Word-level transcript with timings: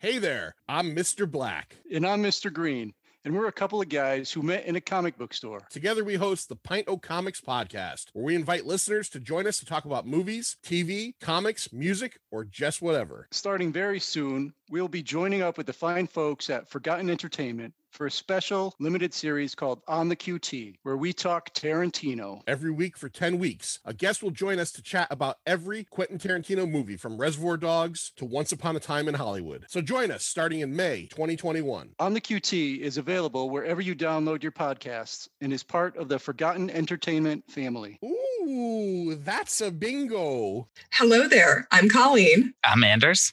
Hey 0.00 0.18
there, 0.18 0.54
I'm 0.68 0.94
Mr. 0.94 1.28
Black. 1.28 1.74
And 1.92 2.06
I'm 2.06 2.22
Mr. 2.22 2.52
Green. 2.52 2.94
And 3.24 3.34
we're 3.34 3.48
a 3.48 3.52
couple 3.52 3.80
of 3.82 3.88
guys 3.88 4.30
who 4.30 4.42
met 4.42 4.64
in 4.64 4.76
a 4.76 4.80
comic 4.80 5.18
book 5.18 5.34
store. 5.34 5.66
Together, 5.70 6.04
we 6.04 6.14
host 6.14 6.48
the 6.48 6.54
Pint 6.54 6.84
O 6.86 6.96
Comics 6.98 7.40
podcast, 7.40 8.04
where 8.12 8.24
we 8.24 8.36
invite 8.36 8.64
listeners 8.64 9.08
to 9.08 9.18
join 9.18 9.48
us 9.48 9.58
to 9.58 9.66
talk 9.66 9.86
about 9.86 10.06
movies, 10.06 10.56
TV, 10.64 11.14
comics, 11.20 11.72
music, 11.72 12.20
or 12.30 12.44
just 12.44 12.80
whatever. 12.80 13.26
Starting 13.32 13.72
very 13.72 13.98
soon, 13.98 14.54
we'll 14.70 14.86
be 14.86 15.02
joining 15.02 15.42
up 15.42 15.58
with 15.58 15.66
the 15.66 15.72
fine 15.72 16.06
folks 16.06 16.48
at 16.48 16.70
Forgotten 16.70 17.10
Entertainment 17.10 17.74
for 17.98 18.06
a 18.06 18.10
special 18.12 18.72
limited 18.78 19.12
series 19.12 19.56
called 19.56 19.82
On 19.88 20.08
the 20.08 20.14
QT, 20.14 20.76
where 20.84 20.96
we 20.96 21.12
talk 21.12 21.52
Tarantino. 21.52 22.42
Every 22.46 22.70
week 22.70 22.96
for 22.96 23.08
10 23.08 23.40
weeks, 23.40 23.80
a 23.84 23.92
guest 23.92 24.22
will 24.22 24.30
join 24.30 24.60
us 24.60 24.70
to 24.72 24.82
chat 24.82 25.08
about 25.10 25.38
every 25.44 25.82
Quentin 25.82 26.16
Tarantino 26.16 26.70
movie 26.70 26.96
from 26.96 27.18
Reservoir 27.18 27.56
Dogs 27.56 28.12
to 28.14 28.24
Once 28.24 28.52
Upon 28.52 28.76
a 28.76 28.80
Time 28.80 29.08
in 29.08 29.14
Hollywood. 29.14 29.64
So 29.68 29.80
join 29.80 30.12
us 30.12 30.24
starting 30.24 30.60
in 30.60 30.76
May 30.76 31.08
2021. 31.10 31.90
On 31.98 32.14
the 32.14 32.20
QT 32.20 32.78
is 32.78 32.98
available 32.98 33.50
wherever 33.50 33.80
you 33.80 33.96
download 33.96 34.44
your 34.44 34.52
podcasts 34.52 35.26
and 35.40 35.52
is 35.52 35.64
part 35.64 35.96
of 35.96 36.08
the 36.08 36.20
Forgotten 36.20 36.70
Entertainment 36.70 37.50
family. 37.50 37.98
Ooh, 38.04 39.16
that's 39.24 39.60
a 39.60 39.72
bingo. 39.72 40.68
Hello 40.92 41.26
there. 41.26 41.66
I'm 41.72 41.88
Colleen. 41.88 42.54
I'm 42.62 42.84
Anders. 42.84 43.32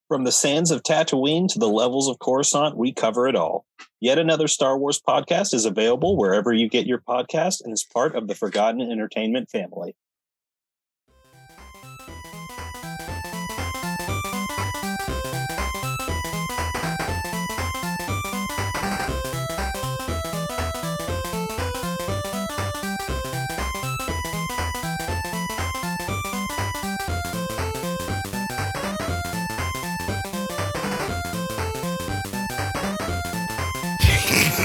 From 0.11 0.25
the 0.25 0.31
sands 0.33 0.71
of 0.71 0.83
Tatooine 0.83 1.47
to 1.53 1.57
the 1.57 1.69
levels 1.69 2.09
of 2.09 2.19
Coruscant, 2.19 2.75
we 2.75 2.91
cover 2.91 3.29
it 3.29 3.35
all. 3.37 3.65
Yet 4.01 4.17
another 4.17 4.49
Star 4.49 4.77
Wars 4.77 4.99
podcast 4.99 5.53
is 5.53 5.63
available 5.63 6.17
wherever 6.17 6.51
you 6.51 6.67
get 6.67 6.85
your 6.85 6.97
podcast 6.97 7.63
and 7.63 7.71
is 7.71 7.85
part 7.85 8.13
of 8.13 8.27
the 8.27 8.35
Forgotten 8.35 8.81
Entertainment 8.81 9.49
family. 9.49 9.95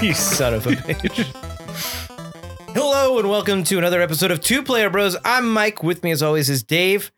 You 0.06 0.14
son 0.14 0.54
of 0.54 0.64
a 0.68 0.70
bitch. 0.70 1.24
Hello 2.74 3.18
and 3.18 3.28
welcome 3.28 3.64
to 3.64 3.76
another 3.76 4.00
episode 4.00 4.30
of 4.30 4.40
Two 4.40 4.62
Player 4.62 4.88
Bros. 4.88 5.16
I'm 5.24 5.52
Mike. 5.52 5.82
With 5.82 6.04
me, 6.04 6.12
as 6.12 6.22
always, 6.22 6.48
is 6.48 6.62
Dave. 6.62 7.10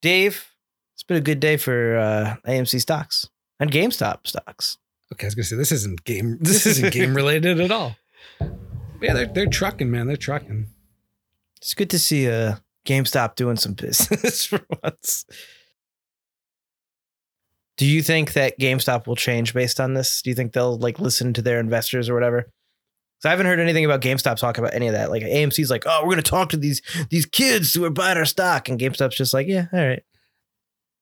Dave, 0.00 0.54
it's 0.94 1.02
been 1.02 1.18
a 1.18 1.20
good 1.20 1.38
day 1.38 1.58
for 1.58 1.98
uh, 1.98 2.36
AMC 2.46 2.80
stocks 2.80 3.28
and 3.60 3.70
GameStop 3.70 4.26
stocks. 4.26 4.78
Okay, 5.12 5.26
I 5.26 5.28
was 5.28 5.34
gonna 5.34 5.44
say 5.44 5.56
this 5.56 5.70
isn't 5.70 6.04
game. 6.04 6.38
This 6.40 6.64
isn't 6.64 6.94
game 6.94 7.12
related 7.14 7.60
at 7.60 7.70
all. 7.70 7.94
Yeah, 9.02 9.12
they're 9.12 9.26
they're 9.26 9.46
trucking, 9.46 9.90
man. 9.90 10.06
They're 10.06 10.16
trucking. 10.16 10.68
It's 11.58 11.74
good 11.74 11.90
to 11.90 11.98
see 11.98 12.26
uh, 12.26 12.56
GameStop 12.86 13.34
doing 13.34 13.58
some 13.58 13.74
business 13.74 14.46
for 14.46 14.62
once. 14.82 15.26
Do 17.78 17.86
you 17.86 18.02
think 18.02 18.34
that 18.34 18.58
GameStop 18.58 19.06
will 19.06 19.16
change 19.16 19.54
based 19.54 19.80
on 19.80 19.94
this? 19.94 20.22
Do 20.22 20.30
you 20.30 20.36
think 20.36 20.52
they'll 20.52 20.76
like 20.76 20.98
listen 20.98 21.32
to 21.34 21.42
their 21.42 21.58
investors 21.58 22.08
or 22.08 22.14
whatever? 22.14 22.42
Because 22.42 23.26
I 23.26 23.30
haven't 23.30 23.46
heard 23.46 23.60
anything 23.60 23.84
about 23.84 24.02
GameStop 24.02 24.36
talk 24.36 24.58
about 24.58 24.74
any 24.74 24.88
of 24.88 24.94
that. 24.94 25.10
Like 25.10 25.22
AMC's 25.22 25.70
like, 25.70 25.84
oh, 25.86 26.02
we're 26.02 26.10
gonna 26.10 26.22
talk 26.22 26.50
to 26.50 26.56
these 26.56 26.82
these 27.10 27.26
kids 27.26 27.72
who 27.72 27.84
are 27.84 27.90
buying 27.90 28.18
our 28.18 28.24
stock, 28.24 28.68
and 28.68 28.78
GameStop's 28.78 29.16
just 29.16 29.32
like, 29.32 29.46
yeah, 29.46 29.66
all 29.72 29.86
right. 29.86 30.02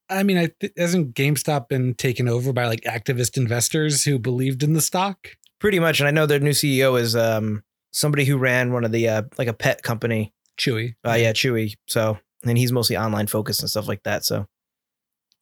I 0.08 0.22
mean, 0.24 0.38
I 0.38 0.50
th- 0.60 0.72
hasn't 0.76 1.14
GameStop 1.14 1.68
been 1.68 1.94
taken 1.94 2.28
over 2.28 2.52
by 2.52 2.66
like 2.66 2.80
activist 2.82 3.36
investors 3.36 4.04
who 4.04 4.18
believed 4.18 4.62
in 4.62 4.72
the 4.72 4.80
stock? 4.80 5.28
Pretty 5.60 5.78
much, 5.78 6.00
and 6.00 6.08
I 6.08 6.10
know 6.10 6.26
their 6.26 6.40
new 6.40 6.50
CEO 6.50 7.00
is 7.00 7.16
um 7.16 7.62
somebody 7.92 8.24
who 8.24 8.38
ran 8.38 8.72
one 8.72 8.84
of 8.84 8.92
the 8.92 9.08
uh 9.08 9.22
like 9.38 9.48
a 9.48 9.52
pet 9.52 9.82
company. 9.82 10.32
Chewy. 10.58 10.94
Uh 11.06 11.14
yeah, 11.14 11.32
Chewy. 11.32 11.74
So 11.86 12.18
and 12.44 12.56
he's 12.56 12.72
mostly 12.72 12.96
online 12.96 13.26
focused 13.26 13.60
and 13.60 13.70
stuff 13.70 13.88
like 13.88 14.02
that. 14.04 14.24
So 14.24 14.46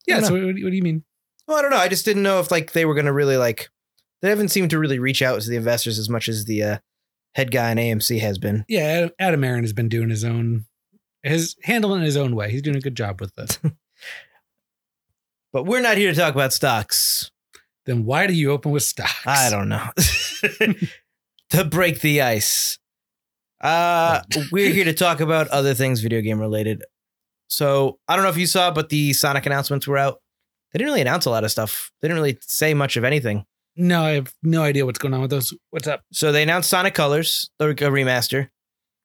Yeah. 0.07 0.21
So 0.21 0.35
what, 0.35 0.43
what 0.43 0.55
do 0.55 0.77
you 0.77 0.83
mean? 0.83 1.05
Well, 1.49 1.57
I 1.57 1.63
don't 1.63 1.71
know. 1.71 1.79
I 1.79 1.89
just 1.89 2.05
didn't 2.05 2.23
know 2.23 2.39
if 2.39 2.51
like 2.51 2.73
they 2.73 2.85
were 2.85 2.95
going 2.95 3.07
to 3.07 3.13
really 3.13 3.37
like. 3.37 3.71
They 4.23 4.29
haven't 4.29 4.49
seemed 4.49 4.71
to 4.71 4.79
really 4.79 4.99
reach 4.99 5.23
out 5.23 5.41
to 5.41 5.49
the 5.49 5.57
investors 5.57 5.99
as 5.99 6.09
much 6.09 6.29
as 6.29 6.45
the 6.45 6.63
uh, 6.63 6.79
head 7.35 7.51
guy 7.51 7.71
in 7.71 7.79
AMC 7.79 8.21
has 8.21 8.39
been. 8.39 8.65
Yeah, 8.69 8.83
Adam, 8.83 9.11
Adam 9.19 9.45
Aron 9.45 9.65
has 9.65 9.73
been 9.73 9.89
doing 9.89 10.11
his 10.11 10.25
own, 10.25 10.67
his 11.23 11.57
handling 11.63 12.03
his 12.03 12.17
own 12.17 12.37
way. 12.37 12.51
He's 12.51 12.63
doing 12.63 12.77
a 12.77 12.81
good 12.81 12.97
job 12.97 13.21
with 13.21 13.33
it. 13.39 13.59
But 15.53 15.65
we're 15.65 15.81
not 15.81 15.97
here 15.97 16.13
to 16.13 16.19
talk 16.19 16.35
about 16.35 16.53
stocks. 16.53 17.31
then 17.87 18.05
why 18.05 18.27
do 18.27 18.35
you 18.35 18.51
open 18.51 18.71
with 18.71 18.83
stocks? 18.83 19.27
I 19.27 19.49
don't 19.49 19.69
know. 19.69 19.89
to 21.51 21.65
break 21.65 22.01
the 22.01 22.21
ice. 22.21 22.79
Uh, 23.61 24.21
we're 24.53 24.73
here 24.73 24.85
to 24.85 24.93
talk 24.93 25.21
about 25.21 25.49
other 25.49 25.75
things 25.75 26.01
video 26.01 26.21
game 26.21 26.39
related. 26.39 26.85
So 27.49 27.99
I 28.07 28.15
don't 28.15 28.25
know 28.25 28.31
if 28.31 28.37
you 28.37 28.47
saw, 28.47 28.71
but 28.71 28.91
the 28.91 29.15
Sonic 29.15 29.47
announcements 29.47 29.87
were 29.87 29.97
out. 29.97 30.21
They 30.73 30.79
didn't 30.79 30.91
really 30.91 31.01
announce 31.01 31.25
a 31.25 31.31
lot 31.31 31.45
of 31.45 31.51
stuff. 31.51 31.93
They 32.01 32.09
didn't 32.09 32.21
really 32.21 32.39
say 32.41 32.75
much 32.75 32.97
of 32.97 33.05
anything. 33.05 33.47
No, 33.77 34.03
I 34.03 34.11
have 34.11 34.35
no 34.43 34.63
idea 34.63 34.85
what's 34.85 34.99
going 34.99 35.15
on 35.15 35.21
with 35.21 35.31
those. 35.31 35.55
What's 35.71 35.87
up? 35.87 36.03
So 36.13 36.33
they 36.33 36.43
announced 36.43 36.69
Sonic 36.69 36.95
Colors, 36.95 37.51
a 37.61 37.65
remaster. 37.65 38.51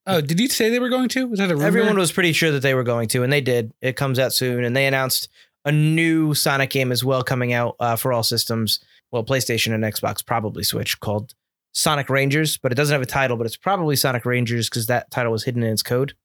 Oh, 0.06 0.20
did 0.20 0.40
you 0.40 0.50
say 0.50 0.70
they 0.70 0.80
were 0.80 0.90
going 0.90 1.10
to? 1.10 1.28
Was 1.28 1.40
that 1.40 1.52
a 1.52 1.56
rumor? 1.56 1.68
Everyone 1.68 1.98
was 1.98 2.12
pretty 2.12 2.34
sure 2.34 2.52
that 2.52 2.62
they 2.62 2.74
were 2.74 2.84
going 2.84 3.08
to, 3.10 3.24
and 3.24 3.32
they 3.32 3.40
did. 3.40 3.72
It 3.82 3.96
comes 3.96 4.20
out 4.20 4.34
soon, 4.34 4.64
and 4.64 4.76
they 4.76 4.86
announced 4.86 5.30
a 5.64 5.72
new 5.72 6.34
Sonic 6.34 6.72
game 6.72 6.92
as 6.92 7.06
well 7.06 7.24
coming 7.24 7.54
out 7.54 7.76
uh, 7.80 7.96
for 7.96 8.12
all 8.12 8.24
systems. 8.24 8.80
Well, 9.12 9.24
PlayStation 9.24 9.74
and 9.74 9.84
Xbox, 9.84 10.26
probably 10.26 10.64
Switch, 10.64 11.00
called 11.00 11.34
Sonic 11.72 12.10
Rangers, 12.10 12.58
but 12.58 12.72
it 12.72 12.76
doesn't 12.76 12.94
have 12.94 13.02
a 13.02 13.06
title, 13.06 13.38
but 13.38 13.46
it's 13.46 13.56
probably 13.56 13.96
Sonic 13.96 14.26
Rangers 14.26 14.70
because 14.70 14.88
that 14.88 15.10
title 15.12 15.32
was 15.32 15.44
hidden 15.44 15.64
in 15.64 15.72
its 15.72 15.84
code. 15.84 16.16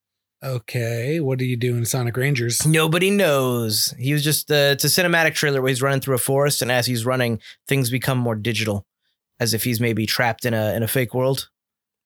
Okay, 0.43 1.19
what 1.19 1.39
do 1.39 1.45
you 1.45 1.57
do 1.57 1.77
in 1.77 1.85
Sonic 1.85 2.17
Rangers? 2.17 2.65
Nobody 2.65 3.11
knows. 3.11 3.93
He 3.99 4.13
was 4.13 4.23
just 4.23 4.51
uh, 4.51 4.71
it's 4.73 4.85
a 4.85 4.89
cinematic 4.89 5.35
trailer 5.35 5.61
where 5.61 5.69
he's 5.69 5.83
running 5.83 6.01
through 6.01 6.15
a 6.15 6.19
forest, 6.19 6.63
and 6.63 6.71
as 6.71 6.87
he's 6.87 7.05
running, 7.05 7.41
things 7.67 7.91
become 7.91 8.19
more 8.19 8.37
digital, 8.37 8.87
as 9.41 9.53
if 9.53 9.65
he's 9.65 9.81
maybe 9.81 10.07
trapped 10.07 10.45
in 10.45 10.55
a 10.55 10.75
in 10.75 10.85
a 10.85 10.89
fake 10.89 11.13
world. 11.13 11.49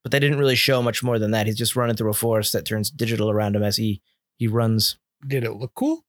But 0.02 0.12
they 0.12 0.18
didn't 0.18 0.38
really 0.38 0.56
show 0.56 0.82
much 0.82 1.02
more 1.02 1.18
than 1.18 1.32
that. 1.32 1.46
He's 1.46 1.58
just 1.58 1.76
running 1.76 1.94
through 1.94 2.10
a 2.10 2.14
forest 2.14 2.54
that 2.54 2.64
turns 2.64 2.90
digital 2.90 3.30
around 3.30 3.54
him 3.54 3.62
as 3.62 3.76
he 3.76 4.00
he 4.38 4.46
runs. 4.46 4.96
Did 5.26 5.44
it 5.44 5.52
look 5.52 5.72
cool? 5.74 6.04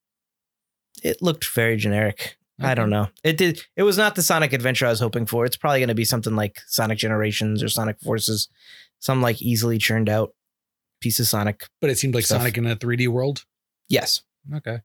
It 1.04 1.22
looked 1.22 1.46
very 1.54 1.76
generic. 1.76 2.38
I 2.62 2.76
don't 2.76 2.90
know. 2.90 3.10
It 3.26 3.36
did. 3.36 3.62
It 3.76 3.84
was 3.84 3.98
not 3.98 4.16
the 4.16 4.22
Sonic 4.22 4.54
adventure 4.54 4.86
I 4.86 4.92
was 4.92 5.02
hoping 5.02 5.26
for. 5.26 5.44
It's 5.44 5.58
probably 5.58 5.80
going 5.80 5.90
to 5.90 5.96
be 5.96 6.06
something 6.06 6.36
like 6.36 6.62
Sonic 6.68 6.98
Generations 6.98 7.62
or 7.62 7.68
Sonic 7.68 8.00
Forces, 8.00 8.48
some 9.00 9.22
like 9.22 9.42
easily 9.42 9.78
churned 9.78 10.08
out 10.08 10.34
piece 11.04 11.20
of 11.20 11.28
Sonic. 11.28 11.68
But 11.82 11.90
it 11.92 11.98
seemed 12.00 12.16
like 12.16 12.26
Stuff. 12.26 12.40
Sonic 12.40 12.58
in 12.58 12.66
a 12.66 12.76
3D 12.76 13.08
world. 13.10 13.46
Yes, 13.90 14.22
Okay. 14.56 14.80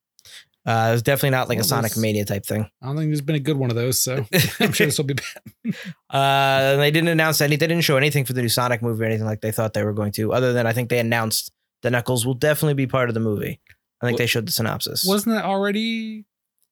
uh, 0.66 0.86
it 0.90 0.92
was 0.92 1.02
definitely 1.02 1.30
not 1.30 1.48
like 1.48 1.58
a 1.58 1.64
Sonic 1.64 1.96
Mania 1.96 2.24
type 2.26 2.44
thing. 2.44 2.68
I 2.82 2.86
don't 2.86 2.96
think 2.96 3.08
there's 3.10 3.20
been 3.22 3.36
a 3.36 3.40
good 3.40 3.56
one 3.56 3.70
of 3.70 3.76
those, 3.76 3.98
so 4.02 4.26
I'm 4.60 4.72
sure 4.72 4.86
this 4.86 4.98
will 4.98 5.04
be 5.06 5.14
bad. 5.14 5.74
Uh, 6.10 6.76
they 6.76 6.90
didn't 6.90 7.08
announce 7.08 7.40
any. 7.40 7.56
They 7.56 7.66
didn't 7.66 7.84
show 7.84 7.96
anything 7.96 8.24
for 8.24 8.32
the 8.32 8.42
new 8.42 8.48
Sonic 8.48 8.82
movie 8.82 9.02
or 9.02 9.06
anything 9.06 9.26
like 9.26 9.40
they 9.42 9.52
thought 9.52 9.74
they 9.74 9.84
were 9.84 9.92
going 9.92 10.12
to. 10.12 10.32
Other 10.32 10.52
than 10.52 10.66
I 10.66 10.72
think 10.72 10.88
they 10.88 10.98
announced 10.98 11.52
the 11.82 11.90
Knuckles 11.90 12.24
will 12.26 12.34
definitely 12.34 12.74
be 12.74 12.86
part 12.86 13.08
of 13.10 13.14
the 13.14 13.20
movie. 13.20 13.60
I 14.00 14.06
think 14.06 14.14
Well, 14.14 14.24
they 14.24 14.26
showed 14.26 14.46
the 14.46 14.52
synopsis. 14.52 15.04
Wasn't 15.06 15.34
that 15.34 15.44
already 15.44 16.24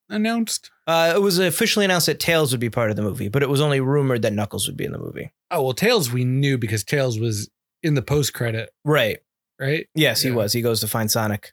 announced? 0.09 0.71
uh, 0.87 1.13
it 1.15 1.21
was 1.21 1.39
officially 1.39 1.85
announced 1.85 2.07
that 2.07 2.19
Tails 2.21 2.53
would 2.53 2.61
be 2.61 2.71
part 2.71 2.91
of 2.91 2.97
the 2.97 3.03
movie, 3.03 3.29
but 3.29 3.43
it 3.43 3.49
was 3.49 3.61
only 3.61 3.81
rumored 3.81 4.23
that 4.23 4.33
Knuckles 4.33 4.67
would 4.67 4.77
be 4.77 4.85
in 4.85 4.93
the 4.93 4.99
movie. 4.99 5.33
Oh 5.51 5.63
well, 5.63 5.73
Tails 5.75 6.11
we 6.13 6.25
knew 6.25 6.57
because 6.59 6.83
Tails 6.85 7.19
was 7.19 7.51
in 7.83 7.95
the 7.95 8.03
post 8.03 8.33
credit, 8.33 8.71
Right. 8.85 9.19
Right? 9.61 9.87
Yes, 9.95 10.23
he 10.23 10.31
was. 10.31 10.53
He 10.53 10.63
goes 10.63 10.81
to 10.81 10.89
find 10.89 11.11
Sonic. 11.11 11.53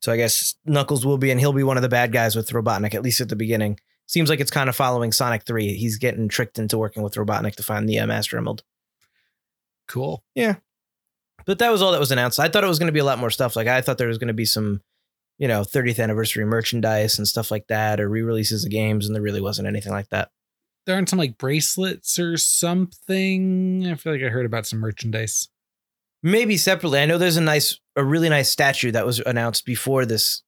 So 0.00 0.12
I 0.12 0.16
guess 0.16 0.54
Knuckles 0.64 1.04
will 1.04 1.18
be, 1.18 1.30
and 1.30 1.40
he'll 1.40 1.52
be 1.52 1.64
one 1.64 1.76
of 1.76 1.82
the 1.82 1.88
bad 1.88 2.12
guys 2.12 2.36
with 2.36 2.50
Robotnik, 2.50 2.94
at 2.94 3.02
least 3.02 3.20
at 3.20 3.28
the 3.28 3.36
beginning. 3.36 3.78
Seems 4.06 4.30
like 4.30 4.40
it's 4.40 4.50
kind 4.50 4.68
of 4.68 4.76
following 4.76 5.12
Sonic 5.12 5.44
3. 5.44 5.74
He's 5.74 5.98
getting 5.98 6.28
tricked 6.28 6.58
into 6.58 6.78
working 6.78 7.02
with 7.02 7.14
Robotnik 7.14 7.56
to 7.56 7.62
find 7.62 7.88
the 7.88 7.98
uh, 7.98 8.06
Master 8.06 8.38
Emerald. 8.38 8.62
Cool. 9.88 10.22
Yeah. 10.34 10.56
But 11.46 11.58
that 11.58 11.70
was 11.70 11.82
all 11.82 11.92
that 11.92 12.00
was 12.00 12.12
announced. 12.12 12.38
I 12.38 12.48
thought 12.48 12.64
it 12.64 12.68
was 12.68 12.78
going 12.78 12.88
to 12.88 12.92
be 12.92 13.00
a 13.00 13.04
lot 13.04 13.18
more 13.18 13.30
stuff. 13.30 13.56
Like 13.56 13.66
I 13.66 13.80
thought 13.80 13.98
there 13.98 14.08
was 14.08 14.18
going 14.18 14.28
to 14.28 14.34
be 14.34 14.44
some, 14.44 14.82
you 15.38 15.48
know, 15.48 15.62
30th 15.62 16.02
anniversary 16.02 16.44
merchandise 16.44 17.18
and 17.18 17.26
stuff 17.26 17.50
like 17.50 17.66
that, 17.68 18.00
or 18.00 18.08
re-releases 18.08 18.64
of 18.64 18.70
games, 18.70 19.06
and 19.06 19.14
there 19.14 19.22
really 19.22 19.40
wasn't 19.40 19.68
anything 19.68 19.92
like 19.92 20.08
that. 20.10 20.30
There 20.86 20.94
aren't 20.94 21.08
some 21.08 21.18
like 21.18 21.38
bracelets 21.38 22.18
or 22.18 22.36
something. 22.36 23.86
I 23.86 23.94
feel 23.94 24.12
like 24.12 24.22
I 24.22 24.28
heard 24.28 24.46
about 24.46 24.66
some 24.66 24.78
merchandise. 24.78 25.48
Maybe 26.22 26.56
separately. 26.56 27.00
I 27.00 27.06
know 27.06 27.18
there's 27.18 27.36
a 27.36 27.40
nice, 27.40 27.78
a 27.96 28.04
really 28.04 28.28
nice 28.28 28.50
statue 28.50 28.90
that 28.92 29.06
was 29.06 29.20
announced 29.20 29.64
before 29.64 30.04
this, 30.06 30.42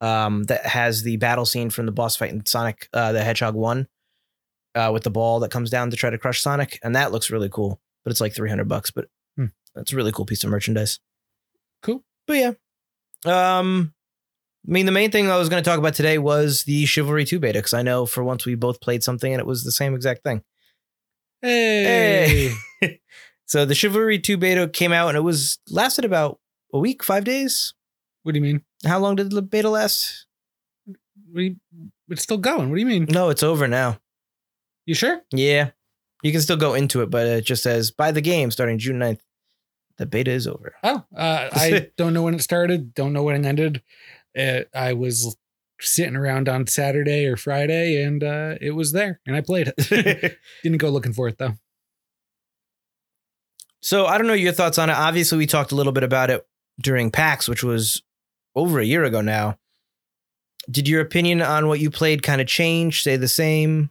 um, 0.00 0.44
that 0.44 0.66
has 0.66 1.02
the 1.02 1.16
battle 1.16 1.44
scene 1.46 1.70
from 1.70 1.86
the 1.86 1.92
boss 1.92 2.16
fight 2.16 2.30
in 2.32 2.44
Sonic 2.46 2.88
uh, 2.92 3.12
the 3.12 3.22
Hedgehog 3.24 3.54
One, 3.54 3.86
uh, 4.74 4.90
with 4.92 5.02
the 5.04 5.10
ball 5.10 5.40
that 5.40 5.50
comes 5.50 5.70
down 5.70 5.90
to 5.90 5.96
try 5.96 6.10
to 6.10 6.18
crush 6.18 6.40
Sonic, 6.42 6.78
and 6.82 6.94
that 6.96 7.12
looks 7.12 7.30
really 7.30 7.48
cool. 7.48 7.80
But 8.04 8.10
it's 8.10 8.20
like 8.20 8.34
three 8.34 8.50
hundred 8.50 8.68
bucks. 8.68 8.90
But 8.90 9.06
Hmm. 9.36 9.46
that's 9.74 9.92
a 9.92 9.96
really 9.96 10.12
cool 10.12 10.26
piece 10.26 10.44
of 10.44 10.50
merchandise. 10.50 10.98
Cool. 11.82 12.04
But 12.26 12.36
yeah, 12.36 12.52
um, 13.24 13.94
I 14.68 14.70
mean, 14.72 14.86
the 14.86 14.92
main 14.92 15.10
thing 15.10 15.30
I 15.30 15.36
was 15.36 15.48
going 15.48 15.62
to 15.62 15.68
talk 15.68 15.78
about 15.78 15.94
today 15.94 16.18
was 16.18 16.64
the 16.64 16.84
Chivalry 16.86 17.24
Two 17.24 17.38
beta 17.38 17.58
because 17.60 17.74
I 17.74 17.82
know 17.82 18.04
for 18.06 18.22
once 18.24 18.44
we 18.46 18.54
both 18.56 18.80
played 18.80 19.02
something 19.02 19.32
and 19.32 19.40
it 19.40 19.46
was 19.46 19.64
the 19.64 19.72
same 19.72 19.94
exact 19.94 20.22
thing. 20.24 20.42
Hey. 21.42 22.52
So 23.46 23.64
the 23.64 23.74
Chivalry 23.74 24.18
2 24.18 24.36
beta 24.36 24.68
came 24.68 24.92
out 24.92 25.08
and 25.08 25.16
it 25.16 25.22
was 25.22 25.58
lasted 25.68 26.04
about 26.04 26.40
a 26.72 26.78
week, 26.78 27.02
five 27.02 27.24
days. 27.24 27.74
What 28.22 28.32
do 28.32 28.38
you 28.38 28.44
mean? 28.44 28.62
How 28.86 28.98
long 28.98 29.16
did 29.16 29.30
the 29.30 29.42
beta 29.42 29.68
last? 29.68 30.26
We, 31.32 31.56
it's 32.08 32.22
still 32.22 32.38
going. 32.38 32.70
What 32.70 32.76
do 32.76 32.80
you 32.80 32.86
mean? 32.86 33.06
No, 33.08 33.28
it's 33.28 33.42
over 33.42 33.68
now. 33.68 33.98
You 34.86 34.94
sure? 34.94 35.22
Yeah. 35.30 35.70
You 36.22 36.32
can 36.32 36.40
still 36.40 36.56
go 36.56 36.74
into 36.74 37.02
it, 37.02 37.10
but 37.10 37.26
it 37.26 37.44
just 37.44 37.62
says 37.62 37.90
buy 37.90 38.10
the 38.10 38.22
game 38.22 38.50
starting 38.50 38.78
June 38.78 38.98
9th. 38.98 39.20
The 39.96 40.06
beta 40.06 40.30
is 40.30 40.46
over. 40.46 40.74
Oh, 40.82 41.04
uh, 41.16 41.48
I 41.52 41.90
don't 41.96 42.14
know 42.14 42.22
when 42.22 42.34
it 42.34 42.42
started. 42.42 42.94
Don't 42.94 43.12
know 43.12 43.22
when 43.22 43.44
it 43.44 43.46
ended. 43.46 43.82
Uh, 44.36 44.62
I 44.74 44.94
was 44.94 45.36
sitting 45.80 46.16
around 46.16 46.48
on 46.48 46.66
Saturday 46.66 47.26
or 47.26 47.36
Friday, 47.36 48.02
and 48.02 48.24
uh, 48.24 48.54
it 48.60 48.72
was 48.72 48.92
there, 48.92 49.20
and 49.26 49.36
I 49.36 49.40
played 49.40 49.72
it. 49.76 50.38
Didn't 50.62 50.78
go 50.78 50.90
looking 50.90 51.12
for 51.12 51.28
it 51.28 51.38
though. 51.38 51.54
So 53.84 54.06
I 54.06 54.16
don't 54.16 54.26
know 54.26 54.32
your 54.32 54.52
thoughts 54.52 54.78
on 54.78 54.88
it. 54.88 54.94
Obviously, 54.94 55.36
we 55.36 55.46
talked 55.46 55.70
a 55.70 55.74
little 55.74 55.92
bit 55.92 56.04
about 56.04 56.30
it 56.30 56.46
during 56.80 57.10
PAX, 57.10 57.46
which 57.46 57.62
was 57.62 58.02
over 58.56 58.80
a 58.80 58.84
year 58.84 59.04
ago 59.04 59.20
now. 59.20 59.58
Did 60.70 60.88
your 60.88 61.02
opinion 61.02 61.42
on 61.42 61.68
what 61.68 61.80
you 61.80 61.90
played 61.90 62.22
kind 62.22 62.40
of 62.40 62.46
change, 62.46 63.02
stay 63.02 63.16
the 63.16 63.28
same? 63.28 63.90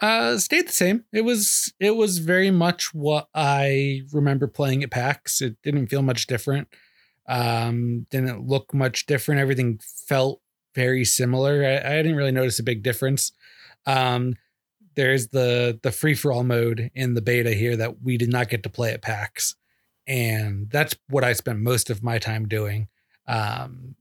Uh, 0.00 0.38
stayed 0.38 0.66
the 0.66 0.72
same. 0.72 1.04
It 1.12 1.20
was 1.20 1.72
it 1.78 1.94
was 1.94 2.18
very 2.18 2.50
much 2.50 2.92
what 2.92 3.28
I 3.32 4.02
remember 4.12 4.48
playing 4.48 4.82
at 4.82 4.90
PAX. 4.90 5.40
It 5.40 5.56
didn't 5.62 5.86
feel 5.86 6.02
much 6.02 6.26
different. 6.26 6.66
Um, 7.28 8.08
didn't 8.10 8.48
look 8.48 8.74
much 8.74 9.06
different. 9.06 9.40
Everything 9.40 9.78
felt 10.08 10.40
very 10.74 11.04
similar. 11.04 11.64
I, 11.64 11.76
I 11.76 11.96
didn't 12.02 12.16
really 12.16 12.32
notice 12.32 12.58
a 12.58 12.64
big 12.64 12.82
difference. 12.82 13.30
Um, 13.86 14.34
there's 14.96 15.28
the 15.28 15.78
the 15.82 15.92
free 15.92 16.14
for 16.14 16.32
all 16.32 16.44
mode 16.44 16.90
in 16.94 17.14
the 17.14 17.22
beta 17.22 17.52
here 17.52 17.76
that 17.76 18.02
we 18.02 18.16
did 18.16 18.30
not 18.30 18.48
get 18.48 18.62
to 18.64 18.68
play 18.70 18.92
at 18.92 19.02
PAX, 19.02 19.56
and 20.06 20.68
that's 20.70 20.96
what 21.08 21.24
I 21.24 21.32
spent 21.32 21.60
most 21.60 21.90
of 21.90 22.02
my 22.02 22.18
time 22.18 22.48
doing. 22.48 22.88
Um, 23.26 23.96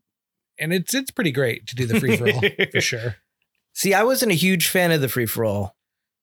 and 0.60 0.74
it's 0.74 0.94
it's 0.94 1.12
pretty 1.12 1.32
great 1.32 1.68
to 1.68 1.76
do 1.76 1.86
the 1.86 2.00
free 2.00 2.18
for 2.18 2.30
all 2.30 2.42
for 2.72 2.82
sure. 2.82 3.16
See, 3.74 3.94
I 3.94 4.04
wasn't 4.04 4.32
a 4.32 4.36
huge 4.36 4.68
fan 4.68 4.92
of 4.92 5.02
the 5.02 5.10
free 5.10 5.26
for 5.26 5.46
all. 5.46 5.76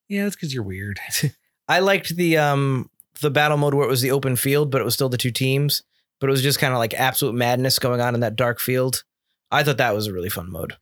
Yeah, 0.08 0.24
that's 0.24 0.36
because 0.36 0.52
you're 0.52 0.62
weird. 0.62 1.00
I 1.68 1.80
liked 1.80 2.16
the 2.16 2.36
um 2.38 2.90
the 3.20 3.30
battle 3.30 3.56
mode 3.56 3.74
where 3.74 3.86
it 3.86 3.90
was 3.90 4.02
the 4.02 4.10
open 4.10 4.36
field, 4.36 4.70
but 4.70 4.80
it 4.80 4.84
was 4.84 4.94
still 4.94 5.08
the 5.08 5.16
two 5.16 5.30
teams. 5.30 5.82
But 6.20 6.28
it 6.28 6.30
was 6.30 6.42
just 6.42 6.58
kind 6.58 6.72
of 6.72 6.78
like 6.78 6.94
absolute 6.94 7.34
madness 7.34 7.78
going 7.78 8.00
on 8.00 8.14
in 8.14 8.20
that 8.20 8.36
dark 8.36 8.58
field. 8.58 9.04
I 9.50 9.62
thought 9.62 9.78
that 9.78 9.94
was 9.94 10.06
a 10.06 10.12
really 10.12 10.30
fun 10.30 10.50
mode. 10.50 10.76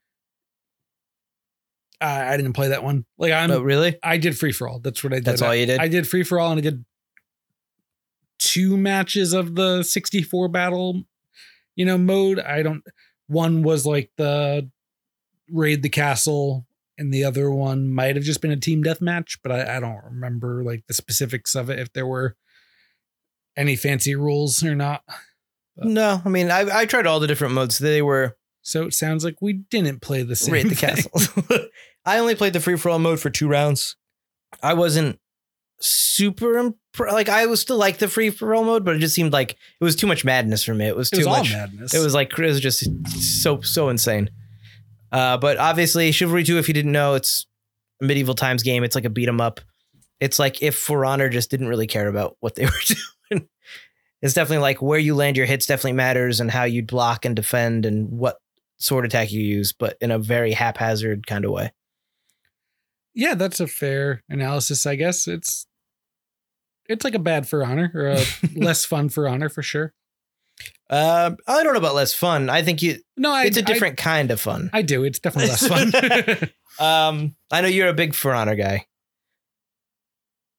I, 2.04 2.34
I 2.34 2.36
didn't 2.36 2.52
play 2.52 2.68
that 2.68 2.84
one. 2.84 3.04
Like 3.18 3.32
I'm, 3.32 3.50
oh, 3.50 3.60
really? 3.60 3.98
I 4.02 4.18
did 4.18 4.38
free 4.38 4.52
for 4.52 4.68
all. 4.68 4.78
That's 4.78 5.02
what 5.02 5.12
I 5.12 5.16
did. 5.16 5.24
That's 5.24 5.42
all 5.42 5.54
you 5.54 5.66
did? 5.66 5.80
I 5.80 5.88
did 5.88 6.06
free 6.06 6.22
for 6.22 6.38
all, 6.38 6.50
and 6.50 6.58
I 6.58 6.62
did 6.62 6.84
two 8.38 8.76
matches 8.76 9.32
of 9.32 9.54
the 9.54 9.82
64 9.82 10.48
battle, 10.48 11.02
you 11.74 11.84
know, 11.84 11.98
mode. 11.98 12.38
I 12.38 12.62
don't. 12.62 12.82
One 13.26 13.62
was 13.62 13.86
like 13.86 14.10
the 14.16 14.68
raid 15.50 15.82
the 15.82 15.88
castle, 15.88 16.66
and 16.98 17.12
the 17.12 17.24
other 17.24 17.50
one 17.50 17.88
might 17.88 18.16
have 18.16 18.24
just 18.24 18.40
been 18.40 18.50
a 18.50 18.56
team 18.56 18.82
death 18.82 19.00
match, 19.00 19.38
but 19.42 19.52
I, 19.52 19.76
I 19.76 19.80
don't 19.80 20.04
remember 20.04 20.62
like 20.62 20.86
the 20.86 20.94
specifics 20.94 21.54
of 21.54 21.70
it. 21.70 21.78
If 21.78 21.92
there 21.92 22.06
were 22.06 22.36
any 23.56 23.76
fancy 23.76 24.14
rules 24.14 24.62
or 24.64 24.74
not. 24.74 25.02
No, 25.76 26.20
I 26.24 26.28
mean 26.28 26.50
I 26.50 26.80
I 26.80 26.86
tried 26.86 27.06
all 27.06 27.20
the 27.20 27.26
different 27.26 27.54
modes. 27.54 27.78
They 27.78 28.02
were 28.02 28.36
So 28.62 28.84
it 28.84 28.94
sounds 28.94 29.24
like 29.24 29.40
we 29.40 29.52
didn't 29.52 30.00
play 30.00 30.22
the 30.22 30.36
same. 30.36 30.54
raid 30.54 30.68
the 30.68 30.76
castle. 30.76 31.10
I 32.06 32.18
only 32.18 32.34
played 32.34 32.52
the 32.52 32.60
free 32.60 32.76
for 32.76 32.90
all 32.90 32.98
mode 32.98 33.20
for 33.20 33.30
two 33.30 33.48
rounds. 33.48 33.96
I 34.62 34.74
wasn't 34.74 35.18
super 35.80 36.54
impre- 36.54 37.12
like 37.12 37.28
I 37.28 37.46
was 37.46 37.60
still 37.60 37.76
like 37.76 37.98
the 37.98 38.08
free 38.08 38.30
for 38.30 38.54
all 38.54 38.64
mode, 38.64 38.84
but 38.84 38.96
it 38.96 39.00
just 39.00 39.14
seemed 39.14 39.32
like 39.32 39.52
it 39.52 39.84
was 39.84 39.96
too 39.96 40.06
much 40.06 40.24
madness 40.24 40.62
for 40.64 40.74
me. 40.74 40.86
It 40.86 40.96
was 40.96 41.08
It 41.12 41.16
too 41.16 41.20
was 41.20 41.26
all 41.26 41.38
much. 41.38 41.52
madness. 41.52 41.94
It 41.94 42.00
was 42.00 42.14
like 42.14 42.32
it 42.38 42.42
was 42.44 42.60
just 42.60 42.86
so 43.42 43.60
so 43.60 43.88
insane. 43.88 44.30
Uh, 45.12 45.36
but 45.38 45.58
obviously, 45.58 46.10
Chivalry 46.12 46.44
Two, 46.44 46.58
if 46.58 46.68
you 46.68 46.74
didn't 46.74 46.92
know, 46.92 47.14
it's 47.14 47.46
a 48.02 48.04
medieval 48.04 48.34
times 48.34 48.62
game. 48.62 48.84
It's 48.84 48.94
like 48.94 49.04
a 49.04 49.10
beat 49.10 49.28
'em 49.28 49.40
up. 49.40 49.60
It's 50.20 50.38
like 50.38 50.62
if 50.62 50.76
For 50.76 51.04
Honor 51.04 51.28
just 51.28 51.50
didn't 51.50 51.68
really 51.68 51.86
care 51.86 52.08
about 52.08 52.36
what 52.40 52.54
they 52.54 52.64
were 52.66 52.72
doing. 53.30 53.48
It's 54.22 54.32
definitely 54.34 54.62
like 54.62 54.80
where 54.80 54.98
you 54.98 55.14
land 55.14 55.36
your 55.36 55.44
hits 55.46 55.66
definitely 55.66 55.92
matters 55.92 56.40
and 56.40 56.50
how 56.50 56.64
you 56.64 56.82
block 56.82 57.24
and 57.26 57.36
defend 57.36 57.84
and 57.84 58.08
what 58.10 58.36
sword 58.78 59.04
attack 59.04 59.30
you 59.32 59.42
use, 59.42 59.72
but 59.72 59.96
in 60.00 60.10
a 60.10 60.18
very 60.18 60.52
haphazard 60.52 61.26
kind 61.26 61.44
of 61.44 61.50
way. 61.50 61.72
Yeah, 63.14 63.34
that's 63.34 63.60
a 63.60 63.66
fair 63.66 64.22
analysis, 64.28 64.86
I 64.86 64.96
guess. 64.96 65.26
It's 65.28 65.66
it's 66.86 67.04
like 67.04 67.14
a 67.14 67.18
bad 67.20 67.48
for 67.48 67.64
honor 67.64 67.90
or 67.94 68.08
a 68.08 68.22
less 68.56 68.84
fun 68.84 69.08
for 69.08 69.26
honor 69.28 69.48
for 69.48 69.62
sure. 69.62 69.94
Uh, 70.90 71.34
I 71.48 71.62
don't 71.64 71.72
know 71.72 71.78
about 71.78 71.94
less 71.94 72.14
fun. 72.14 72.48
I 72.50 72.62
think 72.62 72.82
you. 72.82 72.98
No, 73.16 73.32
I, 73.32 73.46
It's 73.46 73.56
a 73.56 73.62
different 73.62 73.96
kind 73.96 74.30
of 74.30 74.40
fun. 74.40 74.70
I, 74.72 74.82
do. 74.82 75.02
It's 75.04 75.18
definitely 75.18 75.50
less 75.50 75.66
fun. 75.66 76.50
Um, 76.80 77.36
I 77.52 77.60
know 77.60 77.68
you're 77.68 77.86
a 77.86 77.94
big 77.94 78.14
For 78.14 78.34
Honor 78.34 78.56
guy. 78.56 78.86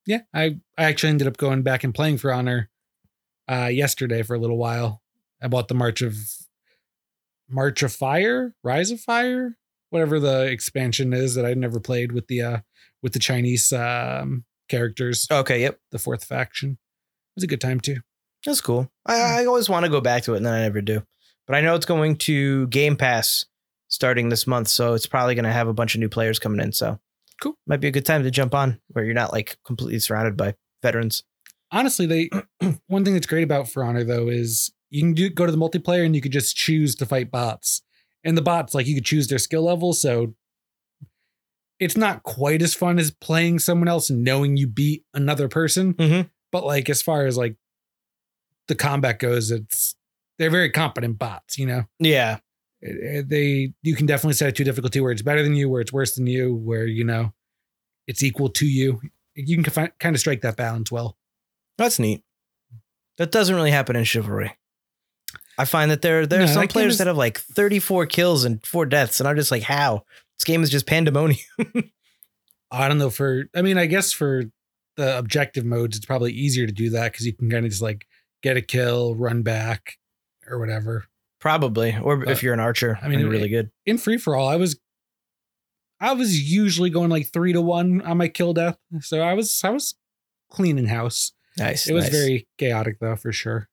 yeah, 0.07 0.22
I 0.34 0.60
I 0.78 0.86
actually 0.86 1.10
ended 1.10 1.28
up 1.28 1.36
going 1.36 1.62
back 1.62 1.84
and 1.84 1.94
playing 1.94 2.19
for 2.19 2.31
honor 2.31 2.69
uh 3.52 3.66
yesterday 3.66 4.22
for 4.24 4.34
a 4.34 4.40
little 4.40 4.57
while. 4.57 5.02
I 5.44 5.50
bought 5.50 5.68
the 5.68 5.74
March 5.74 6.02
of 6.02 6.16
March 7.50 7.84
of 7.84 7.92
Fire, 7.92 8.56
Rise 8.63 8.92
of 8.92 9.02
Fire, 9.02 9.57
whatever 9.89 10.19
the 10.19 10.43
expansion 10.45 11.13
is 11.13 11.35
that 11.35 11.45
I 11.45 11.53
never 11.53 11.79
played 11.79 12.11
with 12.11 12.27
the 12.27 12.41
uh 12.41 12.57
with 13.03 13.13
the 13.13 13.19
Chinese 13.19 13.71
um 13.73 14.45
characters, 14.69 15.27
Okay, 15.31 15.61
yep, 15.61 15.79
the 15.91 15.99
fourth 15.99 16.23
faction. 16.25 16.71
It 16.71 16.77
was 17.37 17.43
a 17.43 17.47
good 17.47 17.61
time 17.61 17.79
too. 17.79 17.97
that's 18.45 18.61
cool. 18.61 18.89
I, 19.05 19.41
I 19.41 19.45
always 19.45 19.69
want 19.69 19.85
to 19.85 19.91
go 19.91 20.01
back 20.01 20.23
to 20.23 20.33
it, 20.33 20.37
and 20.37 20.45
then 20.45 20.53
I 20.53 20.61
never 20.61 20.81
do. 20.81 21.03
But 21.47 21.55
I 21.55 21.61
know 21.61 21.75
it's 21.75 21.85
going 21.85 22.18
to 22.19 22.68
Game 22.68 22.95
Pass 22.95 23.45
starting 23.87 24.30
this 24.30 24.47
month, 24.47 24.68
so 24.68 24.94
it's 24.95 25.06
probably 25.07 25.35
going 25.35 25.45
to 25.45 25.51
have 25.51 25.68
a 25.68 25.73
bunch 25.73 25.94
of 25.95 26.01
new 26.01 26.09
players 26.09 26.39
coming 26.39 26.59
in. 26.59 26.71
So 26.71 26.99
Cool. 27.42 27.56
might 27.68 27.81
be 27.81 27.87
a 27.87 27.92
good 27.92 28.06
time 28.06 28.23
to 28.23 28.31
jump 28.31 28.56
on 28.56 28.80
where 28.89 29.06
you're 29.06 29.13
not 29.13 29.31
like 29.31 29.57
completely 29.65 29.99
surrounded 29.99 30.35
by 30.37 30.56
veterans. 30.81 31.23
honestly 31.71 32.06
they 32.06 32.30
one 32.87 33.04
thing 33.04 33.13
that's 33.13 33.25
great 33.27 33.44
about 33.44 33.68
for 33.68 33.83
honor 33.83 34.04
though 34.04 34.30
is 34.30 34.71
you 34.89 35.01
can 35.01 35.13
do 35.13 35.30
go 35.30 35.45
to 35.45 35.51
the 35.51 35.57
multiplayer 35.57 36.06
and 36.06 36.15
you 36.15 36.21
could 36.21 36.31
just 36.31 36.56
choose 36.56 36.95
to 36.95 37.06
fight 37.06 37.30
bots 37.31 37.81
and 38.25 38.37
the 38.37 38.41
bots 38.41 38.73
like 38.73 38.87
you 38.87 38.95
could 38.95 39.05
choose 39.05 39.27
their 39.27 39.39
skill 39.39 39.63
level 39.63 39.94
so 39.94 40.33
it's 41.79 41.97
not 41.97 42.23
quite 42.23 42.61
as 42.61 42.73
fun 42.73 42.97
as 42.99 43.11
playing 43.11 43.59
someone 43.59 43.87
else 43.87 44.09
and 44.09 44.23
knowing 44.23 44.57
you 44.57 44.67
beat 44.67 45.03
another 45.13 45.47
person 45.47 45.94
Mhm. 45.94 46.29
but 46.51 46.65
like 46.65 46.89
as 46.89 47.01
far 47.01 47.25
as 47.25 47.37
like 47.37 47.55
the 48.67 48.75
combat 48.75 49.19
goes 49.19 49.51
it's 49.51 49.95
they're 50.39 50.49
very 50.49 50.69
competent 50.71 51.17
bots 51.19 51.57
you 51.57 51.65
know 51.65 51.85
Yeah, 51.99 52.39
It- 52.81 52.97
it- 53.03 53.29
they 53.29 53.73
you 53.83 53.95
can 53.95 54.05
definitely 54.05 54.33
set 54.33 54.49
it 54.49 54.55
to 54.57 54.63
difficulty 54.63 54.99
where 54.99 55.11
it's 55.11 55.21
better 55.21 55.44
than 55.44 55.53
you 55.55 55.69
where 55.69 55.81
it's 55.81 55.94
worse 55.94 56.15
than 56.15 56.27
you 56.27 56.55
where 56.55 56.85
you 56.85 57.03
know 57.03 57.33
it's 58.07 58.23
equal 58.23 58.49
to 58.49 58.65
you 58.67 59.01
you 59.33 59.61
can 59.61 59.89
kind 59.99 60.15
of 60.15 60.19
strike 60.19 60.41
that 60.41 60.55
balance 60.55 60.91
well 60.91 61.17
that's 61.77 61.99
neat. 61.99 62.23
That 63.17 63.31
doesn't 63.31 63.53
really 63.55 63.71
happen 63.71 63.95
in 63.97 64.05
Chivalry. 64.05 64.57
I 65.57 65.66
find 65.66 65.90
that 65.92 66.02
there 66.02 66.26
there 66.26 66.40
are 66.42 66.45
No, 66.45 66.52
some 66.52 66.62
that 66.62 66.69
players 66.71 66.94
is- 66.94 66.97
that 67.00 67.07
have 67.07 67.18
like 67.18 67.40
34 67.40 68.06
kills 68.07 68.44
and 68.45 68.66
four 68.66 68.85
deaths, 68.85 69.19
and 69.19 69.28
I'm 69.30 69.35
just 69.35 69.52
like, 69.52 69.64
how? 69.64 70.04
This 70.38 70.44
game 70.44 70.64
is 70.64 70.69
just 70.69 70.85
pandemonium. 70.85 71.40
I 72.71 72.88
don't 72.88 72.97
know 72.97 73.09
for 73.09 73.45
I 73.56 73.62
mean 73.62 73.78
I 73.78 73.85
guess 73.85 74.12
for 74.12 74.44
the 74.97 75.18
objective 75.18 75.66
modes 75.66 75.95
it's 75.97 76.06
probably 76.06 76.33
easier 76.33 76.66
to 76.66 76.74
do 76.74 76.90
that 76.92 77.12
because 77.12 77.26
you 77.26 77.33
can 77.33 77.50
kind 77.50 77.66
of 77.66 77.71
just 77.71 77.81
like 77.81 78.06
get 78.44 78.57
a 78.57 78.62
kill, 78.62 79.16
run 79.16 79.44
back, 79.44 79.94
or 80.47 80.59
whatever. 80.59 81.06
Probably, 81.40 81.95
or 82.02 82.18
But, 82.18 82.30
if 82.30 82.42
you're 82.44 82.54
an 82.54 82.59
archer, 82.59 82.97
I 83.02 83.04
mean, 83.07 83.12
mean, 83.12 83.19
you're 83.19 83.33
it- 83.33 83.38
really 83.38 83.50
good. 83.50 83.71
In 83.85 83.97
free 83.97 84.18
for 84.18 84.35
all, 84.35 84.47
I 84.50 84.56
was 84.56 84.80
I 86.02 86.14
was 86.14 86.52
usually 86.52 86.90
going 86.90 87.09
like 87.09 87.31
three 87.31 87.54
to 87.54 87.62
one 87.62 88.02
on 88.02 88.18
my 88.18 88.28
kill 88.28 88.54
death. 88.54 88.78
So 89.02 89.21
I 89.21 89.33
was 89.33 89.62
I 89.64 89.69
was 89.69 89.95
cleaning 90.50 90.88
house. 90.88 91.31
Nice. 91.57 91.88
It 91.88 91.94
was 91.94 92.06
nice. 92.06 92.12
very 92.14 92.47
chaotic 92.57 92.97
though 93.00 93.16
for 93.16 93.31
sure. 93.31 93.69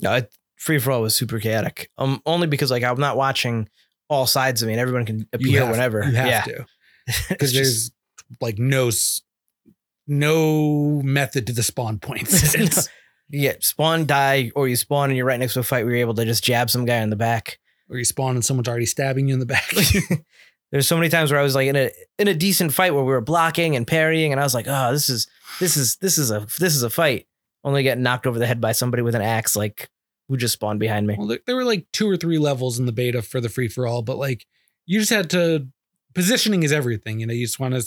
No, 0.00 0.14
it, 0.14 0.32
free 0.58 0.78
for 0.78 0.90
all 0.92 1.02
was 1.02 1.14
super 1.16 1.38
chaotic. 1.38 1.90
Um, 1.98 2.20
only 2.26 2.46
because 2.46 2.70
like 2.70 2.82
I'm 2.84 3.00
not 3.00 3.16
watching 3.16 3.68
all 4.08 4.26
sides 4.26 4.62
of 4.62 4.66
me, 4.68 4.74
and 4.74 4.80
everyone 4.80 5.06
can 5.06 5.28
appear 5.32 5.60
have- 5.60 5.70
whenever. 5.70 6.04
You 6.04 6.14
have 6.16 6.26
yeah, 6.26 6.42
to. 6.42 6.66
Because 7.28 7.52
just- 7.52 7.54
there's 7.54 7.90
like 8.40 8.58
no 8.58 8.90
no 10.06 11.02
method 11.02 11.46
to 11.46 11.52
the 11.52 11.62
spawn 11.62 11.98
points. 11.98 12.88
You 13.30 13.42
get 13.42 13.62
spawn, 13.62 14.06
die, 14.06 14.52
or 14.54 14.68
you 14.68 14.76
spawn 14.76 15.10
and 15.10 15.16
you're 15.18 15.26
right 15.26 15.38
next 15.38 15.52
to 15.52 15.60
a 15.60 15.62
fight 15.62 15.84
where 15.84 15.92
you're 15.92 16.00
able 16.00 16.14
to 16.14 16.24
just 16.24 16.42
jab 16.42 16.70
some 16.70 16.86
guy 16.86 16.96
in 17.02 17.10
the 17.10 17.14
back. 17.16 17.58
Or 17.90 17.98
you 17.98 18.04
spawn 18.06 18.36
and 18.36 18.42
someone's 18.42 18.68
already 18.68 18.86
stabbing 18.86 19.28
you 19.28 19.34
in 19.34 19.38
the 19.38 19.44
back. 19.44 19.70
There's 20.72 20.88
so 20.88 20.96
many 20.96 21.10
times 21.10 21.30
where 21.30 21.38
I 21.38 21.42
was 21.42 21.54
like 21.54 21.68
in 21.68 21.76
a 21.76 21.90
in 22.18 22.28
a 22.28 22.32
decent 22.32 22.72
fight 22.72 22.94
where 22.94 23.04
we 23.04 23.12
were 23.12 23.20
blocking 23.20 23.76
and 23.76 23.86
parrying, 23.86 24.32
and 24.32 24.40
I 24.40 24.44
was 24.44 24.54
like, 24.54 24.64
oh, 24.66 24.92
this 24.92 25.10
is 25.10 25.26
this 25.60 25.76
is 25.76 25.96
this 25.96 26.16
is 26.16 26.30
a 26.30 26.46
this 26.58 26.74
is 26.74 26.82
a 26.82 26.88
fight. 26.88 27.26
Only 27.64 27.82
getting 27.82 28.02
knocked 28.02 28.26
over 28.26 28.38
the 28.38 28.46
head 28.46 28.62
by 28.62 28.72
somebody 28.72 29.02
with 29.02 29.14
an 29.14 29.20
axe, 29.20 29.56
like 29.56 29.90
who 30.28 30.36
just 30.36 30.52
spawned 30.54 30.78
behind 30.80 31.06
me. 31.06 31.16
well, 31.18 31.36
there, 31.46 31.56
were 31.56 31.64
like 31.64 31.86
two 31.92 32.08
or 32.08 32.16
three 32.16 32.38
levels 32.38 32.78
in 32.78 32.86
the 32.86 32.92
beta 32.92 33.22
for 33.22 33.40
the 33.40 33.48
free 33.48 33.68
for 33.68 33.86
all, 33.86 34.02
but 34.02 34.16
like 34.18 34.46
you 34.86 34.98
just 35.00 35.10
had 35.10 35.30
to 35.30 35.66
positioning 36.14 36.62
is 36.62 36.72
everything. 36.72 37.20
You 37.20 37.26
know, 37.26 37.32
you 37.34 37.46
just 37.46 37.58
want 37.60 37.74
to 37.74 37.84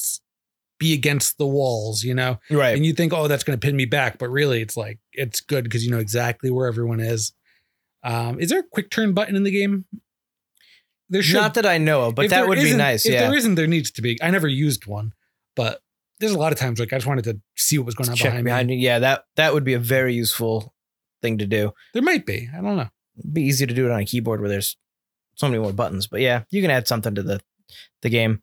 be 0.79 0.93
against 0.93 1.37
the 1.37 1.45
walls. 1.45 2.03
You 2.03 2.13
know, 2.15 2.39
Right. 2.49 2.75
and 2.75 2.85
you 2.85 2.93
think, 2.93 3.13
oh, 3.13 3.27
that's 3.27 3.43
going 3.43 3.59
to 3.59 3.63
pin 3.65 3.75
me 3.75 3.85
back, 3.85 4.17
but 4.17 4.29
really, 4.29 4.61
it's 4.61 4.75
like 4.75 4.99
it's 5.13 5.39
good 5.41 5.63
because 5.65 5.85
you 5.85 5.91
know 5.91 5.99
exactly 5.99 6.49
where 6.49 6.67
everyone 6.67 6.99
is. 6.99 7.33
Um, 8.03 8.39
is 8.39 8.49
there 8.49 8.59
a 8.59 8.63
quick 8.63 8.89
turn 8.89 9.13
button 9.13 9.35
in 9.35 9.43
the 9.43 9.51
game? 9.51 9.85
There 11.09 11.21
should. 11.21 11.35
Not 11.35 11.55
that 11.55 11.65
I 11.65 11.77
know 11.77 12.03
of, 12.07 12.15
but 12.15 12.29
that 12.29 12.47
would 12.47 12.57
be 12.57 12.73
nice. 12.73 13.05
If 13.05 13.13
Yeah. 13.13 13.27
there 13.27 13.37
isn't, 13.37 13.55
there 13.55 13.67
needs 13.67 13.91
to 13.91 14.01
be. 14.01 14.17
I 14.23 14.31
never 14.31 14.47
used 14.47 14.85
one, 14.87 15.13
but 15.55 15.81
there's 16.19 16.31
a 16.31 16.37
lot 16.37 16.51
of 16.53 16.57
times 16.59 16.79
like 16.79 16.93
I 16.93 16.97
just 16.97 17.07
wanted 17.07 17.25
to 17.25 17.39
see 17.57 17.77
what 17.77 17.85
was 17.85 17.95
going 17.95 18.09
on 18.09 18.15
Check 18.15 18.29
behind, 18.31 18.45
behind 18.45 18.67
me. 18.69 18.75
you. 18.75 18.81
Yeah, 18.81 18.99
that 18.99 19.25
that 19.35 19.53
would 19.53 19.63
be 19.63 19.73
a 19.73 19.79
very 19.79 20.13
useful 20.13 20.73
thing 21.21 21.37
to 21.39 21.47
do. 21.47 21.73
There 21.93 22.01
might 22.01 22.25
be. 22.25 22.49
I 22.53 22.61
don't 22.61 22.77
know. 22.77 22.89
It'd 23.17 23.33
be 23.33 23.43
easy 23.43 23.65
to 23.65 23.73
do 23.73 23.85
it 23.85 23.91
on 23.91 23.99
a 23.99 24.05
keyboard 24.05 24.39
where 24.39 24.49
there's 24.49 24.77
so 25.35 25.47
many 25.47 25.59
more 25.59 25.73
buttons. 25.73 26.07
But 26.07 26.21
yeah, 26.21 26.43
you 26.49 26.61
can 26.61 26.71
add 26.71 26.87
something 26.87 27.15
to 27.15 27.23
the 27.23 27.41
the 28.01 28.09
game. 28.09 28.41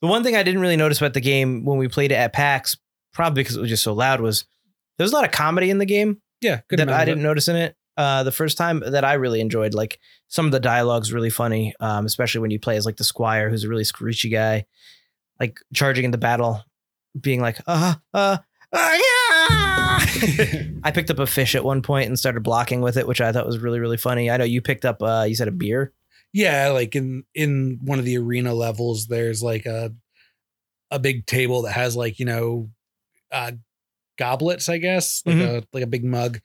The 0.00 0.08
one 0.08 0.22
thing 0.22 0.36
I 0.36 0.42
didn't 0.42 0.60
really 0.60 0.76
notice 0.76 0.98
about 0.98 1.14
the 1.14 1.20
game 1.20 1.64
when 1.64 1.78
we 1.78 1.88
played 1.88 2.12
it 2.12 2.16
at 2.16 2.32
PAX, 2.32 2.76
probably 3.12 3.42
because 3.42 3.56
it 3.56 3.60
was 3.60 3.68
just 3.68 3.82
so 3.82 3.92
loud, 3.92 4.20
was 4.20 4.46
there's 4.96 5.12
a 5.12 5.14
lot 5.14 5.24
of 5.24 5.30
comedy 5.30 5.70
in 5.70 5.78
the 5.78 5.86
game 5.86 6.20
Yeah, 6.40 6.60
good. 6.68 6.78
that 6.78 6.88
I 6.88 7.04
didn't 7.04 7.22
notice 7.22 7.48
in 7.48 7.56
it. 7.56 7.76
Uh, 7.96 8.22
the 8.22 8.32
first 8.32 8.56
time 8.56 8.82
that 8.86 9.04
I 9.04 9.14
really 9.14 9.40
enjoyed, 9.40 9.74
like 9.74 9.98
some 10.28 10.46
of 10.46 10.52
the 10.52 10.60
dialogue's 10.60 11.12
really 11.12 11.28
funny, 11.28 11.74
um, 11.80 12.06
especially 12.06 12.40
when 12.40 12.50
you 12.50 12.58
play 12.58 12.76
as 12.76 12.86
like 12.86 12.96
the 12.96 13.04
squire, 13.04 13.50
who's 13.50 13.64
a 13.64 13.68
really 13.68 13.84
screechy 13.84 14.30
guy, 14.30 14.64
like 15.38 15.60
charging 15.74 16.06
in 16.06 16.10
the 16.10 16.18
battle, 16.18 16.64
being 17.20 17.40
like, 17.42 17.58
uh, 17.66 17.94
uh, 18.14 18.38
uh 18.72 18.92
yeah. 18.94 19.19
I 20.84 20.90
picked 20.92 21.10
up 21.10 21.18
a 21.18 21.26
fish 21.26 21.54
at 21.54 21.64
one 21.64 21.82
point 21.82 22.08
and 22.08 22.18
started 22.18 22.40
blocking 22.42 22.80
with 22.80 22.96
it, 22.96 23.06
which 23.06 23.20
I 23.20 23.32
thought 23.32 23.46
was 23.46 23.58
really, 23.58 23.80
really 23.80 23.96
funny. 23.96 24.30
I 24.30 24.36
know 24.36 24.44
you 24.44 24.60
picked 24.60 24.84
up, 24.84 25.02
uh, 25.02 25.24
you 25.28 25.34
said 25.34 25.48
a 25.48 25.52
beer. 25.52 25.92
Yeah, 26.32 26.68
like 26.68 26.94
in 26.94 27.24
in 27.34 27.80
one 27.82 27.98
of 27.98 28.04
the 28.04 28.16
arena 28.18 28.54
levels, 28.54 29.08
there's 29.08 29.42
like 29.42 29.66
a 29.66 29.92
a 30.90 30.98
big 30.98 31.26
table 31.26 31.62
that 31.62 31.72
has 31.72 31.96
like 31.96 32.18
you 32.18 32.24
know 32.24 32.70
uh 33.32 33.52
goblets, 34.18 34.68
I 34.68 34.78
guess, 34.78 35.22
like 35.26 35.36
Mhm. 35.36 35.62
a 35.62 35.66
like 35.72 35.82
a 35.82 35.88
big 35.88 36.04
mug, 36.04 36.40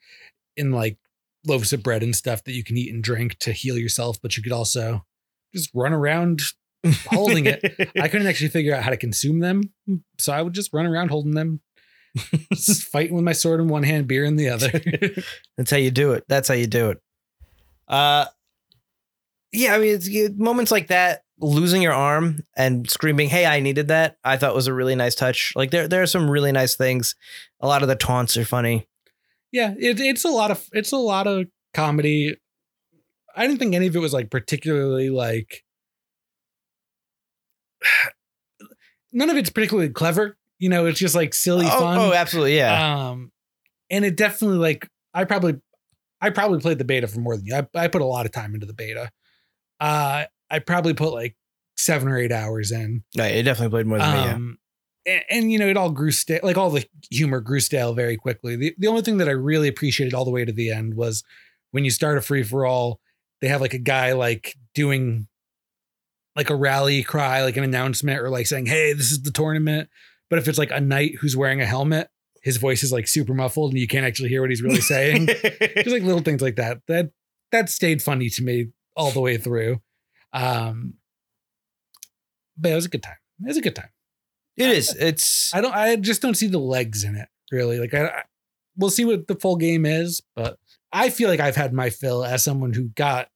in 0.56 0.72
like 0.72 0.98
loaves 1.46 1.72
of 1.72 1.82
bread 1.82 2.02
and 2.02 2.16
stuff 2.16 2.42
that 2.44 2.52
you 2.52 2.64
can 2.64 2.76
eat 2.76 2.92
and 2.92 3.02
drink 3.04 3.38
to 3.38 3.52
heal 3.52 3.78
yourself, 3.78 4.20
but 4.20 4.36
you 4.36 4.42
could 4.42 4.52
also 4.52 5.04
just 5.54 5.70
run 5.72 5.92
around 5.92 6.40
holding 7.06 7.46
it. 7.46 7.60
I 8.00 8.08
couldn't 8.08 8.26
actually 8.26 8.48
figure 8.48 8.74
out 8.74 8.82
how 8.82 8.90
to 8.90 8.96
consume 8.96 9.38
them, 9.38 9.72
so 10.18 10.32
I 10.32 10.42
would 10.42 10.52
just 10.54 10.72
run 10.72 10.86
around 10.86 11.08
holding 11.10 11.32
them, 11.34 11.60
just 12.52 12.84
fighting 12.84 13.14
with 13.14 13.24
my 13.24 13.32
sword 13.32 13.60
in 13.60 13.68
one 13.68 13.82
hand, 13.82 14.06
beer 14.08 14.24
in 14.24 14.36
the 14.36 14.48
other. 14.48 14.70
That's 15.56 15.70
how 15.70 15.76
you 15.76 15.90
do 15.90 16.12
it. 16.12 16.24
That's 16.28 16.48
how 16.48 16.54
you 16.54 16.66
do 16.66 16.90
it. 16.90 16.98
Uh, 17.88 18.26
yeah, 19.52 19.74
I 19.74 19.78
mean, 19.78 19.94
it's 19.94 20.08
it- 20.08 20.38
moments 20.38 20.70
like 20.72 20.88
that, 20.88 21.22
losing 21.40 21.82
your 21.82 21.92
arm 21.92 22.44
and 22.56 22.88
screaming, 22.90 23.28
"Hey, 23.28 23.46
I 23.46 23.60
needed 23.60 23.88
that!" 23.88 24.16
I 24.24 24.36
thought 24.36 24.54
was 24.54 24.66
a 24.66 24.74
really 24.74 24.94
nice 24.94 25.14
touch. 25.14 25.52
Like 25.54 25.70
there, 25.70 25.86
there 25.88 26.02
are 26.02 26.06
some 26.06 26.30
really 26.30 26.52
nice 26.52 26.74
things. 26.76 27.14
A 27.60 27.66
lot 27.66 27.82
of 27.82 27.88
the 27.88 27.96
taunts 27.96 28.36
are 28.36 28.44
funny. 28.44 28.88
yeah, 29.52 29.74
it, 29.78 30.00
it's 30.00 30.24
a 30.24 30.28
lot 30.30 30.50
of 30.50 30.66
it's 30.72 30.92
a 30.92 30.96
lot 30.96 31.26
of 31.26 31.46
comedy. 31.74 32.36
I 33.36 33.46
didn't 33.46 33.58
think 33.58 33.74
any 33.74 33.86
of 33.86 33.94
it 33.94 34.00
was 34.00 34.12
like 34.14 34.30
particularly 34.30 35.10
like 35.10 35.62
none 39.12 39.30
of 39.30 39.36
it's 39.36 39.50
particularly 39.50 39.90
clever. 39.90 40.36
You 40.58 40.68
know, 40.68 40.86
it's 40.86 40.98
just 40.98 41.14
like 41.14 41.34
silly 41.34 41.66
oh, 41.66 41.80
fun. 41.80 41.98
oh, 41.98 42.12
absolutely, 42.12 42.56
yeah. 42.56 43.08
Um, 43.08 43.32
and 43.90 44.04
it 44.04 44.16
definitely 44.16 44.58
like 44.58 44.88
I 45.12 45.24
probably 45.24 45.60
I 46.20 46.30
probably 46.30 46.60
played 46.60 46.78
the 46.78 46.84
beta 46.84 47.06
for 47.06 47.20
more 47.20 47.36
than 47.36 47.46
you. 47.46 47.54
I, 47.54 47.66
I 47.74 47.88
put 47.88 48.02
a 48.02 48.06
lot 48.06 48.26
of 48.26 48.32
time 48.32 48.54
into 48.54 48.66
the 48.66 48.72
beta. 48.72 49.10
Uh, 49.80 50.24
I 50.50 50.58
probably 50.60 50.94
put 50.94 51.12
like 51.12 51.36
seven 51.76 52.08
or 52.08 52.18
eight 52.18 52.32
hours 52.32 52.72
in. 52.72 53.04
no, 53.16 53.24
it 53.24 53.42
definitely 53.42 53.70
played 53.70 53.86
more 53.86 53.98
than 53.98 54.12
me. 54.12 54.24
Yeah. 54.24 54.34
Um, 54.34 54.58
and, 55.06 55.22
and 55.30 55.52
you 55.52 55.58
know, 55.58 55.68
it 55.68 55.76
all 55.76 55.90
grew 55.90 56.10
stale. 56.10 56.40
Like 56.42 56.56
all 56.56 56.70
the 56.70 56.86
humor 57.10 57.40
grew 57.40 57.60
stale 57.60 57.94
very 57.94 58.16
quickly. 58.16 58.56
The 58.56 58.74
the 58.78 58.88
only 58.88 59.02
thing 59.02 59.18
that 59.18 59.28
I 59.28 59.32
really 59.32 59.68
appreciated 59.68 60.14
all 60.14 60.24
the 60.24 60.30
way 60.30 60.44
to 60.44 60.52
the 60.52 60.70
end 60.70 60.94
was 60.94 61.22
when 61.70 61.84
you 61.84 61.90
start 61.90 62.18
a 62.18 62.22
free 62.22 62.42
for 62.42 62.66
all, 62.66 63.00
they 63.40 63.48
have 63.48 63.60
like 63.60 63.74
a 63.74 63.78
guy 63.78 64.12
like 64.12 64.56
doing 64.74 65.28
like 66.34 66.50
a 66.50 66.56
rally 66.56 67.02
cry, 67.02 67.42
like 67.42 67.56
an 67.56 67.64
announcement, 67.64 68.20
or 68.20 68.30
like 68.30 68.46
saying, 68.46 68.66
"Hey, 68.66 68.92
this 68.92 69.10
is 69.10 69.22
the 69.22 69.30
tournament." 69.30 69.88
But 70.28 70.38
if 70.38 70.48
it's 70.48 70.58
like 70.58 70.70
a 70.70 70.80
knight 70.80 71.16
who's 71.20 71.36
wearing 71.36 71.60
a 71.60 71.66
helmet, 71.66 72.08
his 72.42 72.56
voice 72.56 72.82
is 72.82 72.92
like 72.92 73.08
super 73.08 73.34
muffled 73.34 73.72
and 73.72 73.80
you 73.80 73.86
can't 73.86 74.06
actually 74.06 74.28
hear 74.28 74.40
what 74.40 74.50
he's 74.50 74.62
really 74.62 74.80
saying. 74.80 75.26
Just 75.26 75.88
like 75.88 76.02
little 76.02 76.20
things 76.20 76.42
like 76.42 76.56
that. 76.56 76.80
That 76.88 77.10
that 77.52 77.68
stayed 77.68 78.02
funny 78.02 78.28
to 78.30 78.42
me 78.42 78.68
all 78.96 79.10
the 79.10 79.20
way 79.20 79.36
through. 79.36 79.80
Um, 80.32 80.94
but 82.56 82.72
it 82.72 82.74
was 82.74 82.86
a 82.86 82.90
good 82.90 83.02
time. 83.02 83.16
It 83.42 83.48
was 83.48 83.56
a 83.56 83.62
good 83.62 83.76
time. 83.76 83.90
it 84.56 84.70
is. 84.70 84.94
It's 84.94 85.54
I 85.54 85.60
don't. 85.60 85.74
I 85.74 85.96
just 85.96 86.22
don't 86.22 86.36
see 86.36 86.46
the 86.46 86.58
legs 86.58 87.04
in 87.04 87.16
it. 87.16 87.28
Really, 87.52 87.78
like 87.78 87.94
I, 87.94 88.06
I. 88.06 88.22
We'll 88.76 88.90
see 88.90 89.04
what 89.04 89.26
the 89.26 89.36
full 89.36 89.56
game 89.56 89.86
is, 89.86 90.22
but 90.34 90.58
I 90.92 91.10
feel 91.10 91.28
like 91.28 91.40
I've 91.40 91.56
had 91.56 91.72
my 91.72 91.90
fill 91.90 92.24
as 92.24 92.44
someone 92.44 92.74
who 92.74 92.84
got 92.88 93.28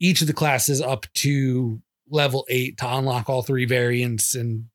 each 0.00 0.20
of 0.20 0.26
the 0.26 0.32
classes 0.32 0.80
up 0.80 1.06
to 1.14 1.80
level 2.08 2.46
eight 2.48 2.78
to 2.78 2.96
unlock 2.96 3.28
all 3.28 3.42
three 3.42 3.64
variants 3.64 4.34
and 4.34 4.66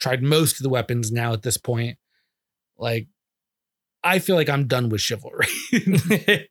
tried 0.00 0.22
most 0.22 0.58
of 0.58 0.62
the 0.62 0.68
weapons 0.68 1.10
now 1.10 1.32
at 1.32 1.42
this 1.42 1.56
point. 1.56 1.98
Like, 2.76 3.08
I 4.04 4.18
feel 4.20 4.36
like 4.36 4.48
I'm 4.48 4.66
done 4.66 4.88
with 4.88 5.00
chivalry, 5.00 5.46
and 5.72 6.46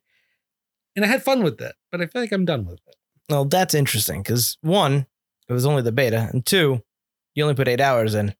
I 1.04 1.06
had 1.06 1.22
fun 1.22 1.42
with 1.42 1.60
it, 1.60 1.74
but 1.90 2.00
I 2.00 2.06
feel 2.06 2.20
like 2.22 2.32
I'm 2.32 2.44
done 2.44 2.66
with 2.66 2.80
it. 2.86 2.96
well, 3.30 3.44
that's 3.46 3.74
interesting 3.74 4.22
because 4.22 4.58
one, 4.60 5.06
it 5.48 5.52
was 5.52 5.64
only 5.64 5.82
the 5.82 5.92
beta, 5.92 6.28
and 6.32 6.44
two, 6.44 6.82
you 7.34 7.42
only 7.42 7.54
put 7.54 7.68
eight 7.68 7.80
hours 7.80 8.14
in, 8.14 8.34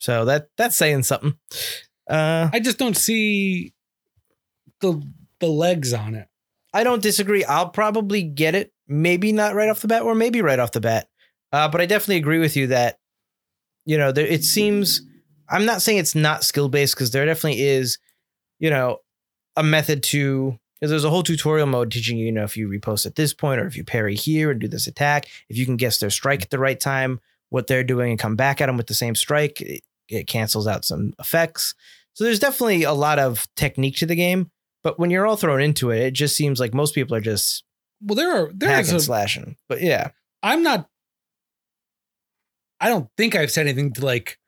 so 0.00 0.24
that 0.24 0.48
that's 0.56 0.76
saying 0.76 1.04
something. 1.04 1.38
Uh, 2.10 2.48
I 2.52 2.58
just 2.58 2.78
don't 2.78 2.96
see 2.96 3.74
the 4.80 5.00
the 5.40 5.46
legs 5.46 5.92
on 5.92 6.14
it. 6.14 6.26
I 6.74 6.82
don't 6.84 7.02
disagree. 7.02 7.44
I'll 7.44 7.70
probably 7.70 8.22
get 8.22 8.54
it. 8.54 8.72
Maybe 8.88 9.32
not 9.32 9.54
right 9.54 9.68
off 9.68 9.80
the 9.80 9.88
bat, 9.88 10.02
or 10.02 10.14
maybe 10.14 10.42
right 10.42 10.58
off 10.58 10.72
the 10.72 10.80
bat. 10.80 11.08
Uh, 11.52 11.68
but 11.68 11.80
I 11.80 11.86
definitely 11.86 12.16
agree 12.16 12.38
with 12.38 12.56
you 12.56 12.66
that, 12.68 12.98
you 13.88 13.96
know, 13.98 14.12
there, 14.12 14.26
it 14.26 14.44
seems. 14.44 15.02
I'm 15.48 15.64
not 15.64 15.80
saying 15.80 15.96
it's 15.98 16.14
not 16.14 16.44
skill 16.44 16.68
based 16.68 16.94
because 16.94 17.10
there 17.10 17.24
definitely 17.24 17.62
is, 17.62 17.98
you 18.58 18.68
know, 18.70 18.98
a 19.56 19.62
method 19.62 20.02
to. 20.04 20.58
'cause 20.78 20.90
There's 20.90 21.04
a 21.04 21.10
whole 21.10 21.22
tutorial 21.24 21.66
mode 21.66 21.90
teaching 21.90 22.18
you, 22.18 22.26
you 22.26 22.32
know, 22.32 22.44
if 22.44 22.56
you 22.56 22.68
riposte 22.68 23.06
at 23.06 23.16
this 23.16 23.32
point 23.34 23.60
or 23.60 23.66
if 23.66 23.76
you 23.76 23.82
parry 23.84 24.14
here 24.14 24.50
and 24.50 24.60
do 24.60 24.68
this 24.68 24.86
attack, 24.86 25.26
if 25.48 25.56
you 25.56 25.64
can 25.64 25.76
guess 25.76 25.98
their 25.98 26.10
strike 26.10 26.42
at 26.42 26.50
the 26.50 26.58
right 26.58 26.78
time, 26.78 27.18
what 27.48 27.66
they're 27.66 27.82
doing, 27.82 28.10
and 28.10 28.18
come 28.20 28.36
back 28.36 28.60
at 28.60 28.66
them 28.66 28.76
with 28.76 28.86
the 28.88 28.94
same 28.94 29.14
strike, 29.16 29.60
it, 29.62 29.80
it 30.08 30.26
cancels 30.28 30.66
out 30.68 30.84
some 30.84 31.14
effects. 31.18 31.74
So 32.12 32.24
there's 32.24 32.38
definitely 32.38 32.82
a 32.82 32.92
lot 32.92 33.18
of 33.18 33.48
technique 33.56 33.96
to 33.96 34.06
the 34.06 34.14
game. 34.14 34.50
But 34.84 34.98
when 34.98 35.10
you're 35.10 35.26
all 35.26 35.36
thrown 35.36 35.60
into 35.62 35.90
it, 35.90 36.00
it 36.00 36.10
just 36.12 36.36
seems 36.36 36.60
like 36.60 36.74
most 36.74 36.94
people 36.94 37.16
are 37.16 37.20
just 37.22 37.64
Well, 38.02 38.14
there 38.16 38.30
are 38.30 38.50
there 38.54 38.68
is 38.80 38.88
a 38.90 39.00
slashing. 39.00 39.56
But 39.68 39.80
yeah, 39.82 40.10
I'm 40.42 40.62
not. 40.62 40.88
I 42.80 42.88
don't 42.88 43.08
think 43.16 43.34
I've 43.34 43.50
said 43.50 43.66
anything 43.66 43.92
to 43.94 44.04
like 44.04 44.38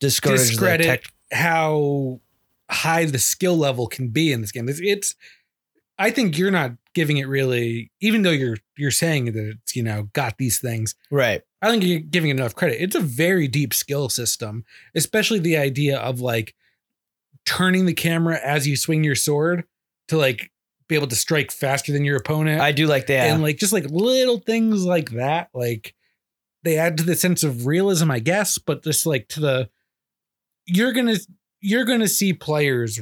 discourage 0.00 0.40
the 0.40 0.46
discredit 0.48 0.86
tech. 0.86 1.04
how 1.32 2.20
high 2.70 3.04
the 3.04 3.18
skill 3.18 3.56
level 3.56 3.86
can 3.86 4.08
be 4.08 4.32
in 4.32 4.40
this 4.40 4.52
game. 4.52 4.68
It's, 4.68 4.80
it's. 4.82 5.14
I 5.98 6.10
think 6.10 6.36
you're 6.36 6.50
not 6.50 6.72
giving 6.94 7.16
it 7.16 7.26
really, 7.26 7.90
even 8.00 8.22
though 8.22 8.30
you're 8.30 8.58
you're 8.76 8.90
saying 8.90 9.26
that 9.26 9.56
it's 9.62 9.74
you 9.74 9.82
know 9.82 10.08
got 10.12 10.38
these 10.38 10.58
things. 10.58 10.94
Right. 11.10 11.42
I 11.62 11.70
think 11.70 11.84
you're 11.84 12.00
giving 12.00 12.30
it 12.30 12.34
enough 12.34 12.54
credit. 12.54 12.82
It's 12.82 12.94
a 12.94 13.00
very 13.00 13.48
deep 13.48 13.72
skill 13.72 14.08
system, 14.08 14.64
especially 14.94 15.38
the 15.38 15.56
idea 15.56 15.98
of 15.98 16.20
like 16.20 16.54
turning 17.46 17.86
the 17.86 17.94
camera 17.94 18.38
as 18.44 18.66
you 18.66 18.76
swing 18.76 19.04
your 19.04 19.14
sword 19.14 19.64
to 20.08 20.18
like 20.18 20.50
be 20.88 20.94
able 20.94 21.06
to 21.06 21.16
strike 21.16 21.50
faster 21.50 21.92
than 21.92 22.04
your 22.04 22.16
opponent 22.16 22.60
I 22.60 22.72
do 22.72 22.86
like 22.86 23.06
that. 23.06 23.30
and 23.30 23.42
like 23.42 23.56
just 23.56 23.72
like 23.72 23.86
little 23.88 24.38
things 24.38 24.84
like 24.84 25.10
that 25.10 25.48
like 25.54 25.94
they 26.66 26.76
add 26.76 26.98
to 26.98 27.04
the 27.04 27.14
sense 27.14 27.42
of 27.42 27.66
realism 27.66 28.10
i 28.10 28.18
guess 28.18 28.58
but 28.58 28.82
just 28.84 29.06
like 29.06 29.28
to 29.28 29.40
the 29.40 29.70
you're 30.66 30.92
gonna 30.92 31.16
you're 31.60 31.84
gonna 31.84 32.08
see 32.08 32.32
players 32.32 33.00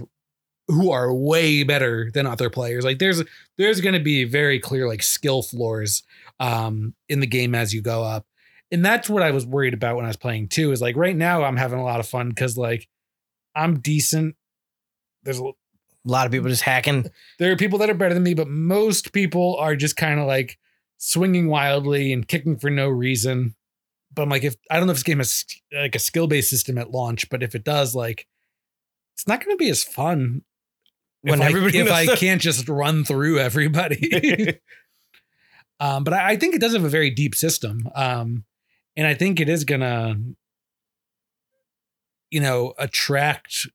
who 0.68 0.90
are 0.90 1.12
way 1.12 1.62
better 1.62 2.10
than 2.14 2.26
other 2.26 2.48
players. 2.48 2.84
Like 2.84 2.98
there's 2.98 3.22
there's 3.58 3.80
gonna 3.80 4.00
be 4.00 4.24
very 4.24 4.58
clear 4.58 4.88
like 4.88 5.02
skill 5.02 5.42
floors 5.42 6.02
um 6.40 6.94
in 7.08 7.20
the 7.20 7.26
game 7.26 7.54
as 7.54 7.74
you 7.74 7.82
go 7.82 8.02
up. 8.02 8.26
And 8.70 8.84
that's 8.84 9.08
what 9.08 9.22
i 9.22 9.30
was 9.30 9.46
worried 9.46 9.74
about 9.74 9.96
when 9.96 10.04
i 10.04 10.08
was 10.08 10.16
playing 10.16 10.48
too 10.48 10.72
is 10.72 10.80
like 10.80 10.96
right 10.96 11.16
now 11.16 11.44
i'm 11.44 11.56
having 11.56 11.78
a 11.78 11.84
lot 11.84 12.00
of 12.00 12.06
fun 12.06 12.28
because 12.28 12.56
like 12.56 12.88
i'm 13.54 13.80
decent. 13.80 14.36
There's 15.22 15.40
a 15.40 15.44
A 15.44 15.52
lot 16.04 16.26
of 16.26 16.32
people 16.32 16.48
just 16.48 16.62
hacking. 16.62 17.06
There 17.38 17.52
are 17.52 17.56
people 17.56 17.78
that 17.78 17.90
are 17.90 17.94
better 17.94 18.14
than 18.14 18.22
me, 18.22 18.34
but 18.34 18.48
most 18.48 19.12
people 19.12 19.56
are 19.56 19.76
just 19.76 19.96
kind 19.96 20.20
of 20.20 20.26
like 20.26 20.58
swinging 20.98 21.48
wildly 21.48 22.12
and 22.12 22.26
kicking 22.26 22.56
for 22.56 22.70
no 22.70 22.88
reason. 22.88 23.54
But 24.12 24.22
I'm 24.22 24.28
like, 24.28 24.44
if 24.44 24.56
I 24.70 24.76
don't 24.76 24.86
know 24.86 24.92
if 24.92 24.98
this 24.98 25.02
game 25.02 25.18
has 25.18 25.44
like 25.72 25.94
a 25.94 25.98
skill 25.98 26.26
based 26.26 26.50
system 26.50 26.78
at 26.78 26.90
launch, 26.90 27.28
but 27.30 27.42
if 27.42 27.54
it 27.54 27.64
does, 27.64 27.94
like, 27.94 28.26
it's 29.14 29.26
not 29.26 29.44
going 29.44 29.56
to 29.56 29.62
be 29.62 29.70
as 29.70 29.84
fun 29.84 30.42
When 31.22 31.40
if, 31.40 31.48
everybody 31.48 31.80
I, 31.80 32.02
if 32.02 32.10
I 32.10 32.16
can't 32.16 32.40
just 32.40 32.68
run 32.68 33.04
through 33.04 33.38
everybody. 33.38 34.58
um, 35.80 36.04
but 36.04 36.14
I, 36.14 36.30
I 36.30 36.36
think 36.36 36.54
it 36.54 36.60
does 36.60 36.74
have 36.74 36.84
a 36.84 36.88
very 36.88 37.10
deep 37.10 37.34
system, 37.34 37.88
um, 37.94 38.44
and 38.96 39.06
I 39.06 39.14
think 39.14 39.40
it 39.40 39.48
is 39.48 39.64
gonna, 39.64 40.16
you 42.30 42.40
know, 42.40 42.74
attract 42.78 43.66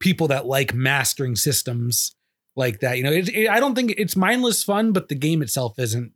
people 0.00 0.28
that 0.28 0.46
like 0.46 0.74
mastering 0.74 1.36
systems 1.36 2.14
like 2.56 2.80
that. 2.80 2.98
You 2.98 3.04
know, 3.04 3.12
it, 3.12 3.28
it, 3.28 3.48
I 3.48 3.60
don't 3.60 3.74
think 3.74 3.94
it's 3.96 4.16
mindless 4.16 4.62
fun, 4.62 4.92
but 4.92 5.08
the 5.08 5.14
game 5.14 5.40
itself 5.40 5.78
isn't. 5.78 6.12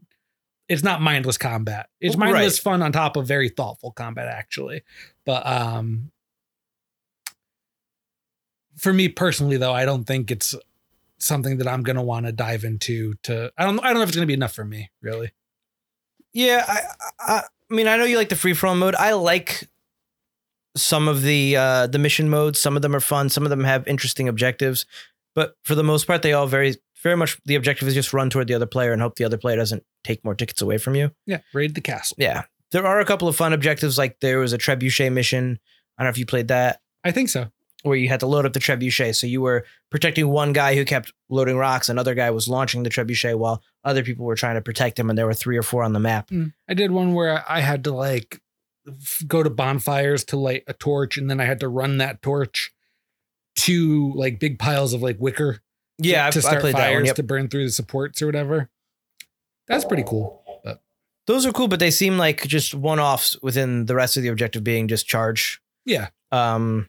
It's 0.68 0.82
not 0.82 1.00
mindless 1.00 1.38
combat. 1.38 1.88
It's 2.00 2.16
Right. 2.16 2.32
mindless 2.32 2.58
fun 2.58 2.82
on 2.82 2.90
top 2.92 3.16
of 3.16 3.26
very 3.26 3.49
thoughtful 3.49 3.92
combat, 3.92 4.26
actually. 4.26 4.82
But 5.25 5.46
um, 5.46 6.11
for 8.76 8.92
me 8.92 9.08
personally, 9.08 9.56
though, 9.56 9.73
I 9.73 9.85
don't 9.85 10.04
think 10.04 10.30
it's 10.30 10.54
something 11.18 11.58
that 11.58 11.68
I'm 11.68 11.82
gonna 11.82 12.02
want 12.02 12.26
to 12.26 12.32
dive 12.32 12.64
into. 12.64 13.14
To 13.25 13.50
I 13.56 13.64
don't 13.64 13.78
I 13.80 13.88
don't 13.88 13.94
know 13.96 14.02
if 14.02 14.08
it's 14.08 14.16
gonna 14.16 14.26
be 14.26 14.35
enough 14.35 14.52
for 14.54 14.64
me, 14.64 14.90
really. 15.00 15.32
Yeah, 16.32 16.64
I, 16.68 16.80
I, 17.18 17.42
I 17.70 17.75
mean, 17.75 17.88
I 17.88 17.96
know 17.96 18.04
you 18.04 18.18
like 18.18 18.28
the 18.28 18.37
free 18.37 18.52
from 18.52 18.78
mode. 18.78 18.94
I 18.94 19.12
like 19.14 19.68
some 20.76 21.08
of 21.08 21.23
the 21.23 21.56
uh, 21.56 21.87
the 21.87 21.99
mission 21.99 22.28
modes. 22.28 22.61
Some 22.61 22.76
of 22.76 22.82
them 22.82 22.94
are 22.94 23.00
fun. 23.00 23.28
Some 23.30 23.44
of 23.44 23.50
them 23.50 23.64
have 23.64 23.87
interesting 23.88 24.28
objectives. 24.28 24.85
But 25.35 25.56
for 25.62 25.75
the 25.75 25.85
most 25.85 26.06
part, 26.06 26.23
they 26.23 26.32
all 26.32 26.46
very 26.46 26.76
very 27.06 27.16
much 27.16 27.38
the 27.44 27.54
objective 27.54 27.86
is 27.86 27.94
just 27.94 28.12
run 28.12 28.30
toward 28.30 28.48
the 28.48 28.54
other 28.54 28.66
player 28.66 28.92
and 28.92 29.00
hope 29.00 29.14
the 29.14 29.25
other 29.25 29.38
player 29.38 29.54
doesn't 29.56 29.84
take 30.02 30.25
more 30.25 30.34
tickets 30.34 30.60
away 30.60 30.76
from 30.76 30.96
you. 30.96 31.12
Yeah, 31.25 31.38
raid 31.54 31.76
the 31.76 31.80
castle. 31.80 32.16
Yeah, 32.18 32.42
there 32.72 32.84
are 32.84 32.98
a 32.98 33.04
couple 33.04 33.28
of 33.28 33.36
fun 33.36 33.52
objectives. 33.52 33.96
Like 33.96 34.18
there 34.20 34.40
was 34.40 34.52
a 34.52 34.58
trebuchet 34.58 35.12
mission. 35.12 35.60
I 35.96 36.02
don't 36.02 36.06
know 36.06 36.10
if 36.10 36.18
you 36.18 36.26
played 36.26 36.48
that. 36.48 36.80
I 37.04 37.12
think 37.12 37.28
so. 37.28 37.46
where 37.84 37.96
you 37.96 38.08
had 38.08 38.18
to 38.20 38.26
load 38.26 38.44
up 38.44 38.52
the 38.54 38.58
trebuchet. 38.58 39.14
So 39.14 39.28
you 39.28 39.40
were 39.40 39.64
protecting 39.90 40.28
one 40.28 40.52
guy 40.52 40.75
who 40.75 40.84
kept 40.84 41.12
loading 41.28 41.56
rocks, 41.56 41.88
another 41.88 42.14
guy 42.14 42.30
was 42.30 42.48
launching 42.48 42.82
the 42.82 42.90
trebuchet 42.90 43.38
while 43.38 43.62
other 43.84 44.02
people 44.02 44.25
were 44.26 44.34
trying 44.34 44.56
to 44.56 44.60
protect 44.62 44.98
him, 44.98 45.08
and 45.08 45.16
there 45.16 45.26
were 45.26 45.34
three 45.34 45.56
or 45.56 45.62
four 45.62 45.84
on 45.84 45.92
the 45.92 46.00
map. 46.00 46.28
Hmm. 46.30 46.48
I 46.68 46.75
did 46.75 46.90
one 46.90 47.14
where 47.14 47.44
I 47.48 47.60
had 47.60 47.84
to 47.84 47.92
like 47.92 48.40
go 49.26 49.42
to 49.42 49.50
bonfires 49.50 50.25
to 50.25 50.36
light 50.36 50.64
a 50.66 50.72
torch, 50.72 51.16
and 51.16 51.30
then 51.30 51.40
I 51.40 51.44
had 51.44 51.60
to 51.60 51.68
run 51.68 51.98
that 51.98 52.20
torch 52.20 52.72
to 53.56 54.12
like 54.14 54.40
big 54.40 54.58
piles 54.58 54.92
of 54.92 55.02
like 55.02 55.16
wicker. 55.18 55.60
To- 56.02 56.08
Yeah, 56.08 56.28
to 56.30 56.38
I, 56.38 56.40
I 56.40 56.42
start 56.42 56.60
played 56.60 56.74
that 56.76 56.78
one. 56.80 56.88
fires 56.94 57.06
Yep. 57.08 57.16
to 57.16 57.22
burn 57.22 57.48
through 57.48 57.64
the 57.66 57.72
supports 57.72 58.20
or 58.22 58.26
whatever. 58.26 58.68
That's 59.68 59.84
pretty 59.84 60.04
cool. 60.06 60.42
But 60.64 60.80
Those 61.26 61.44
are 61.46 61.52
cool, 61.52 61.68
but 61.68 61.80
they 61.80 61.90
seem 61.90 62.18
like 62.18 62.46
just 62.46 62.74
one 62.74 63.00
offs 63.00 63.36
within 63.42 63.86
the 63.86 63.94
rest 63.94 64.16
of 64.16 64.22
the 64.22 64.28
objective 64.28 64.62
being 64.64 64.86
just 64.88 65.06
charge. 65.08 65.60
yeah, 65.84 66.08
Um, 66.32 66.88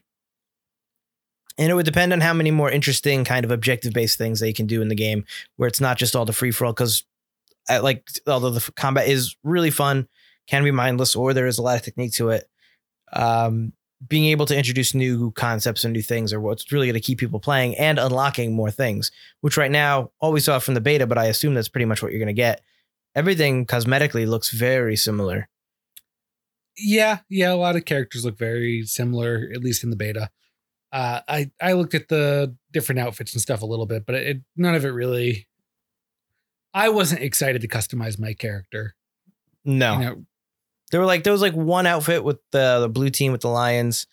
and 1.56 1.70
it 1.70 1.74
would 1.74 1.86
depend 1.86 2.12
on 2.12 2.20
how 2.20 2.32
many 2.32 2.50
more 2.52 2.70
interesting 2.70 3.24
kind 3.24 3.44
of 3.44 3.50
objective 3.50 3.92
based 3.92 4.16
things 4.16 4.38
they 4.38 4.52
can 4.52 4.66
do 4.66 4.80
in 4.80 4.86
the 4.88 4.94
game, 4.94 5.24
where 5.56 5.66
it's 5.66 5.80
not 5.80 5.98
just 5.98 6.14
all 6.14 6.24
the 6.24 6.32
free 6.32 6.52
for 6.52 6.66
all. 6.66 6.72
Because, 6.72 7.04
like, 7.68 8.06
although 8.28 8.50
the 8.50 8.72
combat 8.76 9.08
is 9.08 9.36
really 9.42 9.70
fun, 9.72 10.06
can 10.46 10.62
be 10.62 10.70
mindless, 10.70 11.16
or 11.16 11.34
there 11.34 11.48
is 11.48 11.58
a 11.58 11.62
lot 11.62 11.76
of 11.76 11.82
technique 11.82 12.12
to 12.14 12.30
it. 12.30 12.48
Um, 13.12 13.72
being 14.06 14.26
able 14.26 14.46
to 14.46 14.56
introduce 14.56 14.94
new 14.94 15.32
concepts 15.32 15.84
and 15.84 15.92
new 15.92 16.02
things 16.02 16.32
are 16.32 16.40
what's 16.40 16.70
really 16.70 16.86
going 16.86 16.94
to 16.94 17.00
keep 17.00 17.18
people 17.18 17.40
playing 17.40 17.76
and 17.76 17.98
unlocking 17.98 18.54
more 18.54 18.70
things. 18.70 19.10
Which 19.40 19.56
right 19.56 19.70
now, 19.70 20.12
all 20.20 20.32
we 20.32 20.40
saw 20.40 20.58
from 20.60 20.74
the 20.74 20.80
beta, 20.80 21.06
but 21.06 21.18
I 21.18 21.24
assume 21.26 21.54
that's 21.54 21.68
pretty 21.68 21.84
much 21.84 22.02
what 22.02 22.12
you're 22.12 22.20
going 22.20 22.28
to 22.28 22.32
get. 22.32 22.62
Everything 23.14 23.66
cosmetically 23.66 24.26
looks 24.26 24.50
very 24.50 24.94
similar. 24.94 25.48
yeah, 26.76 27.18
yeah. 27.28 27.52
A 27.52 27.56
lot 27.56 27.74
of 27.74 27.84
characters 27.84 28.24
look 28.24 28.38
very 28.38 28.84
similar, 28.84 29.48
at 29.52 29.62
least 29.62 29.82
in 29.82 29.90
the 29.90 29.96
beta. 29.96 30.30
Uh, 30.92 31.20
I 31.26 31.50
I 31.60 31.72
looked 31.72 31.94
at 31.94 32.08
the 32.08 32.54
different 32.72 33.00
outfits 33.00 33.32
and 33.32 33.42
stuff 33.42 33.62
a 33.62 33.66
little 33.66 33.86
bit, 33.86 34.06
but 34.06 34.14
it 34.14 34.38
none 34.56 34.74
of 34.74 34.84
it 34.84 34.90
really. 34.90 35.48
I 36.72 36.90
wasn't 36.90 37.22
excited 37.22 37.62
to 37.62 37.68
customize 37.68 38.18
my 38.18 38.34
character. 38.34 38.94
No, 39.64 39.94
You 39.98 40.04
know, 40.04 40.24
There 40.90 41.00
were 41.00 41.06
like 41.06 41.24
there 41.24 41.32
was 41.32 41.42
like 41.42 41.54
one 41.54 41.86
outfit 41.86 42.24
with 42.24 42.38
the 42.52 42.80
the 42.80 42.88
blue 42.88 43.10
team 43.10 43.32
with 43.32 43.42
the 43.42 43.48
lions 43.48 44.06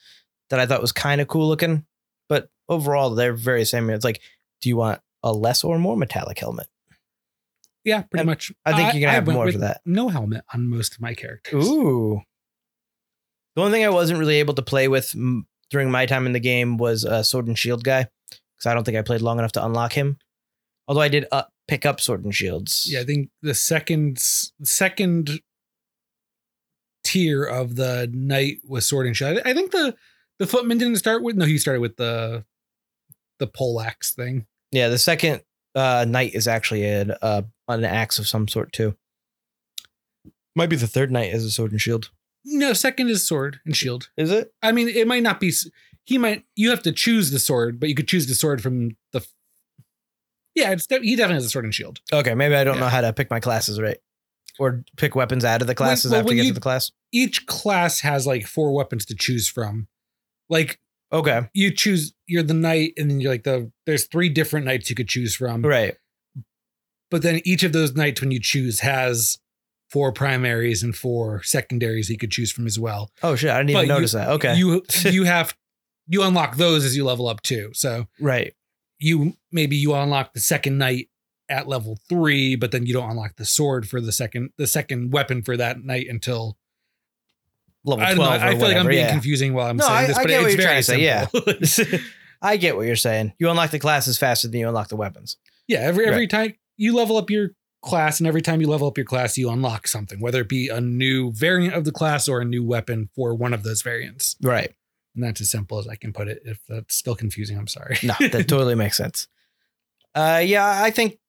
that 0.49 0.59
I 0.59 0.65
thought 0.65 0.81
was 0.81 0.91
kind 0.91 1.21
of 1.21 1.27
cool 1.27 1.47
looking, 1.47 1.85
but 2.29 2.49
overall 2.69 3.11
they're 3.11 3.33
very 3.33 3.65
same. 3.65 3.89
It's 3.89 4.05
like, 4.05 4.21
do 4.61 4.69
you 4.69 4.77
want 4.77 5.01
a 5.23 5.31
less 5.31 5.63
or 5.63 5.79
more 5.79 5.97
metallic 5.97 6.39
helmet? 6.39 6.67
yeah, 7.83 8.01
pretty 8.01 8.21
And 8.21 8.27
much. 8.27 8.51
I 8.65 8.73
think 8.73 8.93
you're 8.93 9.01
gonna 9.01 9.13
have 9.13 9.27
went 9.27 9.37
more 9.37 9.47
of 9.47 9.59
that. 9.59 9.81
No 9.85 10.09
helmet 10.09 10.43
on 10.53 10.67
most 10.67 10.95
of 10.95 11.01
my 11.01 11.13
characters. 11.13 11.67
Ooh. 11.67 12.21
The 13.55 13.61
one 13.61 13.71
thing 13.71 13.85
I 13.85 13.89
wasn't 13.89 14.19
really 14.19 14.35
able 14.37 14.55
to 14.55 14.61
play 14.61 14.87
with 14.87 15.15
during 15.69 15.89
my 15.91 16.05
time 16.05 16.25
in 16.25 16.33
the 16.33 16.39
game 16.39 16.77
was 16.77 17.03
a 17.05 17.23
sword 17.23 17.47
and 17.47 17.57
shield 17.57 17.83
guy 17.83 18.07
because 18.29 18.65
I 18.65 18.73
don't 18.73 18.83
think 18.83 18.97
I 18.97 19.01
played 19.01 19.21
long 19.21 19.39
enough 19.39 19.53
to 19.53 19.65
unlock 19.65 19.93
him. 19.93 20.17
Although 20.87 21.01
I 21.01 21.07
did 21.07 21.25
uh, 21.31 21.43
pick 21.67 21.85
up 21.85 22.01
sword 22.01 22.23
and 22.25 22.35
shields. 22.35 22.87
Yeah, 22.91 22.99
I 22.99 23.03
think 23.05 23.29
the 23.41 23.53
second 23.53 24.17
second 24.19 25.39
tier 27.05 27.43
of 27.45 27.75
the 27.77 28.09
knight 28.11 28.57
with 28.67 28.83
sword 28.83 29.07
and 29.07 29.15
shield. 29.15 29.39
I 29.45 29.53
think 29.53 29.71
the 29.71 29.95
the 30.39 30.45
footman 30.47 30.77
didn't 30.79 30.97
start 30.97 31.23
with 31.23 31.37
no, 31.37 31.45
he 31.45 31.57
started 31.57 31.79
with 31.79 31.95
the 31.95 32.43
the 33.39 33.47
poleaxe 33.47 34.13
thing. 34.13 34.45
yeah. 34.71 34.89
The 34.89 34.97
second 34.97 35.41
uh, 35.75 36.05
knight 36.07 36.33
is 36.35 36.47
actually 36.47 36.83
an 36.85 37.13
uh, 37.21 37.43
an 37.69 37.83
axe 37.85 38.19
of 38.19 38.27
some 38.27 38.47
sort 38.47 38.73
too. 38.73 38.95
Might 40.55 40.69
be 40.69 40.75
the 40.77 40.87
third 40.87 41.11
knight 41.11 41.33
is 41.33 41.43
a 41.43 41.51
sword 41.51 41.71
and 41.71 41.81
shield. 41.81 42.11
No, 42.45 42.73
second 42.73 43.09
is 43.09 43.25
sword 43.27 43.59
and 43.65 43.75
shield. 43.75 44.09
Is 44.17 44.31
it? 44.31 44.53
I 44.61 44.71
mean, 44.71 44.87
it 44.87 45.07
might 45.07 45.23
not 45.23 45.39
be. 45.39 45.51
He 46.05 46.17
might. 46.17 46.45
You 46.55 46.69
have 46.69 46.83
to 46.83 46.91
choose 46.91 47.31
the 47.31 47.39
sword, 47.39 47.79
but 47.79 47.89
you 47.89 47.95
could 47.95 48.07
choose 48.07 48.27
the 48.27 48.35
sword 48.35 48.61
from 48.61 48.95
the. 49.11 49.25
Yeah, 50.53 50.71
it's 50.71 50.87
he 50.89 51.15
definitely 51.17 51.35
has 51.35 51.45
a 51.45 51.49
sword 51.49 51.65
and 51.65 51.73
shield. 51.75 51.99
Okay, 52.13 52.33
maybe 52.35 52.55
I 52.55 52.63
don't 52.63 52.75
Yeah. 52.75 52.81
know 52.81 52.87
how 52.89 53.01
to 53.01 53.11
pick 53.11 53.29
my 53.29 53.39
classes 53.41 53.81
right, 53.81 53.97
or 54.59 54.83
pick 54.97 55.15
weapons 55.15 55.43
out 55.45 55.61
of 55.61 55.67
the 55.67 55.75
classes 55.75 56.11
well, 56.11 56.21
after 56.21 56.31
you 56.33 56.37
get 56.37 56.45
you- 56.45 56.51
to 56.51 56.55
the 56.55 56.61
class. 56.61 56.91
Each 57.11 57.45
class 57.45 58.01
has 58.01 58.25
like 58.27 58.45
four 58.45 58.73
weapons 58.73 59.05
to 59.05 59.15
choose 59.15 59.47
from. 59.47 59.87
Like 60.49 60.79
Okay, 61.13 61.47
you 61.53 61.71
choose, 61.71 62.13
you're 62.27 62.43
the 62.43 62.53
knight, 62.53 62.93
and 62.97 63.09
then 63.09 63.19
you're 63.21 63.31
like 63.31 63.43
the. 63.43 63.71
There's 63.85 64.05
three 64.05 64.27
different 64.27 64.65
knights 64.65 64.89
you 64.89 64.95
could 64.95 65.07
choose 65.07 65.35
from. 65.35 65.61
right. 65.63 65.95
but 67.11 67.21
then 67.21 67.41
each 67.45 67.63
of 67.63 67.71
those 67.73 67.95
knights 67.95 68.21
when 68.21 68.31
you 68.31 68.39
choose 68.41 68.79
has 68.81 69.37
four 69.89 70.11
primaries 70.11 70.81
and 70.83 70.95
four 70.95 71.41
secondaries 71.43 72.09
you 72.09 72.17
could 72.17 72.31
choose 72.31 72.51
from 72.51 72.65
as 72.65 72.79
well 72.79 73.11
Oh 73.23 73.35
shit, 73.35 73.51
I 73.51 73.59
didn't 73.59 73.73
But 73.73 73.79
even 73.85 73.87
you- 73.89 73.93
notice 73.93 74.11
that. 74.13 74.29
Okay, 74.29 74.55
you 74.55 74.83
you 75.05 75.23
have 75.25 75.55
you 76.07 76.23
unlock 76.23 76.57
those 76.57 76.83
as 76.83 76.95
you 76.97 77.05
level 77.05 77.27
up 77.27 77.41
too 77.41 77.69
so 77.73 78.07
right. 78.19 78.53
you 78.99 79.33
maybe 79.51 79.75
you 79.75 79.93
unlock 79.93 80.33
the 80.33 80.39
second 80.39 80.77
knight 80.79 81.07
at 81.49 81.67
level 81.67 81.97
three 82.09 82.55
but 82.55 82.71
then 82.71 82.85
you 82.85 82.93
don't 82.93 83.09
unlock 83.09 83.35
the 83.35 83.45
sword 83.45 83.87
for 83.87 84.01
the 84.01 84.11
second 84.11 84.49
the 84.57 84.65
second 84.67 85.11
weapon 85.13 85.41
for 85.43 85.55
that 85.57 85.83
knight 85.83 86.07
until 86.09 86.57
Level 87.83 88.03
i 88.03 88.09
don't 88.09 88.17
know 88.17 88.25
twelve. 88.25 88.41
i 88.41 88.51
feel 88.51 88.67
like 88.67 88.77
i'm 88.77 88.87
being 88.87 89.05
yeah. 89.05 89.11
confusing 89.11 89.53
while 89.53 89.67
i'm 89.69 89.77
No, 89.77 89.85
saying 89.85 89.97
I- 89.97 90.07
this 90.07 90.17
I 90.17 90.23
but 90.23 90.27
get 90.29 90.41
what 90.41 90.51
it's 90.51 90.55
you're 90.55 90.63
very 90.63 90.83
trying 90.83 91.29
to 91.29 91.79
say, 91.79 91.79
simple 91.85 91.99
I 92.41 92.57
get 92.57 92.75
what 92.75 92.85
you're 92.85 92.95
saying. 92.97 93.33
You 93.39 93.49
unlock 93.49 93.71
the 93.71 93.79
classes 93.79 94.17
faster 94.19 94.47
than 94.47 94.59
you 94.59 94.67
unlock 94.67 94.89
the 94.89 94.95
weapons. 94.95 95.37
yeah 95.67 95.79
every 95.79 96.05
every 96.07 96.27
time 96.27 96.55
you 96.77 96.95
level 96.95 97.17
up 97.17 97.29
your 97.29 97.51
class 97.81 98.19
and 98.19 98.25
every 98.27 98.41
time 98.41 98.59
you 98.61 98.67
level 98.67 98.87
up 98.87 98.97
your 98.97 99.05
class 99.05 99.37
you 99.37 99.49
unlock 99.51 99.87
something 99.87 100.19
whether 100.19 100.41
it 100.41 100.49
be 100.49 100.67
a 100.69 100.81
new 100.81 101.31
variant 101.31 101.75
of 101.75 101.85
the 101.85 101.91
class 101.91 102.27
or 102.27 102.41
a 102.41 102.45
new 102.45 102.63
weapon 102.63 103.09
for 103.15 103.35
one 103.35 103.53
of 103.53 103.61
those 103.61 103.83
variants 103.83 104.35
Right. 104.41 104.73
and 105.13 105.23
that's 105.23 105.39
as 105.39 105.51
simple 105.51 105.77
as 105.77 105.87
i 105.87 105.95
can 105.95 106.11
put 106.11 106.27
it 106.27 106.41
if 106.45 106.59
that's 106.67 106.95
still 106.95 107.15
confusing 107.15 107.57
i'm 107.59 107.67
sorry 107.67 107.97
No, 108.01 108.15
that 108.19 108.31
totally 108.47 108.73
makes 108.75 108.97
sense. 108.97 109.27
Uh, 110.15 110.41
yeah, 110.45 110.81
I 110.83 110.91
think 110.91 111.19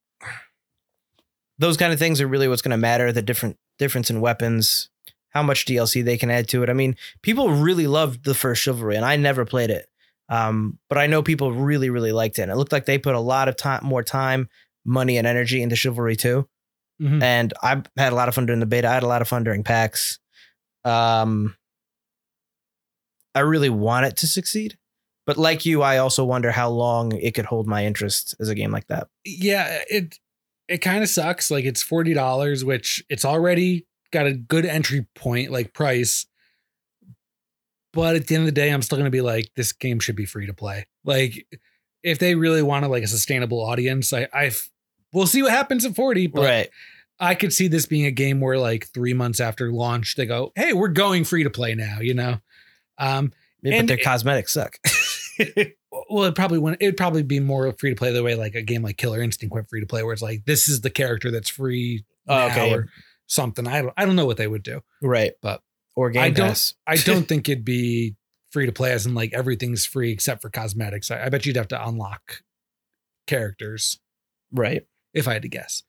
those 1.59 1.77
kind 1.77 1.92
of 1.92 1.99
things 1.99 2.21
are 2.21 2.27
really 2.27 2.49
what's 2.49 2.62
going 2.62 2.71
to 2.73 2.77
matter. 2.77 3.12
The 3.12 3.23
different 3.23 3.57
difference 3.79 4.11
in 4.11 4.21
weapons, 4.21 4.88
how 5.31 5.42
much 5.42 5.64
DLC 5.66 6.05
they 6.05 6.16
can 6.19 6.31
add 6.31 6.49
to 6.49 6.62
it. 6.62 6.71
I 6.71 6.73
mean, 6.73 6.97
people 7.23 7.51
really 7.51 7.87
loved 7.87 8.25
the 8.25 8.35
first 8.35 8.62
Chivalry, 8.62 8.97
and 8.97 9.05
I 9.05 9.16
never 9.16 9.45
played 9.45 9.71
it, 9.71 9.87
um, 10.29 10.79
but 10.88 10.99
I 10.99 11.07
know 11.07 11.23
people 11.23 11.53
really, 11.53 11.90
really 11.90 12.12
liked 12.12 12.38
it. 12.38 12.42
And 12.42 12.51
it 12.51 12.57
looked 12.57 12.73
like 12.73 12.87
they 12.87 12.99
put 12.99 13.14
a 13.14 13.21
lot 13.21 13.49
of 13.49 13.57
time, 13.57 13.85
more 13.85 14.03
time, 14.03 14.49
money, 14.85 15.16
and 15.19 15.27
energy 15.27 15.62
into 15.62 15.77
Chivalry 15.77 16.16
too. 16.16 16.49
Mhm. 17.03 17.23
And 17.23 17.53
I 17.62 17.83
had 17.97 18.12
a 18.12 18.16
lot 18.16 18.29
of 18.29 18.35
fun 18.35 18.47
during 18.47 18.61
the 18.61 18.66
beta. 18.66 18.88
I 18.88 18.95
had 18.95 19.03
a 19.03 19.09
lot 19.09 19.21
of 19.21 19.29
fun 19.29 19.45
during 19.45 19.62
PAX. 19.64 20.19
Um, 20.85 21.57
I 23.35 23.40
really 23.40 23.69
want 23.69 24.07
it 24.07 24.16
to 24.19 24.27
succeed. 24.27 24.79
But 25.27 25.37
like 25.37 25.66
you, 25.66 25.83
I 25.83 25.99
also 25.99 26.25
wonder 26.25 26.53
how 26.53 26.71
long 26.71 27.12
it 27.16 27.35
could 27.35 27.47
hold 27.47 27.66
my 27.66 27.85
interest 27.85 28.35
as 28.40 28.49
a 28.49 28.55
game 28.55 28.71
like 28.71 28.87
that. 28.87 29.09
yeah 29.25 29.83
it 29.90 30.19
it 30.69 30.79
kind 30.79 31.03
of 31.03 31.09
sucks 31.09 31.51
like 31.51 31.65
it's 31.65 31.83
$40 31.85 32.65
which 32.65 33.05
it's 33.09 33.25
already 33.25 33.87
got 34.13 34.27
a 34.27 34.33
good 34.35 34.65
entry 34.67 35.07
point 35.15 35.51
like 35.51 35.73
price 35.73 36.27
but 37.93 38.17
at 38.17 38.27
the 38.27 38.35
end 38.35 38.43
of 38.43 38.47
the 38.47 38.53
day 38.53 38.71
i'm 38.71 38.83
still 38.83 38.99
going 38.99 39.07
to 39.07 39.11
be 39.11 39.21
like 39.21 39.51
this 39.57 39.73
game 39.73 39.99
should 40.01 40.17
be 40.17 40.27
free 40.27 40.47
to 40.47 40.55
play 40.55 40.87
like 41.05 41.47
if 42.03 42.21
they 42.21 42.37
really 42.37 42.63
want 42.63 42.83
wanted 42.83 42.89
like 42.93 43.03
a 43.03 43.09
sustainable 43.09 43.61
audience, 43.61 44.13
I 44.13 44.29
I 44.33 44.53
we'll 45.13 45.27
see 45.27 45.43
what 45.43 45.51
happens 45.51 45.85
at 45.85 45.97
40, 45.97 46.29
but 46.29 46.45
right. 46.45 46.71
I 47.19 47.35
could 47.35 47.53
see 47.53 47.67
this 47.67 47.85
being 47.87 48.07
a 48.07 48.13
game 48.13 48.41
where 48.41 48.59
like 48.59 48.87
three 48.95 49.13
months 49.13 49.41
after 49.41 49.73
launch, 49.73 50.15
they 50.15 50.25
go, 50.25 50.53
Hey, 50.55 50.73
we're 50.73 50.87
going 50.89 51.25
free 51.25 51.43
to 51.43 51.51
play 51.51 51.75
now, 51.75 51.99
you 52.01 52.15
know? 52.15 52.39
Um, 52.99 53.33
Yeah, 53.61 53.81
but 53.81 53.89
their 53.89 53.97
it- 53.99 54.05
cosmetics 54.05 54.53
suck. 54.53 54.77
well, 56.11 56.25
it 56.25 56.35
probably 56.35 56.59
wouldn't, 56.59 56.83
it'd 56.83 56.96
probably 56.96 57.22
be 57.22 57.40
more 57.40 57.72
free 57.79 57.90
to 57.90 57.96
play 57.96 58.12
the 58.12 58.22
way 58.22 58.35
like 58.35 58.55
a 58.55 58.62
game 58.62 58.83
like 58.83 58.96
Killer 58.96 59.22
Instinct 59.22 59.55
went 59.55 59.68
free 59.68 59.81
to 59.81 59.87
play, 59.87 60.03
where 60.03 60.12
it's 60.12 60.22
like, 60.22 60.44
this 60.44 60.68
is 60.68 60.81
the 60.81 60.90
character 60.90 61.31
that's 61.31 61.51
free 61.51 62.05
Oh, 62.29 62.46
okay, 62.46 62.72
or 62.72 62.88
something. 63.27 63.66
I 63.68 63.83
don't, 63.83 63.94
I 63.96 64.05
don't 64.05 64.16
know 64.16 64.27
what 64.27 64.37
they 64.37 64.46
would 64.49 64.62
do. 64.62 64.81
right. 65.03 65.33
But 65.42 65.62
or 65.94 66.11
Game 66.11 66.22
I 66.22 66.31
don't- 66.31 66.49
Pass. 66.49 66.75
I 66.87 66.96
don't 66.96 67.25
think 67.29 67.49
it'd 67.49 67.64
be 67.64 68.16
free 68.53 68.66
to 68.66 68.72
play 68.72 68.92
as 68.92 69.07
in 69.07 69.14
like 69.14 69.33
everything's 69.33 69.85
free 69.87 70.11
except 70.12 70.42
for 70.42 70.51
cosmetics. 70.51 71.11
I, 71.11 71.25
I 71.27 71.29
bet 71.29 71.44
you'd 71.46 71.57
have 71.57 71.68
to 71.68 71.87
unlock 71.88 72.42
characters 73.27 73.99
Right. 74.53 74.87
if 75.14 75.27
I 75.29 75.35
had 75.35 75.42
to 75.42 75.49
guess. 75.49 75.83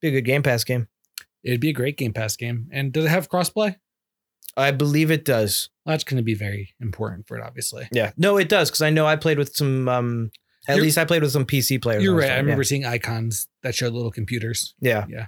Be 0.00 0.08
a 0.08 0.10
good 0.12 0.24
Game 0.24 0.42
Pass 0.42 0.64
game. 0.64 0.88
It'd 1.44 1.60
be 1.60 1.70
a 1.70 1.74
great 1.74 1.96
Game 1.96 2.12
Pass 2.12 2.36
game. 2.36 2.68
And 2.72 2.92
does 2.92 3.04
it 3.04 3.08
have 3.08 3.28
crossplay? 3.28 3.76
I 4.56 4.70
believe 4.70 5.10
it 5.10 5.24
does. 5.24 5.70
Well, 5.86 5.92
that's 5.92 6.04
going 6.04 6.16
to 6.16 6.24
be 6.24 6.34
very 6.34 6.74
important 6.80 7.28
for 7.28 7.38
it, 7.38 7.44
obviously. 7.44 7.88
Yeah. 7.92 8.10
No, 8.16 8.36
it 8.36 8.48
does 8.48 8.70
because 8.70 8.82
I 8.82 8.90
know 8.90 9.06
I 9.06 9.16
played 9.16 9.38
with 9.38 9.54
some. 9.54 9.88
um 9.88 10.30
At 10.68 10.76
You're- 10.76 10.84
least 10.86 10.98
I 10.98 11.04
played 11.04 11.22
with 11.22 11.30
some 11.30 11.46
PC 11.46 11.80
players. 11.80 12.02
You're 12.02 12.16
right. 12.16 12.30
I 12.30 12.36
time, 12.36 12.44
remember 12.44 12.64
seeing 12.64 12.84
icons 12.84 13.46
that 13.62 13.74
showed 13.74 13.92
little 13.92 14.10
computers. 14.10 14.74
Yeah. 14.80 15.06
Yeah. 15.08 15.26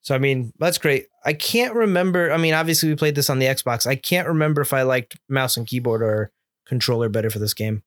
So 0.00 0.14
I 0.14 0.18
mean, 0.18 0.52
that's 0.58 0.78
great. 0.78 1.06
I 1.24 1.34
can't 1.34 1.74
remember. 1.74 2.32
I 2.32 2.38
mean, 2.38 2.54
obviously 2.54 2.88
we 2.88 2.96
played 2.96 3.14
this 3.14 3.28
on 3.28 3.38
the 3.38 3.46
Xbox. 3.46 3.86
I 3.86 3.94
can't 3.94 4.26
remember 4.26 4.62
if 4.62 4.72
I 4.72 4.82
liked 4.82 5.18
mouse 5.28 5.58
and 5.58 5.66
keyboard 5.66 6.02
or 6.02 6.32
controller 6.66 7.10
better 7.10 7.28
for 7.28 7.38
this 7.38 7.52
game. 7.52 7.82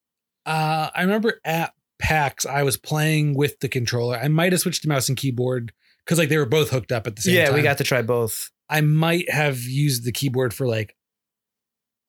Uh, 0.45 0.89
I 0.93 1.01
remember 1.01 1.39
at 1.43 1.73
PAX, 1.97 2.45
I 2.45 2.61
was 2.61 2.77
playing 2.77 3.35
with 3.35 3.59
the 3.59 3.69
controller. 3.69 4.17
I 4.17 4.27
might 4.27 4.51
have 4.51 4.61
switched 4.61 4.83
to 4.83 4.89
mouse 4.89 5.07
and 5.07 5.17
keyboard 5.17 5.73
because 6.05 6.19
like 6.19 6.29
they 6.29 6.37
were 6.37 6.45
both 6.45 6.69
hooked 6.69 6.91
up 6.91 7.07
at 7.07 7.15
the 7.15 7.21
same 7.23 7.35
yeah, 7.35 7.45
time. 7.45 7.53
Yeah, 7.53 7.57
we 7.57 7.63
got 7.63 7.77
to 7.79 7.83
try 7.83 8.03
both. 8.03 8.51
I 8.69 8.81
might 8.81 9.29
have 9.31 9.59
used 9.61 10.03
the 10.05 10.11
keyboard 10.11 10.53
for 10.53 10.67
like 10.67 10.95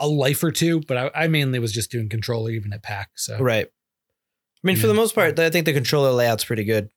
a 0.01 0.09
life 0.09 0.43
or 0.43 0.51
two, 0.51 0.81
but 0.81 0.97
I, 0.97 1.11
I 1.25 1.27
mainly 1.29 1.59
was 1.59 1.73
just 1.73 1.91
doing 1.91 2.09
controller 2.09 2.51
even 2.51 2.73
at 2.73 2.83
PAX. 2.83 3.25
So 3.27 3.39
Right. 3.39 3.67
I 3.67 4.67
mean, 4.67 4.77
for 4.77 4.87
the 4.87 4.95
most 4.95 5.15
part, 5.15 5.39
I 5.39 5.51
think 5.51 5.67
the 5.67 5.73
controller 5.75 6.11
layout's 6.11 6.45
pretty 6.45 6.65
good. 6.65 6.89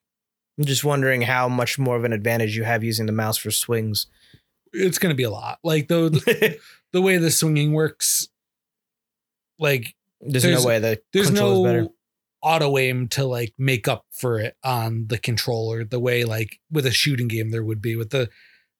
I'm 0.57 0.65
just 0.65 0.83
wondering 0.85 1.21
how 1.21 1.47
much 1.49 1.77
more 1.77 1.95
of 1.97 2.05
an 2.05 2.13
advantage 2.13 2.55
you 2.55 2.63
have 2.63 2.83
using 2.83 3.05
the 3.05 3.11
mouse 3.11 3.37
for 3.37 3.51
swings. 3.51 4.07
it's 4.73 4.97
going 4.97 5.11
to 5.11 5.15
be 5.17 5.23
a 5.23 5.29
lot. 5.29 5.59
Like 5.63 5.87
the 5.89 6.57
the 6.93 7.01
way 7.01 7.17
the 7.17 7.29
swinging 7.29 7.73
works, 7.73 8.27
like 9.59 9.95
There's, 10.21 10.43
There's- 10.43 10.63
no 10.63 10.67
way 10.67 10.79
the 10.79 11.01
there's 11.13 11.31
no 11.31 11.91
auto 12.41 12.77
aim 12.77 13.07
to 13.09 13.25
like 13.25 13.53
make 13.57 13.87
up 13.87 14.05
for 14.11 14.39
it 14.39 14.55
on 14.63 15.07
the 15.07 15.17
controller 15.17 15.83
the 15.83 15.99
way 15.99 16.23
like 16.23 16.59
with 16.71 16.85
a 16.85 16.91
shooting 16.91 17.27
game 17.27 17.49
there 17.49 17.63
would 17.63 17.81
be 17.81 17.95
with 17.95 18.11
the 18.11 18.29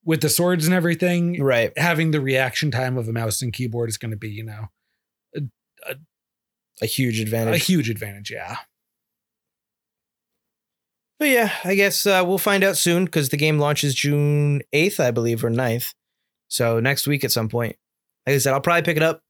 with 0.08 0.22
the 0.22 0.30
swords 0.30 0.66
and 0.66 0.74
everything 0.74 1.40
Right. 1.44 1.72
having 1.78 2.10
the 2.12 2.22
reaction 2.22 2.72
time 2.72 2.98
of 2.98 3.08
a 3.08 3.14
mouse 3.14 3.42
and 3.44 3.54
keyboard 3.54 3.90
is 3.90 3.98
going 4.00 4.12
to 4.12 4.18
be 4.18 4.30
you 4.30 4.44
know 4.44 4.70
A 6.82 6.86
huge 6.86 7.20
a 7.20 7.24
advantage. 7.24 7.56
A 7.56 7.58
huge 7.58 7.90
advantage 7.90 8.32
yeah 8.32 8.58
But 11.20 11.30
yeah, 11.30 11.52
I 11.64 11.74
guess 11.76 12.06
uh, 12.06 12.24
we'll 12.26 12.38
find 12.38 12.64
out 12.64 12.78
soon 12.78 13.06
because 13.06 13.30
the 13.30 13.38
game 13.38 13.58
launches 13.58 13.96
June 13.96 14.62
8th, 14.72 15.00
I 15.00 15.10
believe, 15.10 15.44
or 15.44 15.50
9th. 15.50 15.94
So 16.48 16.80
next 16.80 17.08
week 17.08 17.24
at 17.24 17.32
some 17.32 17.50
point. 17.50 17.76
Like 18.28 18.36
I 18.36 18.38
said, 18.38 18.54
I'll 18.54 18.62
probably 18.62 18.84
pick 18.84 18.98
it 18.98 19.04
up. 19.04 19.22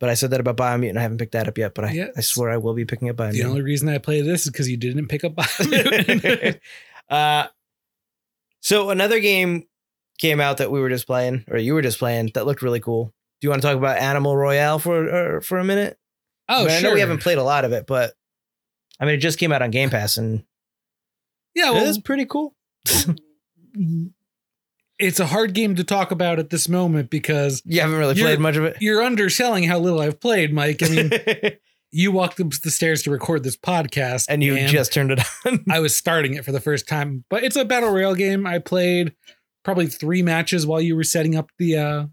But 0.00 0.08
I 0.10 0.14
said 0.14 0.30
that 0.32 0.40
about 0.40 0.56
Biomutant. 0.56 0.90
and 0.90 0.98
I 0.98 1.02
haven't 1.02 1.18
picked 1.18 1.32
that 1.32 1.46
up 1.46 1.56
yet, 1.56 1.74
but 1.76 1.84
I, 1.84 1.92
Yes. 1.92 2.10
I 2.16 2.20
swear 2.22 2.50
I 2.50 2.56
will 2.56 2.74
be 2.74 2.84
picking 2.84 3.08
up 3.08 3.16
the 3.18 3.44
only 3.44 3.62
reason 3.62 3.88
i 3.88 3.98
play 3.98 4.20
this 4.20 4.46
is 4.46 4.50
because 4.52 4.68
you 4.68 4.76
didn't 4.76 5.06
pick 5.06 5.22
up 5.24 5.34
Biomutant. 5.36 6.58
uh, 7.08 7.46
so 8.60 8.90
another 8.90 9.20
game 9.20 9.64
came 10.18 10.40
out 10.40 10.58
that 10.58 10.70
we 10.70 10.80
were 10.80 10.88
just 10.88 11.06
playing, 11.06 11.44
or 11.48 11.58
you 11.58 11.74
were 11.74 11.82
just 11.82 11.98
playing, 11.98 12.30
that 12.34 12.46
looked 12.46 12.62
really 12.62 12.80
cool. 12.80 13.12
Do 13.40 13.46
you 13.46 13.50
want 13.50 13.62
to 13.62 13.68
talk 13.68 13.76
about 13.76 13.98
Animal 13.98 14.36
Royale 14.36 14.78
for 14.78 15.36
uh, 15.36 15.40
for 15.40 15.58
a 15.58 15.64
minute? 15.64 15.98
oh 16.48 16.64
I, 16.64 16.68
mean, 16.68 16.76
I 16.76 16.80
know 16.80 16.94
we 16.94 17.00
haven't 17.00 17.22
played 17.22 17.38
a 17.38 17.42
lot 17.42 17.64
of 17.64 17.72
it, 17.72 17.86
but 17.86 18.14
I 19.00 19.04
mean, 19.04 19.14
it 19.14 19.18
just 19.18 19.38
came 19.38 19.52
out 19.52 19.62
on 19.62 19.70
Game 19.70 19.90
Pass, 19.90 20.16
and 20.16 20.44
yeah 21.54 21.70
it 21.70 21.74
well, 21.74 21.84
is 21.84 21.98
pretty 21.98 22.26
cool. 22.26 22.54
it's 24.98 25.20
a 25.20 25.26
hard 25.26 25.52
game 25.54 25.74
to 25.74 25.84
talk 25.84 26.10
about 26.10 26.38
at 26.38 26.50
this 26.50 26.68
moment 26.68 27.10
because 27.10 27.62
You 27.64 27.80
haven't 27.80 27.98
really 27.98 28.14
played 28.14 28.38
much 28.38 28.56
of 28.56 28.64
it. 28.64 28.76
you're 28.80 29.02
underselling 29.02 29.64
how 29.64 29.78
little 29.78 30.00
i've 30.00 30.20
played 30.20 30.54
mike 30.54 30.82
i 30.82 30.88
mean 30.88 31.10
you 31.90 32.12
walked 32.12 32.40
up 32.40 32.50
the 32.62 32.70
stairs 32.70 33.02
to 33.02 33.10
record 33.10 33.42
this 33.42 33.56
podcast 33.56 34.26
and 34.28 34.42
you 34.42 34.68
just 34.68 34.92
turned 34.92 35.12
it 35.12 35.20
on. 35.46 35.64
I 35.70 35.80
was 35.80 35.96
starting 35.96 36.34
it 36.34 36.44
for 36.44 36.52
the 36.52 36.60
first 36.60 36.86
time, 36.86 37.24
but 37.30 37.42
it's 37.42 37.56
a 37.56 37.64
battle 37.64 37.90
royale 37.90 38.14
game. 38.14 38.46
I 38.46 38.58
played 38.58 39.14
probably 39.66 39.88
three 39.88 40.22
matches 40.22 40.64
while 40.64 40.80
you 40.80 40.94
were 40.94 41.02
setting 41.02 41.34
up 41.34 41.50
the 41.58 41.76
uh 41.76 42.06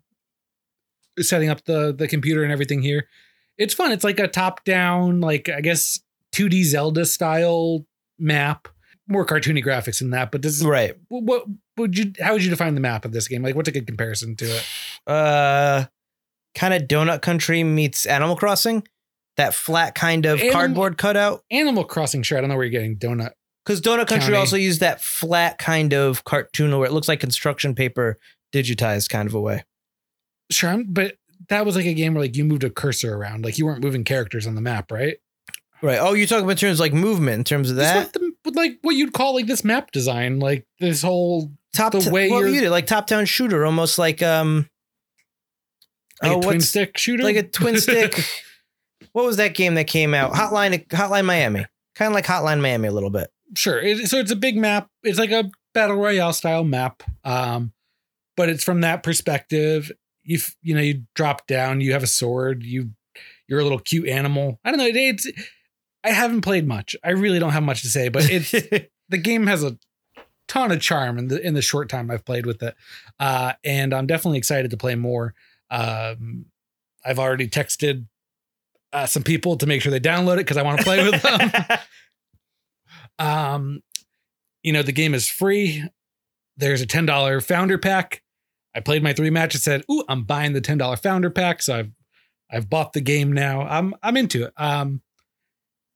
setting 1.20 1.50
up 1.50 1.64
the 1.66 1.94
the 1.96 2.08
computer 2.08 2.44
and 2.44 2.52
everything 2.52 2.82
here. 2.82 3.08
It's 3.60 3.76
fun. 3.76 3.92
It's 3.92 4.04
like 4.04 4.20
a 4.20 4.28
top 4.28 4.66
down, 4.66 5.22
like 5.22 5.48
I 5.48 5.62
guess 5.62 6.00
2D 6.34 6.64
Zelda 6.64 7.06
style 7.06 7.86
map. 8.18 8.68
More 9.08 9.26
cartoony 9.26 9.64
graphics 9.64 10.00
than 10.00 10.10
that, 10.12 10.32
but 10.32 10.42
this 10.42 10.56
is 10.56 10.66
right. 10.66 10.96
what, 11.10 11.24
what 11.24 11.46
would 11.78 11.98
you 11.98 12.14
how 12.20 12.34
would 12.34 12.44
you 12.44 12.50
define 12.50 12.74
the 12.74 12.82
map 12.82 13.06
of 13.06 13.12
this 13.12 13.28
game? 13.28 13.44
Like 13.44 13.56
what's 13.56 13.70
a 13.70 13.72
good 13.72 13.86
comparison 13.86 14.36
to 14.38 14.46
it? 14.46 14.66
Uh, 15.06 15.86
kind 16.56 16.74
of 16.74 16.84
Donut 16.84 17.22
Country 17.22 17.64
meets 17.64 18.08
Animal 18.08 18.36
Crossing. 18.36 18.88
That 19.38 19.54
flat 19.54 19.94
kind 19.94 20.26
of 20.26 20.40
Anim- 20.40 20.54
cardboard 20.54 20.98
cutout. 20.98 21.44
Animal 21.52 21.84
Crossing, 21.84 22.24
sure. 22.24 22.38
I 22.38 22.42
don't 22.42 22.50
know 22.50 22.56
where 22.56 22.66
you're 22.66 22.72
getting 22.72 22.98
donut. 22.98 23.32
Because 23.66 23.80
Donut 23.80 24.08
Country 24.08 24.28
County. 24.34 24.36
also 24.36 24.58
used 24.58 24.82
that 24.82 25.02
flat 25.02 25.58
kind 25.58 25.94
of 25.94 26.24
cartoon 26.26 26.78
where 26.78 26.86
it 26.88 26.92
looks 26.92 27.08
like 27.08 27.20
construction 27.22 27.74
paper 27.76 28.18
digitized 28.54 29.10
kind 29.10 29.28
of 29.28 29.34
a 29.34 29.40
way. 29.42 29.64
Sure, 30.52 30.70
I'm- 30.70 30.86
but 30.90 31.16
that 31.50 31.66
was 31.66 31.76
like 31.76 31.86
a 31.86 31.94
game 31.94 32.14
where 32.14 32.24
like 32.24 32.36
you 32.36 32.44
moved 32.46 32.64
a 32.64 32.70
cursor 32.70 33.16
around, 33.16 33.44
like 33.46 33.58
you 33.58 33.66
weren't 33.66 33.84
moving 33.84 34.04
characters 34.04 34.46
on 34.48 34.56
the 34.56 34.62
map, 34.62 34.92
right? 34.92 35.18
Right. 35.82 35.98
Oh, 36.00 36.14
you're 36.14 36.28
talking 36.28 36.44
about 36.46 36.52
in 36.52 36.58
terms 36.58 36.80
like 36.80 36.94
movement, 36.94 37.38
in 37.40 37.44
terms 37.44 37.70
of 37.70 37.76
that 37.78 38.14
what 38.14 38.14
the, 38.14 38.52
like 38.52 38.80
what 38.82 38.96
you'd 38.96 39.14
call 39.14 39.34
like 39.36 39.48
this 39.48 39.64
map 39.64 39.92
design, 39.92 40.40
like 40.40 40.66
this 40.80 41.02
whole 41.02 41.52
top 41.74 41.92
the 41.94 42.10
way 42.12 42.30
well, 42.30 42.42
you're- 42.48 42.60
did 42.62 42.70
like 42.70 42.88
top 42.88 43.08
down 43.08 43.26
shooter, 43.26 43.66
almost 43.66 43.98
like 43.98 44.22
um, 44.22 44.70
like 46.22 46.32
oh, 46.32 46.40
a 46.40 46.42
twin 46.42 46.62
stick 46.62 46.98
shooter, 46.98 47.24
like 47.24 47.36
a 47.36 47.44
twin 47.44 47.78
stick. 47.80 48.24
what 49.14 49.26
was 49.26 49.38
that 49.38 49.56
game 49.56 49.76
that 49.76 49.88
came 49.88 50.14
out? 50.14 50.32
Hotline, 50.34 50.88
Hotline 50.88 51.26
Miami, 51.26 51.66
kind 51.96 52.08
of 52.12 52.14
like 52.14 52.26
Hotline 52.26 52.62
Miami 52.62 52.88
a 52.88 52.92
little 52.92 53.10
bit. 53.10 53.30
Sure. 53.56 53.80
It, 53.80 54.08
so 54.08 54.18
it's 54.18 54.32
a 54.32 54.36
big 54.36 54.58
map. 54.58 54.90
It's 55.04 55.20
like 55.20 55.32
a 55.32 55.50
battle 55.74 55.98
royale 55.98 56.34
style 56.34 56.64
map, 56.64 57.04
um, 57.24 57.74
but 58.36 58.50
it's 58.50 58.64
from 58.64 58.82
that 58.82 59.04
perspective. 59.04 59.92
You 60.24 60.40
you 60.62 60.76
know 60.76 60.82
you 60.82 61.04
drop 61.16 61.48
down. 61.48 61.82
You 61.82 61.94
have 61.94 62.04
a 62.04 62.08
sword. 62.08 62.64
You 62.64 62.92
you're 63.48 63.60
a 63.60 63.64
little 63.64 63.80
cute 63.80 64.08
animal. 64.08 64.60
I 64.64 64.72
don't 64.72 64.80
know. 64.80 64.88
It, 64.88 64.96
it's 64.96 65.32
I 66.04 66.12
haven't 66.12 66.42
played 66.42 66.68
much. 66.68 66.96
I 67.04 67.12
really 67.12 67.40
don't 67.40 67.52
have 67.52 67.64
much 67.64 67.82
to 67.82 67.90
say, 67.90 68.10
but 68.10 68.30
it's 68.30 68.52
the 69.10 69.18
game 69.18 69.48
has 69.48 69.64
a 69.64 69.78
ton 70.48 70.72
of 70.72 70.82
charm 70.82 71.18
in 71.18 71.28
the 71.28 71.46
in 71.46 71.54
the 71.54 71.62
short 71.62 71.90
time 71.90 72.12
I've 72.12 72.26
played 72.26 72.46
with 72.46 72.62
it, 72.64 72.76
uh, 73.20 73.54
and 73.64 73.94
I'm 73.94 74.08
definitely 74.08 74.38
excited 74.38 74.72
to 74.72 74.78
play 74.78 74.96
more. 74.96 75.34
Um, 75.70 76.46
I've 77.06 77.20
already 77.20 77.48
texted 77.48 78.06
uh, 78.94 79.06
some 79.06 79.24
people 79.24 79.58
to 79.58 79.66
make 79.66 79.82
sure 79.82 79.92
they 79.92 80.00
download 80.00 80.36
it 80.36 80.46
because 80.46 80.58
I 80.58 80.64
want 80.64 80.80
to 80.80 80.84
play 80.84 81.04
with 81.04 81.22
them. 81.22 81.52
um, 83.20 83.82
you 84.62 84.74
know, 84.74 84.84
the 84.84 84.92
game 84.92 85.14
is 85.14 85.28
free. 85.28 85.84
There's 86.58 86.82
a 86.82 86.86
ten 86.86 87.06
dollar 87.06 87.42
founder 87.42 87.78
pack. 87.78 88.22
I 88.76 88.80
played 88.80 89.04
my 89.04 89.14
three 89.14 89.30
matches. 89.30 89.64
Said, 89.64 89.84
"Ooh, 89.92 90.04
I'm 90.08 90.24
buying 90.24 90.54
the 90.54 90.62
ten 90.62 90.78
dollar 90.78 90.98
founder 90.98 91.30
pack." 91.30 91.62
So 91.62 91.76
I've 91.76 91.92
I've 92.52 92.70
bought 92.70 92.94
the 92.94 93.02
game 93.02 93.32
now. 93.34 93.62
I'm 93.62 93.94
I'm 94.02 94.18
into 94.18 94.46
it. 94.46 94.54
Um, 94.58 95.02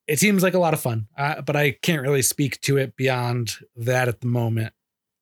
it 0.08 0.20
seems 0.20 0.42
like 0.42 0.54
a 0.54 0.60
lot 0.60 0.74
of 0.74 0.80
fun, 0.80 1.08
uh, 1.18 1.42
but 1.42 1.56
I 1.56 1.72
can't 1.72 2.02
really 2.02 2.22
speak 2.22 2.62
to 2.62 2.78
it 2.78 2.96
beyond 2.96 3.58
that 3.76 4.08
at 4.08 4.22
the 4.22 4.28
moment. 4.28 4.74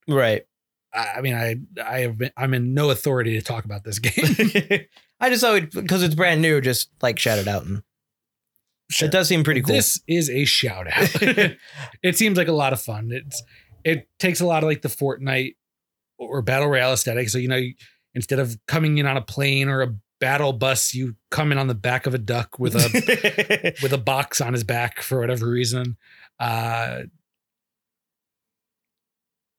right. 0.07 0.43
I, 0.93 1.13
I 1.17 1.21
mean, 1.21 1.33
I 1.33 1.57
I 1.83 1.99
have 2.01 2.17
been, 2.17 2.31
I'm 2.37 2.53
in 2.53 2.73
no 2.73 2.89
authority 2.89 3.33
to 3.33 3.41
talk 3.41 3.65
about 3.65 3.83
this 3.83 3.99
game. 3.99 4.85
I 5.19 5.29
just 5.29 5.41
thought 5.41 5.71
because 5.71 6.03
it's 6.03 6.15
brand 6.15 6.41
new, 6.41 6.61
just 6.61 6.89
like 7.01 7.19
shout 7.19 7.39
it 7.39 7.47
out, 7.47 7.65
and 7.65 7.83
Sure. 8.89 9.07
it 9.07 9.11
does 9.11 9.27
seem 9.27 9.43
pretty 9.43 9.61
cool. 9.61 9.75
This 9.75 9.99
is 10.07 10.29
a 10.29 10.45
shout 10.45 10.87
out. 10.87 11.09
it 12.03 12.17
seems 12.17 12.37
like 12.37 12.47
a 12.47 12.53
lot 12.53 12.73
of 12.73 12.81
fun. 12.81 13.09
It's 13.11 13.41
it 13.83 14.07
takes 14.19 14.41
a 14.41 14.45
lot 14.45 14.63
of 14.63 14.69
like 14.69 14.81
the 14.81 14.89
Fortnite 14.89 15.55
or 16.17 16.41
battle 16.41 16.67
royale 16.67 16.93
aesthetic. 16.93 17.29
So 17.29 17.37
you 17.37 17.47
know, 17.47 17.61
instead 18.13 18.39
of 18.39 18.57
coming 18.67 18.97
in 18.97 19.07
on 19.07 19.17
a 19.17 19.21
plane 19.21 19.69
or 19.69 19.81
a 19.81 19.95
battle 20.19 20.53
bus, 20.53 20.93
you 20.93 21.15
come 21.31 21.51
in 21.51 21.57
on 21.57 21.67
the 21.67 21.75
back 21.75 22.05
of 22.05 22.13
a 22.13 22.17
duck 22.17 22.59
with 22.59 22.75
a 22.75 23.75
with 23.81 23.93
a 23.93 23.97
box 23.97 24.39
on 24.41 24.53
his 24.53 24.63
back 24.63 25.01
for 25.01 25.19
whatever 25.19 25.49
reason. 25.49 25.97
Uh 26.39 27.03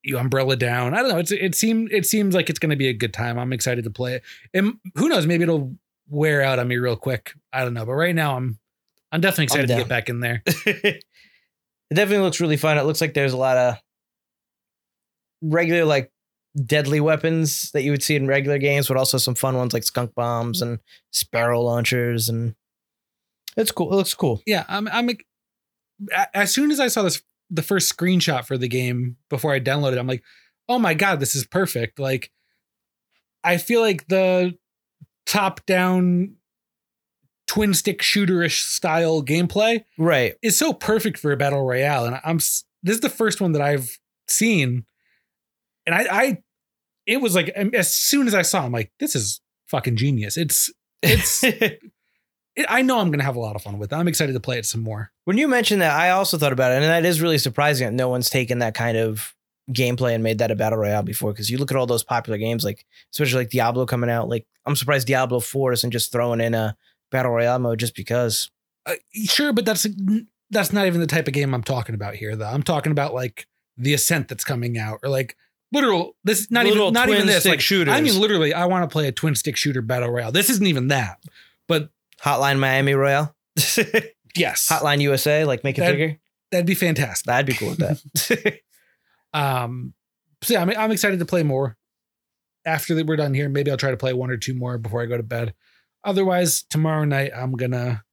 you 0.03 0.17
umbrella 0.17 0.55
down. 0.55 0.93
I 0.93 1.01
don't 1.01 1.09
know. 1.09 1.17
It's 1.17 1.31
it 1.31 1.53
seemed 1.53 1.91
it 1.91 2.05
seems 2.05 2.33
like 2.33 2.49
it's 2.49 2.59
going 2.59 2.69
to 2.69 2.75
be 2.75 2.87
a 2.87 2.93
good 2.93 3.13
time. 3.13 3.37
I'm 3.37 3.51
excited 3.51 3.83
to 3.83 3.89
play 3.89 4.15
it. 4.15 4.23
And 4.53 4.75
who 4.95 5.09
knows, 5.09 5.27
maybe 5.27 5.43
it'll 5.43 5.75
wear 6.07 6.41
out 6.41 6.59
on 6.59 6.67
me 6.67 6.77
real 6.77 6.95
quick. 6.95 7.33
I 7.51 7.63
don't 7.63 7.73
know. 7.73 7.85
But 7.85 7.93
right 7.93 8.15
now 8.15 8.37
I'm 8.37 8.57
I'm 9.11 9.21
definitely 9.21 9.45
excited 9.45 9.67
to 9.67 9.75
get 9.75 9.87
back 9.87 10.09
in 10.09 10.19
there. 10.19 10.43
it 10.65 11.03
definitely 11.93 12.23
looks 12.23 12.41
really 12.41 12.57
fun. 12.57 12.77
It 12.77 12.83
looks 12.83 13.01
like 13.01 13.13
there's 13.13 13.33
a 13.33 13.37
lot 13.37 13.57
of 13.57 13.75
regular 15.41 15.85
like 15.85 16.11
deadly 16.65 16.99
weapons 16.99 17.71
that 17.71 17.83
you 17.83 17.91
would 17.91 18.03
see 18.03 18.15
in 18.15 18.27
regular 18.27 18.57
games, 18.57 18.87
but 18.87 18.97
also 18.97 19.17
some 19.17 19.35
fun 19.35 19.55
ones 19.55 19.73
like 19.73 19.83
skunk 19.83 20.13
bombs 20.15 20.61
and 20.61 20.79
sparrow 21.11 21.61
launchers 21.61 22.27
and 22.27 22.55
it's 23.57 23.71
cool. 23.71 23.91
It 23.91 23.95
looks 23.95 24.13
cool. 24.13 24.41
Yeah, 24.45 24.63
I'm. 24.69 24.87
I'm. 24.87 25.09
As 26.33 26.53
soon 26.53 26.69
as 26.69 26.79
I 26.79 26.87
saw 26.87 27.01
this, 27.01 27.23
the 27.49 27.63
first 27.63 27.95
screenshot 27.95 28.45
for 28.45 28.57
the 28.57 28.67
game 28.67 29.17
before 29.29 29.51
I 29.51 29.59
downloaded, 29.59 29.93
it, 29.93 29.97
I'm 29.97 30.07
like, 30.07 30.23
oh 30.69 30.77
my 30.77 30.93
god, 30.93 31.19
this 31.19 31.35
is 31.35 31.45
perfect. 31.45 31.97
Like, 31.97 32.31
I 33.43 33.57
feel 33.57 33.81
like 33.81 34.07
the 34.07 34.55
top-down 35.25 36.35
twin 37.47 37.73
stick 37.73 38.01
shooterish 38.01 38.61
style 38.65 39.23
gameplay 39.23 39.83
Right. 39.97 40.35
is 40.43 40.57
so 40.57 40.73
perfect 40.73 41.17
for 41.17 41.31
a 41.31 41.37
battle 41.37 41.65
royale, 41.65 42.05
and 42.05 42.19
I'm. 42.23 42.37
This 42.37 42.95
is 42.95 42.99
the 43.01 43.09
first 43.09 43.41
one 43.41 43.53
that 43.53 43.61
I've 43.61 43.97
seen, 44.27 44.85
and 45.85 45.95
I, 45.95 46.05
I, 46.11 46.37
it 47.05 47.17
was 47.21 47.35
like 47.35 47.51
um, 47.55 47.71
as 47.73 47.91
soon 47.93 48.27
as 48.27 48.35
I 48.35 48.41
saw, 48.43 48.61
it, 48.63 48.65
I'm 48.67 48.71
like, 48.71 48.91
this 48.99 49.15
is 49.15 49.41
fucking 49.67 49.95
genius. 49.95 50.37
It's. 50.37 50.71
It's. 51.01 51.43
it, 51.43 51.79
I 52.69 52.81
know 52.81 52.99
I'm 52.99 53.11
gonna 53.11 53.23
have 53.23 53.35
a 53.35 53.39
lot 53.39 53.55
of 53.55 53.61
fun 53.61 53.77
with 53.79 53.91
it. 53.91 53.95
I'm 53.95 54.07
excited 54.07 54.33
to 54.33 54.39
play 54.39 54.57
it 54.59 54.65
some 54.65 54.81
more. 54.81 55.11
when 55.25 55.37
you 55.37 55.47
mentioned 55.47 55.81
that, 55.81 55.97
I 55.97 56.09
also 56.11 56.37
thought 56.37 56.53
about 56.53 56.71
it, 56.71 56.75
and 56.75 56.83
that 56.85 57.05
is 57.05 57.21
really 57.21 57.37
surprising 57.37 57.87
that 57.87 57.93
no 57.93 58.09
one's 58.09 58.29
taken 58.29 58.59
that 58.59 58.73
kind 58.73 58.97
of 58.97 59.33
gameplay 59.71 60.13
and 60.15 60.23
made 60.23 60.37
that 60.39 60.49
a 60.51 60.55
battle 60.55 60.79
royale 60.79 61.03
before. 61.03 61.31
Because 61.33 61.49
you 61.49 61.57
look 61.57 61.71
at 61.71 61.77
all 61.77 61.85
those 61.87 62.03
popular 62.03 62.37
games, 62.37 62.63
like 62.63 62.85
especially 63.13 63.41
like 63.41 63.49
Diablo 63.51 63.85
coming 63.85 64.09
out. 64.09 64.29
Like 64.29 64.45
I'm 64.65 64.75
surprised 64.75 65.07
Diablo 65.07 65.39
Four 65.39 65.73
isn't 65.73 65.91
just 65.91 66.11
throwing 66.11 66.41
in 66.41 66.53
a 66.53 66.75
battle 67.11 67.31
royale 67.31 67.59
mode 67.59 67.79
just 67.79 67.95
because. 67.95 68.49
Uh, 68.85 68.95
sure, 69.25 69.53
but 69.53 69.65
that's 69.65 69.85
that's 70.49 70.71
not 70.71 70.87
even 70.87 71.01
the 71.01 71.07
type 71.07 71.27
of 71.27 71.33
game 71.33 71.53
I'm 71.53 71.63
talking 71.63 71.95
about 71.95 72.15
here. 72.15 72.35
Though 72.35 72.47
I'm 72.47 72.63
talking 72.63 72.91
about 72.91 73.13
like 73.13 73.47
the 73.77 73.93
Ascent 73.93 74.27
that's 74.29 74.43
coming 74.43 74.77
out, 74.77 74.99
or 75.03 75.09
like 75.09 75.35
literal. 75.71 76.15
This 76.23 76.49
not 76.49 76.65
Little 76.65 76.83
even 76.85 76.93
not 76.93 77.09
even 77.09 77.27
this. 77.27 77.45
Like 77.45 77.61
shooters. 77.61 77.93
I 77.93 78.01
mean, 78.01 78.19
literally, 78.19 78.53
I 78.53 78.65
want 78.65 78.89
to 78.89 78.91
play 78.93 79.07
a 79.07 79.11
twin 79.11 79.35
stick 79.35 79.57
shooter 79.57 79.81
battle 79.81 80.09
royale. 80.09 80.31
This 80.31 80.49
isn't 80.49 80.65
even 80.67 80.87
that. 80.87 81.17
But 81.67 81.89
Hotline 82.23 82.59
Miami 82.59 82.93
Royale, 82.93 83.35
yes, 84.35 84.67
Hotline 84.69 85.01
USA, 85.01 85.43
like 85.43 85.63
make 85.65 85.77
it 85.77 85.81
That- 85.81 85.91
bigger. 85.91 86.17
that'd 86.51 86.65
be 86.65 86.75
fantastic. 86.75 87.25
That'd 87.25 87.45
be 87.45 87.53
cool 87.53 87.69
with 87.69 87.79
that. 87.79 88.59
Um, 89.33 89.93
so 90.41 90.53
yeah, 90.53 90.61
I'm 90.61 90.69
I'm 90.69 90.91
excited 90.91 91.19
to 91.19 91.25
play 91.25 91.43
more. 91.43 91.77
After 92.65 92.95
that, 92.95 93.05
we're 93.05 93.17
done 93.17 93.33
here. 93.33 93.49
Maybe 93.49 93.69
I'll 93.71 93.77
try 93.77 93.91
to 93.91 93.97
play 93.97 94.13
one 94.13 94.29
or 94.31 94.37
two 94.37 94.53
more 94.53 94.77
before 94.77 95.01
I 95.01 95.05
go 95.05 95.17
to 95.17 95.23
bed. 95.23 95.53
Otherwise, 96.07 96.63
tomorrow 96.63 97.03
night 97.03 97.31
I'm 97.35 97.51
gonna 97.51 98.05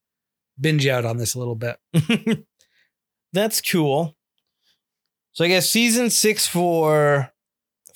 binge 0.61 0.87
out 0.89 1.05
on 1.05 1.17
this 1.17 1.35
a 1.35 1.39
little 1.39 1.55
bit. 1.55 1.79
That's 3.33 3.61
cool. 3.61 4.17
So 5.33 5.45
I 5.45 5.49
guess 5.49 5.71
season 5.71 6.11
six 6.11 6.45
for 6.45 7.33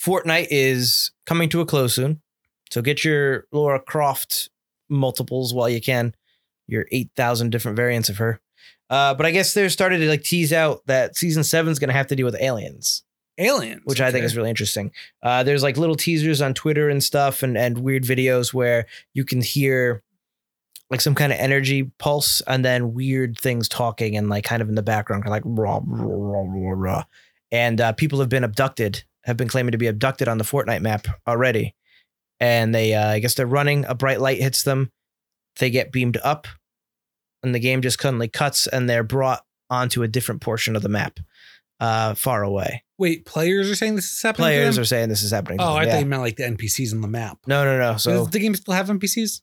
Fortnite 0.00 0.46
is 0.50 1.10
coming 1.26 1.48
to 1.48 1.60
a 1.60 1.66
close 1.66 1.94
soon. 1.94 2.22
So 2.70 2.80
get 2.80 3.04
your 3.04 3.46
Lara 3.50 3.80
Croft 3.80 4.50
multiples 4.88 5.52
while 5.52 5.68
you 5.68 5.80
can. 5.80 6.14
Your 6.68 6.86
eight 6.92 7.10
thousand 7.16 7.50
different 7.50 7.76
variants 7.76 8.08
of 8.08 8.18
her. 8.18 8.40
Uh, 8.88 9.14
but 9.14 9.26
I 9.26 9.32
guess 9.32 9.52
they're 9.52 9.68
started 9.68 9.98
to 9.98 10.08
like 10.08 10.22
tease 10.22 10.52
out 10.52 10.82
that 10.86 11.16
season 11.16 11.42
seven 11.42 11.72
is 11.72 11.80
going 11.80 11.88
to 11.88 11.94
have 11.94 12.06
to 12.06 12.16
deal 12.16 12.24
with 12.24 12.40
aliens, 12.40 13.02
Aliens, 13.38 13.82
which 13.84 14.00
I 14.00 14.10
think 14.10 14.24
is 14.24 14.36
really 14.36 14.50
interesting. 14.50 14.90
Uh, 15.22 15.42
there's 15.42 15.62
like 15.62 15.76
little 15.76 15.94
teasers 15.94 16.42
on 16.42 16.54
Twitter 16.54 16.88
and 16.88 17.02
stuff, 17.02 17.42
and 17.42 17.56
and 17.56 17.78
weird 17.78 18.02
videos 18.02 18.52
where 18.52 18.86
you 19.14 19.24
can 19.24 19.40
hear 19.40 20.02
like 20.90 21.00
some 21.00 21.14
kind 21.14 21.32
of 21.32 21.38
energy 21.38 21.90
pulse 21.98 22.40
and 22.46 22.64
then 22.64 22.94
weird 22.94 23.38
things 23.38 23.68
talking 23.68 24.16
and 24.16 24.28
like 24.28 24.44
kind 24.44 24.62
of 24.62 24.68
in 24.68 24.74
the 24.74 24.82
background, 24.82 25.22
kind 25.22 25.34
of 25.34 25.36
like 25.36 25.58
rah, 25.58 25.80
rah, 25.84 26.04
rah, 26.04 26.44
rah, 26.46 26.74
rah. 26.76 27.04
And 27.52 27.80
uh, 27.80 27.92
people 27.92 28.20
have 28.20 28.28
been 28.28 28.44
abducted, 28.44 29.04
have 29.24 29.36
been 29.36 29.48
claiming 29.48 29.72
to 29.72 29.78
be 29.78 29.86
abducted 29.86 30.28
on 30.28 30.38
the 30.38 30.44
Fortnite 30.44 30.80
map 30.80 31.06
already. 31.26 31.74
And 32.40 32.74
they, 32.74 32.94
uh, 32.94 33.08
I 33.08 33.18
guess 33.18 33.34
they're 33.34 33.46
running, 33.46 33.84
a 33.84 33.94
bright 33.94 34.20
light 34.20 34.40
hits 34.40 34.62
them, 34.62 34.90
they 35.58 35.70
get 35.70 35.92
beamed 35.92 36.18
up, 36.18 36.46
and 37.42 37.54
the 37.54 37.58
game 37.60 37.82
just 37.82 38.00
suddenly 38.00 38.28
cuts 38.28 38.66
and 38.66 38.88
they're 38.88 39.02
brought 39.02 39.44
onto 39.70 40.02
a 40.02 40.08
different 40.08 40.40
portion 40.40 40.74
of 40.76 40.82
the 40.82 40.88
map 40.88 41.20
uh, 41.80 42.14
far 42.14 42.42
away. 42.42 42.84
Wait, 42.98 43.24
players 43.24 43.70
are 43.70 43.74
saying 43.74 43.94
this 43.94 44.12
is 44.12 44.22
happening. 44.22 44.46
Players 44.46 44.78
are 44.78 44.84
saying 44.84 45.08
this 45.08 45.22
is 45.22 45.30
happening. 45.30 45.60
Oh, 45.60 45.74
I 45.74 45.84
yeah. 45.84 45.92
thought 45.92 46.00
you 46.00 46.06
meant 46.06 46.22
like 46.22 46.36
the 46.36 46.44
NPCs 46.44 46.92
on 46.92 47.00
the 47.00 47.08
map. 47.08 47.38
No, 47.46 47.64
no, 47.64 47.78
no. 47.78 47.96
So 47.96 48.10
Does 48.10 48.30
the 48.30 48.40
game 48.40 48.54
still 48.54 48.74
have 48.74 48.88
NPCs? 48.88 49.42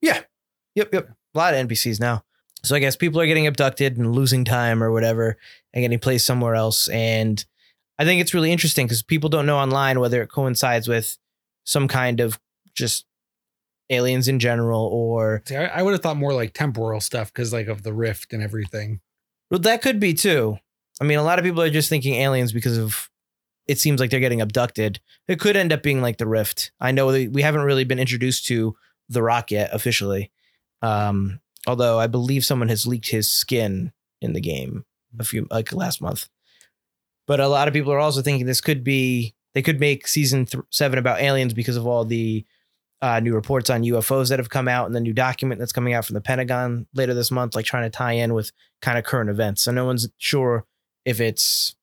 Yeah. 0.00 0.20
Yep, 0.76 0.94
yep. 0.94 1.10
A 1.34 1.38
lot 1.38 1.54
of 1.54 1.66
NPCs 1.66 2.00
now. 2.00 2.24
So 2.62 2.76
I 2.76 2.78
guess 2.78 2.94
people 2.94 3.20
are 3.20 3.26
getting 3.26 3.46
abducted 3.46 3.96
and 3.96 4.14
losing 4.14 4.44
time 4.44 4.82
or 4.82 4.92
whatever 4.92 5.36
and 5.74 5.82
getting 5.82 5.98
placed 5.98 6.26
somewhere 6.26 6.54
else. 6.54 6.88
And 6.88 7.44
I 7.98 8.04
think 8.04 8.20
it's 8.20 8.34
really 8.34 8.52
interesting 8.52 8.86
because 8.86 9.02
people 9.02 9.28
don't 9.28 9.46
know 9.46 9.58
online 9.58 9.98
whether 9.98 10.22
it 10.22 10.28
coincides 10.28 10.86
with 10.86 11.18
some 11.64 11.88
kind 11.88 12.20
of 12.20 12.38
just 12.74 13.04
aliens 13.90 14.28
in 14.28 14.38
general 14.38 14.86
or 14.86 15.42
See, 15.44 15.56
I, 15.56 15.66
I 15.66 15.82
would 15.82 15.92
have 15.92 16.02
thought 16.02 16.16
more 16.16 16.32
like 16.32 16.54
temporal 16.54 17.00
stuff 17.00 17.32
because 17.32 17.52
like 17.52 17.66
of 17.66 17.82
the 17.82 17.92
rift 17.92 18.32
and 18.32 18.42
everything. 18.42 19.00
well, 19.50 19.60
that 19.60 19.82
could 19.82 19.98
be 19.98 20.14
too. 20.14 20.58
I 21.02 21.04
mean, 21.04 21.18
a 21.18 21.24
lot 21.24 21.40
of 21.40 21.44
people 21.44 21.60
are 21.60 21.68
just 21.68 21.88
thinking 21.88 22.14
aliens 22.14 22.52
because 22.52 22.78
of 22.78 23.10
it 23.66 23.80
seems 23.80 23.98
like 23.98 24.10
they're 24.10 24.20
getting 24.20 24.40
abducted. 24.40 25.00
It 25.26 25.40
could 25.40 25.56
end 25.56 25.72
up 25.72 25.82
being 25.82 26.00
like 26.00 26.18
the 26.18 26.28
rift. 26.28 26.70
I 26.80 26.92
know 26.92 27.08
we 27.08 27.42
haven't 27.42 27.62
really 27.62 27.82
been 27.82 27.98
introduced 27.98 28.46
to 28.46 28.76
the 29.08 29.20
rock 29.20 29.50
yet 29.50 29.70
officially. 29.72 30.30
Um, 30.80 31.40
although 31.66 31.98
I 31.98 32.06
believe 32.06 32.44
someone 32.44 32.68
has 32.68 32.86
leaked 32.86 33.10
his 33.10 33.28
skin 33.28 33.90
in 34.20 34.32
the 34.32 34.40
game 34.40 34.84
a 35.18 35.24
few 35.24 35.48
like 35.50 35.72
last 35.72 36.00
month. 36.00 36.28
But 37.26 37.40
a 37.40 37.48
lot 37.48 37.66
of 37.66 37.74
people 37.74 37.92
are 37.92 37.98
also 37.98 38.22
thinking 38.22 38.46
this 38.46 38.60
could 38.60 38.84
be 38.84 39.34
they 39.54 39.62
could 39.62 39.80
make 39.80 40.06
season 40.06 40.46
th- 40.46 40.62
seven 40.70 41.00
about 41.00 41.20
aliens 41.20 41.52
because 41.52 41.76
of 41.76 41.84
all 41.84 42.04
the 42.04 42.46
uh, 43.00 43.18
new 43.18 43.34
reports 43.34 43.70
on 43.70 43.82
UFOs 43.82 44.28
that 44.28 44.38
have 44.38 44.50
come 44.50 44.68
out 44.68 44.86
and 44.86 44.94
the 44.94 45.00
new 45.00 45.12
document 45.12 45.58
that's 45.58 45.72
coming 45.72 45.94
out 45.94 46.04
from 46.04 46.14
the 46.14 46.20
Pentagon 46.20 46.86
later 46.94 47.12
this 47.12 47.32
month, 47.32 47.56
like 47.56 47.64
trying 47.64 47.82
to 47.82 47.90
tie 47.90 48.12
in 48.12 48.34
with 48.34 48.52
kind 48.80 48.98
of 48.98 49.04
current 49.04 49.30
events. 49.30 49.62
So 49.62 49.72
no 49.72 49.84
one's 49.84 50.08
sure 50.18 50.64
if 51.04 51.20
it's 51.20 51.74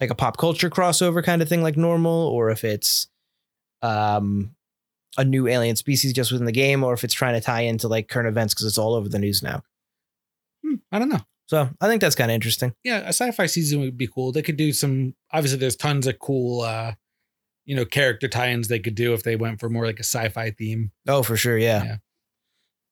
like 0.00 0.10
a 0.10 0.14
pop 0.14 0.36
culture 0.36 0.70
crossover 0.70 1.22
kind 1.24 1.42
of 1.42 1.48
thing, 1.48 1.62
like 1.62 1.76
normal, 1.76 2.28
or 2.28 2.50
if 2.50 2.64
it's 2.64 3.08
um 3.82 4.54
a 5.16 5.24
new 5.24 5.48
alien 5.48 5.74
species 5.76 6.12
just 6.12 6.30
within 6.30 6.44
the 6.46 6.52
game, 6.52 6.84
or 6.84 6.92
if 6.92 7.02
it's 7.04 7.14
trying 7.14 7.34
to 7.34 7.40
tie 7.40 7.62
into 7.62 7.88
like 7.88 8.08
current 8.08 8.28
events 8.28 8.54
because 8.54 8.66
it's 8.66 8.78
all 8.78 8.94
over 8.94 9.08
the 9.08 9.18
news 9.18 9.42
now. 9.42 9.62
Hmm, 10.64 10.74
I 10.92 10.98
don't 10.98 11.08
know. 11.08 11.20
So 11.46 11.68
I 11.80 11.88
think 11.88 12.00
that's 12.02 12.14
kind 12.14 12.30
of 12.30 12.34
interesting. 12.34 12.74
Yeah, 12.84 12.98
a 13.00 13.08
sci-fi 13.08 13.46
season 13.46 13.80
would 13.80 13.96
be 13.96 14.06
cool. 14.06 14.32
They 14.32 14.42
could 14.42 14.56
do 14.58 14.72
some. 14.72 15.14
Obviously, 15.32 15.58
there's 15.58 15.76
tons 15.76 16.06
of 16.06 16.18
cool, 16.18 16.60
uh, 16.60 16.92
you 17.64 17.74
know, 17.74 17.84
character 17.86 18.28
tie-ins 18.28 18.68
they 18.68 18.78
could 18.78 18.94
do 18.94 19.14
if 19.14 19.22
they 19.22 19.34
went 19.34 19.58
for 19.58 19.70
more 19.70 19.86
like 19.86 19.96
a 19.98 20.04
sci-fi 20.04 20.50
theme. 20.50 20.92
Oh, 21.08 21.22
for 21.22 21.36
sure, 21.36 21.56
yeah. 21.56 21.96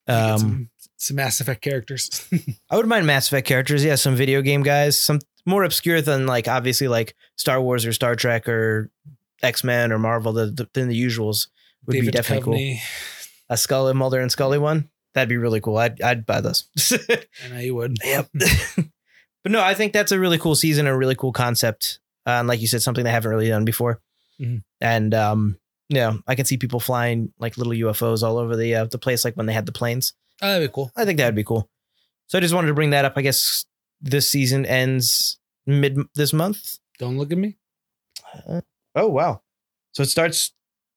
Get 0.09 0.17
Um, 0.17 0.39
some, 0.39 0.71
some 0.97 1.17
Mass 1.17 1.41
Effect 1.41 1.61
characters. 1.61 2.27
I 2.71 2.77
would 2.77 2.87
mind 2.87 3.07
Mass 3.07 3.27
Effect 3.29 3.47
characters. 3.47 3.85
Yeah, 3.85 3.97
some 3.97 4.17
video 4.17 4.41
game 4.41 4.63
guys, 4.63 4.99
some 4.99 5.19
more 5.47 5.65
obscure 5.65 6.03
than 6.03 6.27
like 6.27 6.49
obviously 6.49 6.89
like 6.89 7.15
Star 7.37 7.61
Wars 7.61 7.87
or 7.87 7.93
Star 7.93 8.17
Trek 8.17 8.49
or 8.49 8.91
X 9.43 9.65
Men 9.65 9.93
or 9.93 9.99
Marvel 9.99 10.33
the, 10.33 10.47
the, 10.47 10.69
than 10.75 10.89
the 10.89 11.01
usuals 11.01 11.49
would 11.87 11.93
be 11.93 12.01
David 12.01 12.15
definitely 12.15 12.75
cool. 12.75 12.89
A 13.49 13.57
Scully, 13.57 13.95
Mulder, 13.95 14.21
and 14.21 14.31
Scully 14.31 14.59
one 14.59 14.91
that'd 15.17 15.29
be 15.31 15.39
really 15.39 15.61
cool. 15.61 15.79
I'd 15.79 16.01
I'd 16.01 16.25
buy 16.25 16.41
those. 16.41 16.69
I 16.93 17.49
know 17.49 17.59
you 17.59 17.75
would. 17.75 17.97
Yep. 18.05 18.29
but 19.43 19.53
no, 19.53 19.61
I 19.63 19.75
think 19.75 19.93
that's 19.93 20.13
a 20.13 20.21
really 20.21 20.39
cool 20.39 20.55
season, 20.55 20.87
a 20.87 20.97
really 20.97 21.17
cool 21.17 21.33
concept. 21.33 21.99
Uh, 22.27 22.39
and 22.39 22.49
like 22.49 22.61
you 22.61 22.69
said, 22.69 22.83
something 22.83 23.03
they 23.03 23.11
haven't 23.11 23.31
really 23.31 23.49
done 23.49 23.65
before. 23.65 24.01
Mhm. 24.41 24.63
And 24.81 25.15
um, 25.15 25.59
yeah, 25.89 26.15
I 26.27 26.35
can 26.35 26.45
see 26.45 26.59
people 26.59 26.81
flying 26.81 27.33
like 27.39 27.57
little 27.57 27.73
UFOs 27.73 28.23
all 28.23 28.39
over 28.39 28.55
the 28.55 28.75
uh, 28.77 28.85
the 28.85 28.99
place, 28.99 29.25
like 29.25 29.37
when 29.37 29.47
they 29.47 29.55
had 29.55 29.67
the 29.67 29.73
planes. 29.73 30.13
Oh, 30.43 30.49
that'd 30.49 30.69
be 30.69 30.73
cool. 30.73 30.93
I 30.95 31.05
think 31.05 31.17
that 31.19 31.27
would 31.27 31.35
be 31.35 31.45
cool. 31.45 31.69
So 32.29 32.39
I 32.39 32.41
just 32.41 32.55
wanted 32.55 32.69
to 32.69 32.75
bring 32.75 32.91
that 32.91 33.05
up. 33.05 33.15
I 33.17 33.23
guess 33.23 33.65
this 34.01 34.31
season 34.31 34.65
ends 34.67 35.39
mid 35.67 35.99
this 36.15 36.33
month. 36.33 36.79
Don't 36.99 37.19
look 37.19 37.33
at 37.33 37.39
me. 37.39 37.57
Uh, 38.49 38.61
oh 38.95 39.09
wow! 39.09 39.43
So 39.93 40.03
it 40.03 40.07
starts 40.11 40.53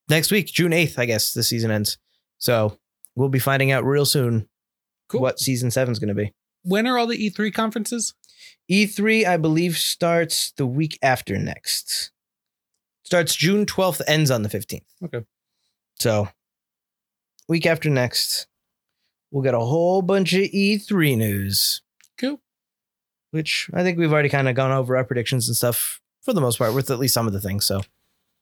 next 0.09 0.31
week, 0.31 0.47
June 0.47 0.73
eighth. 0.73 0.97
I 0.99 1.05
guess 1.05 1.33
the 1.33 1.43
season 1.43 1.71
ends. 1.71 1.97
So 2.38 2.77
we'll 3.15 3.29
be 3.29 3.39
finding 3.39 3.71
out 3.71 3.83
real 3.85 4.05
soon 4.05 4.47
Cool. 5.09 5.21
what 5.21 5.39
season 5.39 5.71
seven 5.71 5.91
is 5.91 5.99
going 5.99 6.09
to 6.09 6.13
be. 6.15 6.33
When 6.63 6.88
are 6.88 6.97
all 6.97 7.07
the 7.07 7.17
E3 7.29 7.53
conferences? 7.53 8.13
E3, 8.71 9.25
I 9.25 9.38
believe, 9.38 9.77
starts 9.77 10.51
the 10.51 10.65
week 10.67 10.99
after 11.01 11.38
next. 11.38 12.12
Starts 13.03 13.35
June 13.35 13.65
12th, 13.65 14.01
ends 14.07 14.29
on 14.29 14.43
the 14.43 14.49
15th. 14.49 14.83
Okay. 15.03 15.25
So, 15.99 16.29
week 17.47 17.65
after 17.65 17.89
next, 17.89 18.47
we'll 19.31 19.43
get 19.43 19.53
a 19.53 19.59
whole 19.59 20.01
bunch 20.01 20.33
of 20.33 20.41
E3 20.41 21.17
news, 21.17 21.81
Cool. 22.17 22.39
Which 23.31 23.69
I 23.73 23.83
think 23.83 23.97
we've 23.97 24.11
already 24.11 24.29
kind 24.29 24.47
of 24.49 24.55
gone 24.55 24.71
over 24.71 24.97
our 24.97 25.03
predictions 25.03 25.47
and 25.47 25.55
stuff 25.55 26.01
for 26.21 26.33
the 26.33 26.41
most 26.41 26.57
part 26.57 26.73
with 26.73 26.89
at 26.91 26.99
least 26.99 27.13
some 27.13 27.27
of 27.27 27.33
the 27.33 27.39
things. 27.41 27.65
So, 27.65 27.81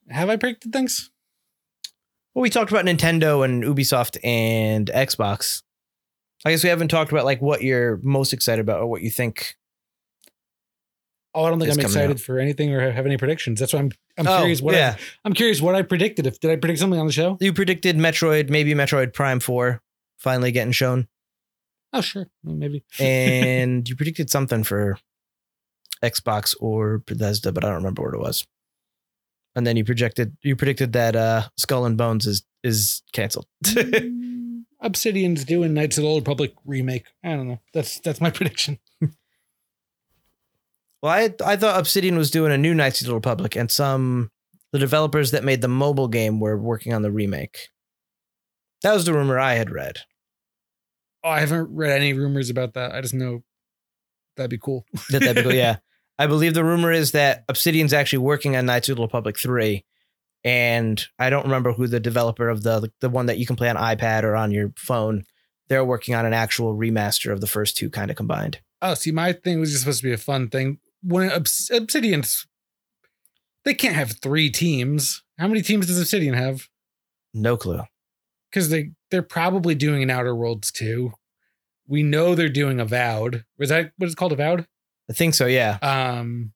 Have 0.10 0.30
I 0.30 0.36
predicted 0.38 0.73
things? 0.73 1.10
well, 2.34 2.41
we 2.43 2.50
talked 2.50 2.71
about 2.71 2.86
Nintendo 2.86 3.43
and 3.43 3.63
Ubisoft 3.63 4.17
and 4.23 4.88
Xbox. 4.93 5.63
I 6.45 6.52
guess 6.52 6.63
we 6.63 6.69
haven't 6.69 6.89
talked 6.89 7.12
about 7.12 7.26
like 7.26 7.41
what 7.41 7.62
you're 7.63 8.00
most 8.04 8.32
excited 8.34 8.62
about 8.62 8.80
or 8.80 8.88
what 8.88 9.02
you 9.02 9.10
think. 9.10 9.56
Oh, 11.34 11.43
I 11.43 11.50
don't 11.50 11.60
think 11.60 11.71
I'm 11.71 11.80
excited 11.80 12.12
out. 12.17 12.19
for 12.19 12.39
anything 12.39 12.73
or 12.73 12.91
have 12.91 13.06
any 13.06 13.17
predictions. 13.17 13.60
That's 13.60 13.73
why 13.73 13.80
I'm. 13.80 13.91
I'm 14.17 14.28
Oh, 14.28 14.38
curious 14.39 14.62
what. 14.62 14.73
yeah. 14.73 14.95
I, 14.97 15.02
I'm 15.26 15.34
curious 15.34 15.62
what 15.62 15.76
I 15.76 15.84
predicted. 15.84 16.26
If 16.26 16.39
did 16.39 16.50
I 16.50 16.56
predict 16.56 16.80
something 16.80 17.00
on 17.00 17.06
the 17.06 17.12
show? 17.13 17.38
You 17.39 17.54
predicted 17.54 17.95
Metroid, 17.97 18.50
maybe 18.50 18.73
Metroid 18.73 19.13
Prime 19.13 19.39
4 19.39 19.80
finally 20.17 20.52
getting 20.52 20.71
shown. 20.71 21.08
Oh, 21.93 22.02
sure, 22.02 22.28
maybe. 22.43 22.84
And 23.00 23.88
you 23.88 23.95
predicted 23.95 24.30
something 24.30 24.63
for 24.63 24.97
Xbox 26.04 26.56
or 26.60 27.00
Bethesda, 27.00 27.52
but 27.52 27.63
I 27.63 27.67
don't 27.67 27.78
remember 27.78 28.04
what 28.04 28.13
it 28.13 28.19
was. 28.19 28.45
And 29.56 29.65
then 29.65 29.76
you 29.78 29.84
projected 29.84 30.38
you 30.43 30.56
predicted 30.56 30.93
that 30.93 31.15
uh 31.15 31.50
Skull 31.58 31.86
and 31.86 31.97
Bones 31.97 32.28
is 32.28 32.43
is 32.63 33.02
canceled. 33.13 33.47
Mm, 33.67 34.63
Obsidian's 34.82 35.43
doing 35.43 35.73
Knights 35.73 35.97
of 35.97 36.04
the 36.04 36.08
Old 36.10 36.21
Republic 36.21 36.54
remake. 36.65 37.06
I 37.23 37.30
don't 37.36 37.47
know. 37.47 37.60
That's 37.73 38.00
that's 38.00 38.21
my 38.21 38.30
prediction. 38.38 38.78
Well, 41.02 41.12
I 41.12 41.34
I 41.45 41.56
thought 41.56 41.80
Obsidian 41.80 42.17
was 42.17 42.30
doing 42.32 42.52
a 42.52 42.58
new 42.58 42.73
Knights 42.76 43.02
of 43.02 43.08
the 43.08 43.13
Old 43.13 43.26
Republic, 43.26 43.56
and 43.56 43.71
some 43.71 44.30
the 44.71 44.80
developers 44.80 45.32
that 45.32 45.43
made 45.43 45.62
the 45.62 45.67
mobile 45.67 46.08
game 46.08 46.39
were 46.39 46.58
working 46.58 46.93
on 46.93 47.02
the 47.02 47.12
remake. 47.12 47.69
That 48.84 48.93
was 48.93 49.06
the 49.06 49.13
rumor 49.13 49.39
I 49.39 49.54
had 49.54 49.71
read. 49.71 50.00
Oh, 51.28 51.30
I 51.30 51.42
haven't 51.42 51.76
read 51.76 51.92
any 51.92 52.13
rumors 52.13 52.50
about 52.50 52.76
that. 52.76 52.96
I 52.96 53.02
just 53.02 53.13
know 53.13 53.44
that'd 54.38 54.50
be 54.50 54.58
cool. 54.58 54.86
That 55.10 55.20
that'd 55.20 55.36
be 55.36 55.44
cool, 55.44 55.54
yeah. 55.54 55.78
I 56.18 56.26
believe 56.26 56.54
the 56.54 56.63
rumor 56.63 56.90
is 56.92 57.12
that 57.12 57.44
Obsidian's 57.50 57.92
actually 57.92 58.20
working 58.20 58.56
on 58.56 58.66
Knights 58.66 58.88
of 58.88 58.96
the 58.96 59.02
Republic 59.02 59.38
three, 59.38 59.84
and 60.46 61.06
I 61.20 61.30
don't 61.30 61.44
remember 61.44 61.74
who 61.74 61.86
the 61.88 62.00
developer 62.00 62.48
of 62.48 62.63
the 62.63 62.90
the 63.02 63.10
one 63.10 63.26
that 63.26 63.38
you 63.40 63.46
can 63.46 63.58
play 63.58 63.70
on 63.70 63.76
iPad 63.76 64.24
or 64.24 64.38
on 64.38 64.52
your 64.52 64.72
phone. 64.78 65.26
They're 65.68 65.84
working 65.84 66.16
on 66.16 66.26
an 66.26 66.32
actual 66.34 66.78
remaster 66.78 67.34
of 67.34 67.42
the 67.42 67.48
first 67.48 67.76
two, 67.76 67.90
kind 67.90 68.10
of 68.10 68.16
combined. 68.16 68.62
Oh, 68.82 68.94
see, 68.94 69.12
my 69.12 69.34
thing 69.34 69.60
was 69.60 69.72
just 69.72 69.82
supposed 69.82 70.00
to 70.00 70.08
be 70.08 70.13
a 70.13 70.18
fun 70.18 70.48
thing. 70.48 70.80
When 71.04 71.30
Obs- 71.30 71.70
Obsidian's, 71.70 72.48
they 73.66 73.74
can't 73.74 73.96
have 73.96 74.13
three 74.22 74.50
teams. 74.50 75.24
How 75.38 75.50
many 75.50 75.62
teams 75.62 75.88
does 75.88 76.00
Obsidian 76.00 76.36
have? 76.36 76.70
No 77.34 77.58
clue. 77.58 77.82
Because 78.58 78.70
they 78.70 78.89
they're 79.12 79.22
probably 79.22 79.76
doing 79.76 80.02
an 80.02 80.10
Outer 80.10 80.36
Worlds 80.36 80.72
too. 80.72 81.13
We 81.88 82.02
know 82.02 82.34
they're 82.34 82.50
doing 82.50 82.80
Avowed. 82.80 83.46
Was 83.60 83.70
that 83.70 83.91
what 83.98 84.08
it's 84.08 84.15
called? 84.15 84.32
Avowed. 84.32 84.65
I 85.08 85.13
think 85.13 85.36
so. 85.36 85.46
Yeah. 85.46 85.78
Um, 85.84 86.54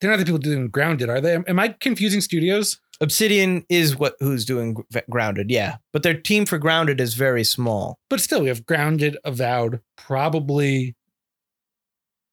they're 0.00 0.08
not 0.08 0.18
the 0.18 0.24
people 0.24 0.38
doing 0.38 0.68
Grounded, 0.68 1.10
are 1.10 1.20
they? 1.20 1.34
Am 1.34 1.58
I 1.58 1.68
confusing 1.68 2.22
studios? 2.22 2.80
Obsidian 3.02 3.66
is 3.68 3.94
what 3.94 4.14
who's 4.20 4.46
doing 4.46 4.74
Grounded. 5.10 5.50
Yeah, 5.50 5.76
but 5.92 6.02
their 6.02 6.18
team 6.18 6.46
for 6.46 6.56
Grounded 6.56 6.98
is 6.98 7.12
very 7.12 7.44
small. 7.44 7.98
But 8.08 8.22
still, 8.22 8.40
we 8.40 8.48
have 8.48 8.64
Grounded, 8.64 9.18
Avowed, 9.22 9.80
probably 9.98 10.96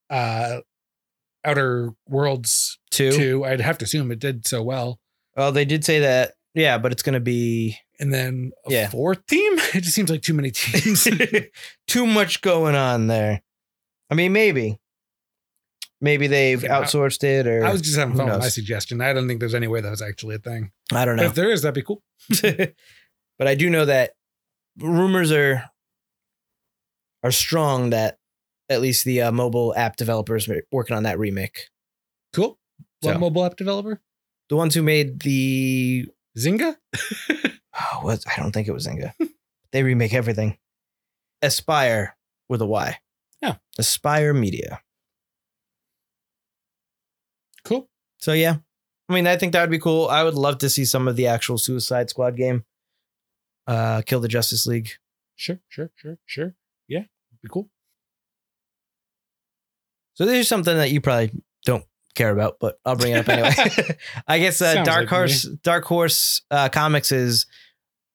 uh 0.10 0.62
Outer 1.44 1.92
Worlds 2.08 2.80
Two. 2.92 3.12
2. 3.12 3.44
I'd 3.44 3.60
have 3.60 3.78
to 3.80 3.84
assume 3.84 4.10
it 4.10 4.20
did 4.20 4.48
so 4.48 4.64
well. 4.64 5.02
Well, 5.36 5.52
they 5.52 5.66
did 5.66 5.84
say 5.84 6.00
that. 6.00 6.36
Yeah, 6.54 6.78
but 6.78 6.92
it's 6.92 7.04
going 7.04 7.14
to 7.14 7.20
be 7.22 7.78
And 8.00 8.14
then 8.14 8.52
a 8.68 8.72
Yeah. 8.72 8.90
fourth 8.90 9.26
team? 9.28 9.54
It 9.74 9.82
just 9.82 9.94
seems 9.96 10.10
like 10.10 10.22
too 10.22 10.34
many 10.34 10.52
teams. 10.52 11.08
too 11.88 12.06
much 12.08 12.42
going 12.42 12.76
on 12.76 13.08
there. 13.08 13.42
I 14.10 14.16
mean, 14.16 14.34
maybe, 14.34 14.80
maybe 16.02 16.28
they've 16.28 16.62
Yeah, 16.64 16.80
I- 16.80 16.82
outsourced 16.84 17.24
it, 17.24 17.48
or 17.48 17.64
I 17.64 17.72
was 17.72 17.82
just 17.82 17.96
having 17.98 18.14
who 18.14 18.20
fun 18.20 18.30
with 18.30 18.40
my 18.40 18.50
suggestion. 18.50 19.02
I 19.02 19.14
don't 19.14 19.28
think 19.28 19.40
there's 19.40 19.54
any 19.54 19.68
way 19.68 19.82
that 19.82 19.90
was 19.90 20.02
actually 20.02 20.36
a 20.36 20.40
thing. 20.40 20.72
I 20.92 21.06
don't 21.06 21.18
But 21.18 21.24
know. 21.24 21.30
if 21.30 21.36
there 21.36 21.52
is, 21.52 21.62
that'd 21.62 21.76
be 21.76 21.84
cool. 21.84 22.02
but 22.42 23.48
I 23.48 23.56
do 23.56 23.70
know 23.70 23.86
that 23.86 24.12
rumors 24.80 25.32
are 25.32 25.70
are 27.24 27.32
strong 27.32 27.92
that 27.92 28.18
at 28.68 28.82
least 28.82 29.06
the 29.06 29.22
uh, 29.22 29.32
mobile 29.32 29.74
app 29.78 29.96
developers 29.96 30.50
are 30.50 30.64
working 30.72 30.96
on 30.98 31.04
that 31.04 31.20
remake. 31.20 31.70
Cool. 32.34 32.58
What 33.02 33.14
So- 33.14 33.20
mobile 33.20 33.46
app 33.46 33.56
developer? 33.58 34.02
The 34.50 34.56
ones 34.56 34.74
who 34.76 34.82
made 34.84 35.22
the 35.22 36.08
Zynga? 36.38 36.78
oh, 36.94 38.00
what 38.02 38.24
I 38.28 38.40
don't 38.42 38.52
think 38.52 38.68
it 38.68 38.74
was 38.74 38.88
Zynga. 38.88 39.14
they 39.72 39.84
remake 39.84 40.14
everything. 40.14 40.58
Aspyr 41.44 42.12
with 42.50 42.62
a 42.62 42.66
Y. 42.66 42.98
Yeah. 43.42 43.56
Aspyr 43.80 44.38
Media. 44.38 44.82
Cool. 47.64 47.90
So 48.18 48.34
yeah, 48.34 48.58
I 49.12 49.14
mean, 49.14 49.28
I 49.28 49.36
think 49.36 49.54
that 49.54 49.62
would 49.62 49.70
be 49.70 49.80
cool. 49.80 50.08
I 50.08 50.24
would 50.24 50.36
love 50.36 50.60
to 50.60 50.70
see 50.70 50.86
some 50.86 51.08
of 51.08 51.16
the 51.16 51.28
actual 51.28 51.58
Suicide 51.58 52.10
Squad 52.10 52.38
game. 52.38 52.64
Uh, 53.68 54.02
Kill 54.04 54.22
the 54.22 54.28
Justice 54.28 54.66
League. 54.66 54.92
Sure, 55.36 55.60
sure, 55.68 55.92
sure, 55.96 56.18
sure. 56.26 56.56
Yeah, 56.88 57.04
be 57.44 57.50
cool. 57.50 57.70
So 60.14 60.26
this 60.26 60.40
is 60.40 60.48
something 60.48 60.78
that 60.78 60.92
you 60.92 61.02
probably 61.02 61.32
care 62.16 62.32
about, 62.32 62.58
but 62.60 62.80
I'll 62.86 62.96
bring 62.96 63.14
it 63.14 63.28
up 63.28 63.30
anyway. 63.30 63.98
I 64.28 64.40
guess 64.40 64.62
uh, 64.62 64.84
Dark 64.84 65.02
like. 65.02 65.10
Horse 65.10 65.44
Dark 65.64 65.86
Horse 65.86 66.42
uh, 66.52 66.70
Comics 66.70 67.10
has 67.10 67.46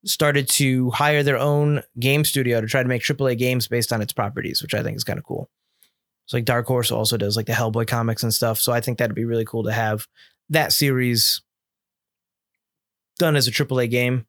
started 0.05 0.49
to 0.49 0.91
hire 0.91 1.23
their 1.23 1.39
own 1.39 1.83
game 1.99 2.25
studio 2.25 2.61
to 2.61 2.67
try 2.67 2.83
to 2.83 2.89
make 2.89 3.03
AAA 3.03 3.39
games 3.39 3.69
based 3.69 3.93
on 3.93 4.01
its 4.01 4.13
properties, 4.13 4.63
which 4.63 4.75
I 4.75 4.83
think 4.83 4.97
is 4.97 5.05
kind 5.05 5.19
of 5.19 5.25
cool. 5.25 5.51
So 6.27 6.37
like 6.37 6.45
Dark 6.45 6.67
Horse 6.67 6.91
also 6.91 7.17
does 7.17 7.37
like 7.37 7.47
the 7.47 7.53
Hellboy 7.53 7.87
comics 7.87 8.23
and 8.23 8.35
stuff. 8.35 8.61
So 8.61 8.73
I 8.73 8.81
think 8.81 8.99
that'd 8.99 9.15
be 9.15 9.25
really 9.25 9.45
cool 9.45 9.65
to 9.65 9.73
have 9.73 10.07
that 10.51 10.73
series 10.73 11.43
done 13.19 13.37
as 13.37 13.49
a 13.49 13.53
AAA 13.53 13.91
game. 13.91 14.27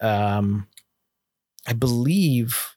Um, 0.00 0.68
I 1.66 1.72
believe 1.72 2.76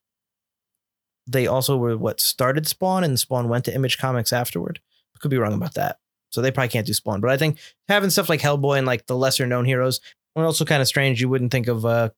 they 1.27 1.47
also 1.47 1.77
were 1.77 1.97
what 1.97 2.19
started 2.19 2.67
Spawn 2.67 3.03
and 3.03 3.19
Spawn 3.19 3.47
went 3.47 3.65
to 3.65 3.75
Image 3.75 3.97
Comics 3.97 4.33
afterward. 4.33 4.79
Could 5.21 5.31
be 5.31 5.37
wrong 5.37 5.53
about 5.53 5.75
that. 5.75 5.97
So 6.31 6.41
they 6.41 6.51
probably 6.51 6.69
can't 6.69 6.87
do 6.87 6.93
Spawn. 6.93 7.21
But 7.21 7.29
I 7.29 7.37
think 7.37 7.59
having 7.87 8.09
stuff 8.09 8.29
like 8.29 8.39
Hellboy 8.39 8.77
and 8.77 8.87
like 8.87 9.05
the 9.05 9.17
lesser 9.17 9.45
known 9.45 9.65
heroes 9.65 9.99
are 10.35 10.45
also 10.45 10.65
kind 10.65 10.81
of 10.81 10.87
strange. 10.87 11.21
You 11.21 11.29
wouldn't 11.29 11.51
think 11.51 11.67
of 11.67 11.85
a 11.85 12.13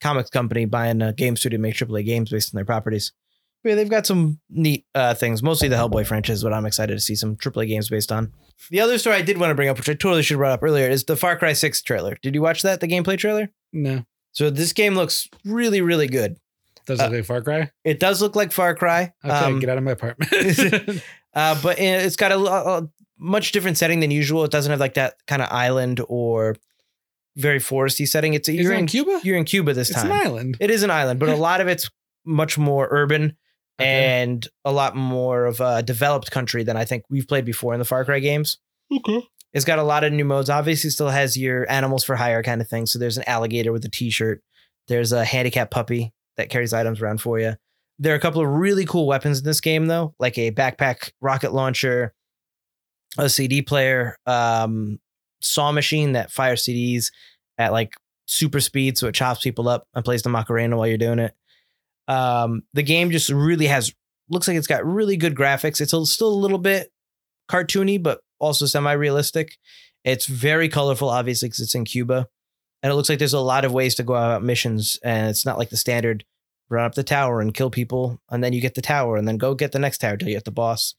comics 0.00 0.30
company 0.30 0.64
buying 0.64 1.02
a 1.02 1.12
game 1.12 1.36
studio 1.36 1.58
to 1.58 1.62
make 1.62 1.74
AAA 1.74 2.06
games 2.06 2.30
based 2.30 2.54
on 2.54 2.56
their 2.56 2.64
properties. 2.64 3.12
But 3.62 3.70
yeah, 3.70 3.74
they've 3.76 3.88
got 3.88 4.06
some 4.06 4.40
neat 4.50 4.86
uh, 4.94 5.14
things. 5.14 5.42
Mostly 5.42 5.68
the 5.68 5.76
Hellboy 5.76 6.06
franchise, 6.06 6.38
is 6.38 6.44
what 6.44 6.52
I'm 6.52 6.66
excited 6.66 6.94
to 6.94 7.00
see 7.00 7.14
some 7.14 7.36
AAA 7.36 7.68
games 7.68 7.88
based 7.88 8.10
on. 8.10 8.32
The 8.70 8.80
other 8.80 8.98
story 8.98 9.16
I 9.16 9.22
did 9.22 9.38
want 9.38 9.50
to 9.50 9.54
bring 9.54 9.68
up, 9.68 9.76
which 9.76 9.88
I 9.88 9.94
totally 9.94 10.22
should 10.22 10.34
have 10.34 10.40
brought 10.40 10.52
up 10.52 10.62
earlier, 10.62 10.88
is 10.88 11.04
the 11.04 11.16
Far 11.16 11.36
Cry 11.36 11.52
6 11.52 11.82
trailer. 11.82 12.16
Did 12.22 12.34
you 12.34 12.42
watch 12.42 12.62
that? 12.62 12.80
The 12.80 12.88
gameplay 12.88 13.18
trailer? 13.18 13.50
No. 13.72 14.04
So 14.32 14.50
this 14.50 14.72
game 14.72 14.94
looks 14.94 15.28
really, 15.44 15.80
really 15.80 16.08
good. 16.08 16.38
Does 16.86 17.00
Uh, 17.00 17.04
it 17.04 17.06
look 17.06 17.16
like 17.18 17.24
Far 17.26 17.42
Cry? 17.42 17.70
It 17.84 18.00
does 18.00 18.20
look 18.22 18.34
like 18.36 18.52
Far 18.52 18.74
Cry. 18.74 19.12
Okay, 19.24 19.34
Um, 19.34 19.58
get 19.60 19.68
out 19.68 19.78
of 19.78 19.84
my 19.84 19.92
apartment. 19.92 20.30
uh, 21.34 21.60
but 21.62 21.78
it's 21.78 22.16
got 22.16 22.32
a, 22.32 22.38
a 22.38 22.88
much 23.18 23.52
different 23.52 23.78
setting 23.78 24.00
than 24.00 24.10
usual. 24.10 24.44
It 24.44 24.50
doesn't 24.50 24.70
have 24.70 24.80
like 24.80 24.94
that 24.94 25.14
kind 25.26 25.42
of 25.42 25.48
island 25.50 26.00
or 26.08 26.56
very 27.36 27.58
foresty 27.60 28.06
setting. 28.06 28.34
It's 28.34 28.48
you're 28.48 28.72
in 28.72 28.80
in 28.80 28.86
Cuba? 28.86 29.20
you're 29.22 29.36
in 29.38 29.44
Cuba 29.44 29.72
this 29.74 29.90
time. 29.90 30.06
It's 30.06 30.14
an 30.14 30.26
island. 30.26 30.56
It 30.60 30.70
is 30.70 30.82
an 30.82 30.90
island, 30.90 31.20
but 31.20 31.28
a 31.28 31.36
lot 31.36 31.60
of 31.60 31.68
it's 31.68 31.88
much 32.24 32.58
more 32.58 32.88
urban 32.90 33.36
Okay. 33.80 34.20
and 34.22 34.46
a 34.66 34.70
lot 34.72 34.94
more 34.94 35.46
of 35.46 35.60
a 35.60 35.82
developed 35.82 36.30
country 36.30 36.62
than 36.62 36.76
I 36.76 36.84
think 36.84 37.04
we've 37.08 37.26
played 37.26 37.46
before 37.46 37.72
in 37.72 37.78
the 37.78 37.86
Far 37.86 38.04
Cry 38.04 38.18
games. 38.18 38.58
Okay. 38.94 39.26
It's 39.54 39.64
got 39.64 39.78
a 39.78 39.82
lot 39.82 40.04
of 40.04 40.12
new 40.12 40.24
modes. 40.26 40.50
Obviously, 40.50 40.90
still 40.90 41.08
has 41.08 41.38
your 41.38 41.68
animals 41.70 42.04
for 42.04 42.14
hire 42.16 42.42
kind 42.42 42.60
of 42.60 42.68
thing. 42.68 42.84
So 42.86 42.98
there's 42.98 43.16
an 43.16 43.24
alligator 43.26 43.72
with 43.72 43.84
a 43.84 43.88
t-shirt. 43.88 44.42
There's 44.88 45.12
a 45.12 45.24
handicap 45.24 45.70
puppy 45.70 46.12
that 46.36 46.50
carries 46.50 46.72
items 46.72 47.00
around 47.00 47.20
for 47.20 47.38
you. 47.38 47.54
There 47.98 48.12
are 48.12 48.16
a 48.16 48.20
couple 48.20 48.42
of 48.42 48.48
really 48.48 48.84
cool 48.84 49.06
weapons 49.06 49.38
in 49.38 49.44
this 49.44 49.60
game, 49.60 49.86
though, 49.86 50.14
like 50.18 50.38
a 50.38 50.50
backpack 50.50 51.12
rocket 51.20 51.52
launcher, 51.52 52.14
a 53.18 53.28
CD 53.28 53.62
player, 53.62 54.16
um, 54.26 54.98
saw 55.40 55.72
machine 55.72 56.12
that 56.12 56.30
fires 56.30 56.64
CDs 56.64 57.10
at 57.58 57.72
like 57.72 57.94
super 58.26 58.60
speed, 58.60 58.96
so 58.96 59.08
it 59.08 59.14
chops 59.14 59.42
people 59.42 59.68
up 59.68 59.86
and 59.94 60.04
plays 60.04 60.22
the 60.22 60.30
Macarena 60.30 60.76
while 60.76 60.86
you're 60.86 60.98
doing 60.98 61.18
it. 61.18 61.34
Um, 62.08 62.62
the 62.72 62.82
game 62.82 63.10
just 63.10 63.28
really 63.28 63.66
has 63.66 63.92
looks 64.28 64.48
like 64.48 64.56
it's 64.56 64.66
got 64.66 64.84
really 64.84 65.16
good 65.16 65.34
graphics. 65.34 65.80
It's 65.80 65.92
a, 65.92 66.04
still 66.06 66.28
a 66.28 66.34
little 66.34 66.58
bit 66.58 66.90
cartoony, 67.50 68.02
but 68.02 68.20
also 68.38 68.66
semi-realistic. 68.66 69.58
It's 70.04 70.26
very 70.26 70.68
colorful, 70.68 71.10
obviously, 71.10 71.48
because 71.48 71.60
it's 71.60 71.74
in 71.74 71.84
Cuba, 71.84 72.28
and 72.82 72.90
it 72.90 72.96
looks 72.96 73.08
like 73.08 73.18
there's 73.18 73.34
a 73.34 73.40
lot 73.40 73.64
of 73.64 73.72
ways 73.72 73.94
to 73.96 74.02
go 74.02 74.14
about 74.14 74.42
missions, 74.42 74.98
and 75.04 75.28
it's 75.28 75.46
not 75.46 75.58
like 75.58 75.70
the 75.70 75.76
standard 75.76 76.24
run 76.72 76.84
up 76.84 76.94
the 76.94 77.04
tower 77.04 77.40
and 77.40 77.54
kill 77.54 77.70
people, 77.70 78.20
and 78.30 78.42
then 78.42 78.52
you 78.52 78.60
get 78.60 78.74
the 78.74 78.82
tower, 78.82 79.16
and 79.16 79.26
then 79.28 79.36
go 79.36 79.54
get 79.54 79.72
the 79.72 79.78
next 79.78 79.98
tower 79.98 80.16
till 80.16 80.28
you 80.28 80.34
get 80.34 80.44
the 80.44 80.50
boss. 80.50 80.94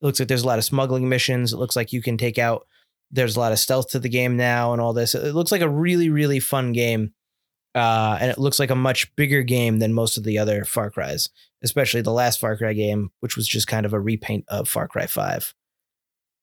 It 0.00 0.04
looks 0.04 0.18
like 0.18 0.28
there's 0.28 0.42
a 0.42 0.46
lot 0.46 0.58
of 0.58 0.64
smuggling 0.64 1.08
missions. 1.08 1.52
It 1.52 1.58
looks 1.58 1.76
like 1.76 1.92
you 1.92 2.02
can 2.02 2.16
take 2.16 2.38
out. 2.38 2.66
There's 3.10 3.36
a 3.36 3.40
lot 3.40 3.52
of 3.52 3.58
stealth 3.58 3.90
to 3.90 3.98
the 3.98 4.08
game 4.08 4.36
now, 4.36 4.72
and 4.72 4.80
all 4.80 4.92
this. 4.92 5.14
It 5.14 5.34
looks 5.34 5.52
like 5.52 5.62
a 5.62 5.68
really, 5.68 6.10
really 6.10 6.40
fun 6.40 6.72
game, 6.72 7.12
uh, 7.74 8.18
and 8.20 8.30
it 8.30 8.38
looks 8.38 8.58
like 8.58 8.70
a 8.70 8.76
much 8.76 9.14
bigger 9.16 9.42
game 9.42 9.78
than 9.78 9.92
most 9.92 10.16
of 10.16 10.24
the 10.24 10.38
other 10.38 10.64
Far 10.64 10.90
Cries, 10.90 11.28
especially 11.62 12.00
the 12.02 12.12
last 12.12 12.40
Far 12.40 12.56
Cry 12.56 12.72
game, 12.72 13.10
which 13.20 13.36
was 13.36 13.46
just 13.46 13.66
kind 13.66 13.86
of 13.86 13.92
a 13.92 14.00
repaint 14.00 14.44
of 14.48 14.68
Far 14.68 14.88
Cry 14.88 15.06
Five 15.06 15.54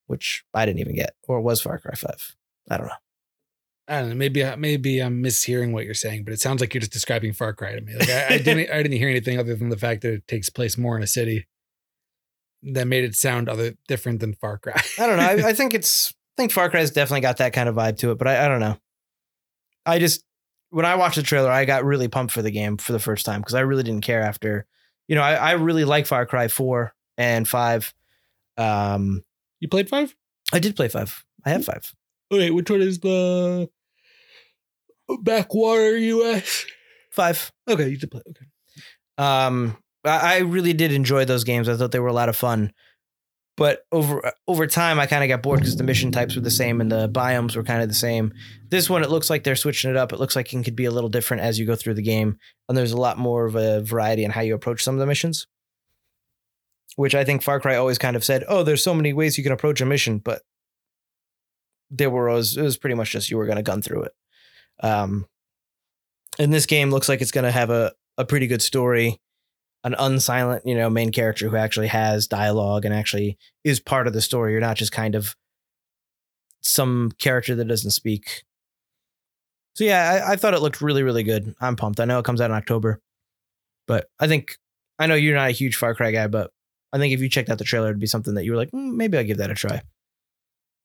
which 0.07 0.43
I 0.53 0.65
didn't 0.65 0.79
even 0.79 0.95
get, 0.95 1.15
or 1.27 1.41
was 1.41 1.61
Far 1.61 1.79
Cry 1.79 1.95
5. 1.95 2.35
I 2.69 2.77
don't 2.77 2.87
know. 2.87 2.93
I 3.87 3.99
don't 3.99 4.09
know. 4.09 4.15
Maybe 4.15 4.43
maybe 4.57 4.99
I'm 4.99 5.21
mishearing 5.21 5.71
what 5.71 5.85
you're 5.85 5.93
saying, 5.93 6.23
but 6.23 6.33
it 6.33 6.41
sounds 6.41 6.59
like 6.59 6.73
you're 6.73 6.79
just 6.79 6.91
describing 6.91 7.33
Far 7.33 7.53
Cry 7.53 7.75
to 7.75 7.81
me. 7.81 7.95
Like 7.95 8.09
I, 8.09 8.35
I 8.35 8.37
didn't 8.39 8.71
I 8.71 8.81
didn't 8.81 8.97
hear 8.97 9.09
anything 9.09 9.37
other 9.37 9.55
than 9.55 9.69
the 9.69 9.77
fact 9.77 10.01
that 10.01 10.13
it 10.13 10.27
takes 10.27 10.49
place 10.49 10.77
more 10.77 10.97
in 10.97 11.03
a 11.03 11.07
city. 11.07 11.47
That 12.63 12.87
made 12.87 13.03
it 13.03 13.13
sound 13.13 13.47
other 13.47 13.75
different 13.87 14.21
than 14.21 14.33
Far 14.33 14.57
Cry. 14.57 14.81
I 14.97 15.05
don't 15.05 15.17
know. 15.17 15.45
I, 15.45 15.49
I 15.49 15.53
think 15.55 15.75
it's 15.75 16.11
I 16.37 16.41
think 16.41 16.51
Far 16.51 16.69
Cry's 16.69 16.91
definitely 16.91 17.21
got 17.21 17.37
that 17.37 17.53
kind 17.53 17.69
of 17.69 17.75
vibe 17.75 17.97
to 17.99 18.11
it, 18.11 18.17
but 18.17 18.27
I, 18.27 18.45
I 18.45 18.47
don't 18.47 18.59
know. 18.59 18.77
I 19.85 19.99
just 19.99 20.23
when 20.71 20.85
I 20.85 20.95
watched 20.95 21.17
the 21.17 21.23
trailer, 21.23 21.51
I 21.51 21.65
got 21.65 21.85
really 21.85 22.07
pumped 22.07 22.33
for 22.33 22.41
the 22.41 22.51
game 22.51 22.77
for 22.77 22.91
the 22.91 22.99
first 22.99 23.25
time 23.25 23.41
because 23.41 23.53
I 23.53 23.61
really 23.61 23.83
didn't 23.83 24.03
care 24.03 24.21
after. 24.21 24.65
You 25.07 25.15
know, 25.15 25.21
I, 25.21 25.35
I 25.35 25.51
really 25.51 25.85
like 25.85 26.07
Far 26.07 26.25
Cry 26.25 26.47
four 26.47 26.95
and 27.19 27.47
five. 27.47 27.93
Um, 28.57 29.23
you 29.59 29.67
played 29.67 29.89
five? 29.89 30.15
I 30.51 30.57
did 30.57 30.75
play 30.75 30.87
five. 30.87 31.23
I 31.45 31.51
have 31.51 31.65
five. 31.65 31.93
Okay, 32.31 32.51
which 32.51 32.69
one 32.69 32.81
is 32.81 32.99
the 32.99 33.69
backwater 35.21 35.97
US? 35.97 36.65
Five. 37.11 37.51
Okay, 37.67 37.89
you 37.89 37.97
did 37.97 38.11
play. 38.11 38.21
Okay. 38.29 38.45
Um, 39.17 39.77
I 40.03 40.35
I 40.35 40.37
really 40.39 40.73
did 40.73 40.91
enjoy 40.91 41.25
those 41.25 41.43
games. 41.43 41.69
I 41.69 41.75
thought 41.75 41.91
they 41.91 41.99
were 41.99 42.07
a 42.07 42.13
lot 42.13 42.29
of 42.29 42.35
fun. 42.35 42.71
But 43.57 43.83
over 43.91 44.33
over 44.47 44.67
time, 44.67 44.99
I 44.99 45.05
kind 45.05 45.23
of 45.23 45.29
got 45.29 45.41
bored 45.41 45.59
because 45.59 45.77
the 45.77 45.83
mission 45.83 46.11
types 46.11 46.35
were 46.35 46.41
the 46.41 46.51
same 46.51 46.81
and 46.81 46.91
the 46.91 47.07
biomes 47.07 47.55
were 47.55 47.63
kind 47.63 47.81
of 47.81 47.87
the 47.87 47.95
same. 47.95 48.33
This 48.69 48.89
one, 48.89 49.01
it 49.01 49.09
looks 49.09 49.29
like 49.29 49.45
they're 49.45 49.55
switching 49.55 49.89
it 49.89 49.95
up. 49.95 50.11
It 50.11 50.19
looks 50.19 50.35
like 50.35 50.53
it 50.53 50.63
could 50.65 50.75
be 50.75 50.85
a 50.85 50.91
little 50.91 51.09
different 51.09 51.43
as 51.43 51.57
you 51.57 51.65
go 51.65 51.75
through 51.75 51.93
the 51.93 52.01
game, 52.01 52.37
and 52.67 52.77
there's 52.77 52.91
a 52.91 52.97
lot 52.97 53.17
more 53.17 53.45
of 53.45 53.55
a 53.55 53.81
variety 53.81 54.25
in 54.25 54.31
how 54.31 54.41
you 54.41 54.55
approach 54.55 54.83
some 54.83 54.95
of 54.95 54.99
the 54.99 55.05
missions. 55.05 55.47
Which 56.97 57.15
I 57.15 57.23
think 57.23 57.43
Far 57.43 57.59
Cry 57.61 57.75
always 57.75 57.97
kind 57.97 58.17
of 58.17 58.25
said, 58.25 58.43
"Oh, 58.47 58.63
there's 58.63 58.83
so 58.83 58.93
many 58.93 59.13
ways 59.13 59.37
you 59.37 59.43
can 59.43 59.53
approach 59.53 59.79
a 59.79 59.85
mission," 59.85 60.17
but 60.19 60.41
there 61.89 62.09
were 62.09 62.29
always, 62.29 62.57
it 62.57 62.63
was 62.63 62.77
pretty 62.77 62.95
much 62.95 63.11
just 63.11 63.29
you 63.29 63.37
were 63.37 63.45
going 63.45 63.57
to 63.57 63.63
gun 63.63 63.81
through 63.81 64.03
it. 64.03 64.13
Um, 64.81 65.27
and 66.39 66.53
this 66.53 66.65
game 66.65 66.91
looks 66.91 67.07
like 67.07 67.21
it's 67.21 67.31
going 67.31 67.45
to 67.45 67.51
have 67.51 67.69
a 67.69 67.93
a 68.17 68.23
pretty 68.23 68.47
good 68.47 68.61
story 68.61 69.19
an 69.85 69.93
unsilent, 69.99 70.61
you 70.65 70.73
know, 70.73 70.89
main 70.89 71.11
character 71.11 71.47
who 71.47 71.55
actually 71.55 71.87
has 71.87 72.27
dialogue 72.27 72.85
and 72.85 72.93
actually 72.93 73.37
is 73.63 73.79
part 73.79 74.07
of 74.07 74.13
the 74.13 74.21
story. 74.21 74.51
You're 74.51 74.59
not 74.59 74.77
just 74.77 74.91
kind 74.91 75.13
of 75.13 75.35
some 76.61 77.11
character 77.19 77.53
that 77.53 77.67
doesn't 77.67 77.91
speak. 77.91 78.43
So 79.75 79.83
yeah, 79.83 80.23
I, 80.25 80.31
I 80.31 80.35
thought 80.37 80.55
it 80.55 80.61
looked 80.61 80.81
really, 80.81 81.03
really 81.03 81.21
good. 81.21 81.53
I'm 81.61 81.75
pumped. 81.75 81.99
I 81.99 82.05
know 82.05 82.17
it 82.17 82.25
comes 82.25 82.41
out 82.41 82.49
in 82.49 82.57
October, 82.57 82.99
but 83.87 84.09
I 84.19 84.25
think 84.27 84.57
I 84.97 85.05
know 85.05 85.13
you're 85.13 85.35
not 85.35 85.49
a 85.49 85.51
huge 85.51 85.75
Far 85.75 85.93
Cry 85.93 86.09
guy, 86.09 86.25
but 86.25 86.49
I 86.91 86.97
think 86.97 87.13
if 87.13 87.19
you 87.21 87.29
checked 87.29 87.51
out 87.51 87.59
the 87.59 87.63
trailer, 87.63 87.89
it'd 87.89 87.99
be 87.99 88.07
something 88.07 88.33
that 88.33 88.43
you 88.43 88.51
were 88.53 88.57
like, 88.57 88.71
"Mm, 88.71 88.95
maybe 88.95 89.19
I'll 89.19 89.23
give 89.23 89.37
that 89.37 89.51
a 89.51 89.55
try. 89.55 89.83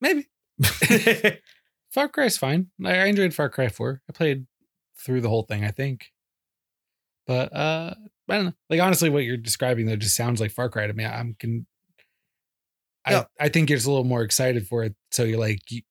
Maybe. 0.03 0.29
Far 1.91 2.09
Cry's 2.09 2.39
fine. 2.39 2.69
I, 2.85 3.07
enjoyed 3.07 3.35
Far 3.35 3.49
Cry 3.49 3.69
4. 3.69 4.03
I 4.09 4.13
played 4.13 4.47
through 4.99 5.21
the 5.21 5.29
whole 5.29 5.43
thing, 5.43 5.65
I 5.65 5.71
think. 5.71 6.07
But 7.27 7.55
uh 7.55 7.95
I 8.29 8.37
don't 8.37 8.45
know. 8.47 8.53
Like 8.69 8.81
honestly, 8.81 9.11
what 9.11 9.25
you're 9.25 9.37
describing 9.37 9.87
though 9.87 9.97
just 9.97 10.17
sounds 10.17 10.41
like 10.41 10.53
Far 10.53 10.69
Cry 10.69 10.87
to 10.87 10.93
me. 10.93 11.05
I'm 11.05 11.35
can 11.39 11.67
I, 13.05 13.13
Yeah. 13.13 13.25
I 13.41 13.49
think 13.49 13.71
you're 13.71 13.77
just 13.77 13.87
a 13.87 13.91
little 13.91 14.05
more 14.05 14.23
excited 14.23 14.67
for 14.67 14.85
it. 14.85 14.95
So 15.11 15.25
you're 15.25 15.39
like, 15.39 15.61
you, 15.71 15.83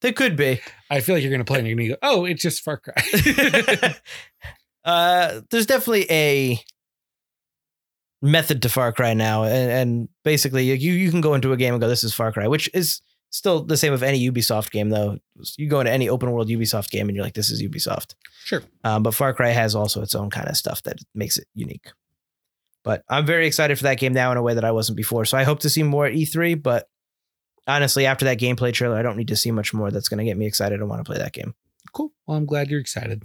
They 0.00 0.12
could 0.12 0.36
be. 0.36 0.60
I 0.90 1.00
feel 1.00 1.14
like 1.14 1.22
you're 1.22 1.32
gonna 1.32 1.44
play 1.44 1.60
and 1.60 1.68
you're 1.68 1.76
gonna 1.76 1.88
go, 1.88 1.96
oh, 2.02 2.24
it's 2.24 2.42
just 2.42 2.62
Far 2.62 2.78
Cry. 2.78 2.94
uh, 4.84 5.40
there's 5.50 5.66
definitely 5.66 6.06
a 6.10 6.60
method 8.22 8.62
to 8.62 8.68
Far 8.68 8.92
Cry 8.92 9.14
now, 9.14 9.44
and, 9.44 9.70
and 9.70 10.08
basically 10.24 10.64
you 10.64 10.92
you 10.92 11.10
can 11.10 11.20
go 11.20 11.34
into 11.34 11.52
a 11.52 11.56
game 11.56 11.74
and 11.74 11.80
go, 11.80 11.88
"This 11.88 12.04
is 12.04 12.14
Far 12.14 12.32
Cry," 12.32 12.48
which 12.48 12.68
is 12.74 13.00
still 13.30 13.62
the 13.62 13.76
same 13.76 13.92
of 13.92 14.02
any 14.02 14.28
Ubisoft 14.30 14.70
game, 14.70 14.90
though. 14.90 15.18
You 15.56 15.68
go 15.68 15.80
into 15.80 15.92
any 15.92 16.08
open 16.08 16.30
world 16.30 16.48
Ubisoft 16.48 16.90
game 16.90 17.08
and 17.08 17.16
you're 17.16 17.24
like, 17.24 17.34
"This 17.34 17.50
is 17.50 17.62
Ubisoft." 17.62 18.14
sure. 18.44 18.62
Um, 18.84 19.02
but 19.02 19.14
Far 19.14 19.34
Cry 19.34 19.50
has 19.50 19.74
also 19.74 20.02
its 20.02 20.14
own 20.14 20.30
kind 20.30 20.48
of 20.48 20.56
stuff 20.56 20.82
that 20.84 20.98
makes 21.14 21.38
it 21.38 21.46
unique. 21.54 21.90
But 22.84 23.04
I'm 23.08 23.26
very 23.26 23.46
excited 23.46 23.76
for 23.76 23.84
that 23.84 23.98
game 23.98 24.14
now 24.14 24.32
in 24.32 24.38
a 24.38 24.42
way 24.42 24.54
that 24.54 24.64
I 24.64 24.72
wasn't 24.72 24.96
before. 24.96 25.24
So 25.24 25.36
I 25.36 25.44
hope 25.44 25.60
to 25.60 25.70
see 25.70 25.82
more 25.82 26.06
at 26.06 26.14
E3. 26.14 26.62
But 26.62 26.88
honestly, 27.66 28.06
after 28.06 28.24
that 28.24 28.38
gameplay 28.38 28.72
trailer, 28.72 28.96
I 28.96 29.02
don't 29.02 29.16
need 29.16 29.28
to 29.28 29.36
see 29.36 29.50
much 29.50 29.74
more 29.74 29.90
that's 29.90 30.08
going 30.08 30.18
to 30.18 30.24
get 30.24 30.38
me 30.38 30.46
excited 30.46 30.80
and 30.80 30.88
want 30.88 31.04
to 31.04 31.04
play 31.04 31.18
that 31.18 31.34
game. 31.34 31.54
Cool. 31.92 32.12
Well, 32.26 32.38
I'm 32.38 32.46
glad 32.46 32.70
you're 32.70 32.80
excited. 32.80 33.24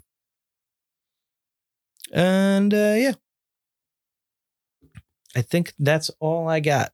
And 2.12 2.74
uh, 2.74 2.96
yeah, 2.98 3.14
I 5.36 5.42
think 5.42 5.74
that's 5.80 6.12
all 6.20 6.48
I 6.48 6.60
got. 6.60 6.92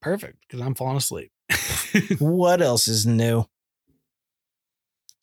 Perfect. 0.00 0.38
Because 0.46 0.64
I'm 0.64 0.74
falling 0.74 0.98
asleep. 0.98 1.32
what 2.18 2.62
else 2.62 2.88
is 2.88 3.06
new? 3.06 3.38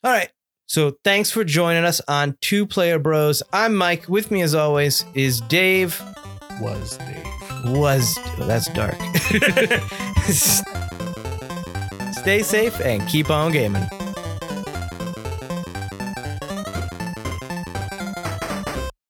All 0.04 0.12
right. 0.12 0.30
So 0.66 0.98
thanks 1.04 1.30
for 1.30 1.44
joining 1.44 1.84
us 1.86 2.02
on 2.08 2.38
Two 2.42 2.66
Player 2.66 2.98
Bros. 3.00 3.44
I'm 3.52 3.76
Mike. 3.76 4.10
With 4.10 4.32
me, 4.32 4.42
as 4.42 4.56
always, 4.56 5.06
is 5.14 5.42
Dave. 5.42 6.02
Was 6.62 6.98
Dave. 6.98 7.26
Was 7.66 8.18
oh, 8.18 8.46
that's 8.48 8.68
dark. 8.74 8.96
Stay 12.14 12.42
safe 12.42 12.80
and 12.82 13.08
keep 13.08 13.30
on 13.30 13.52
gaming. 13.52 13.88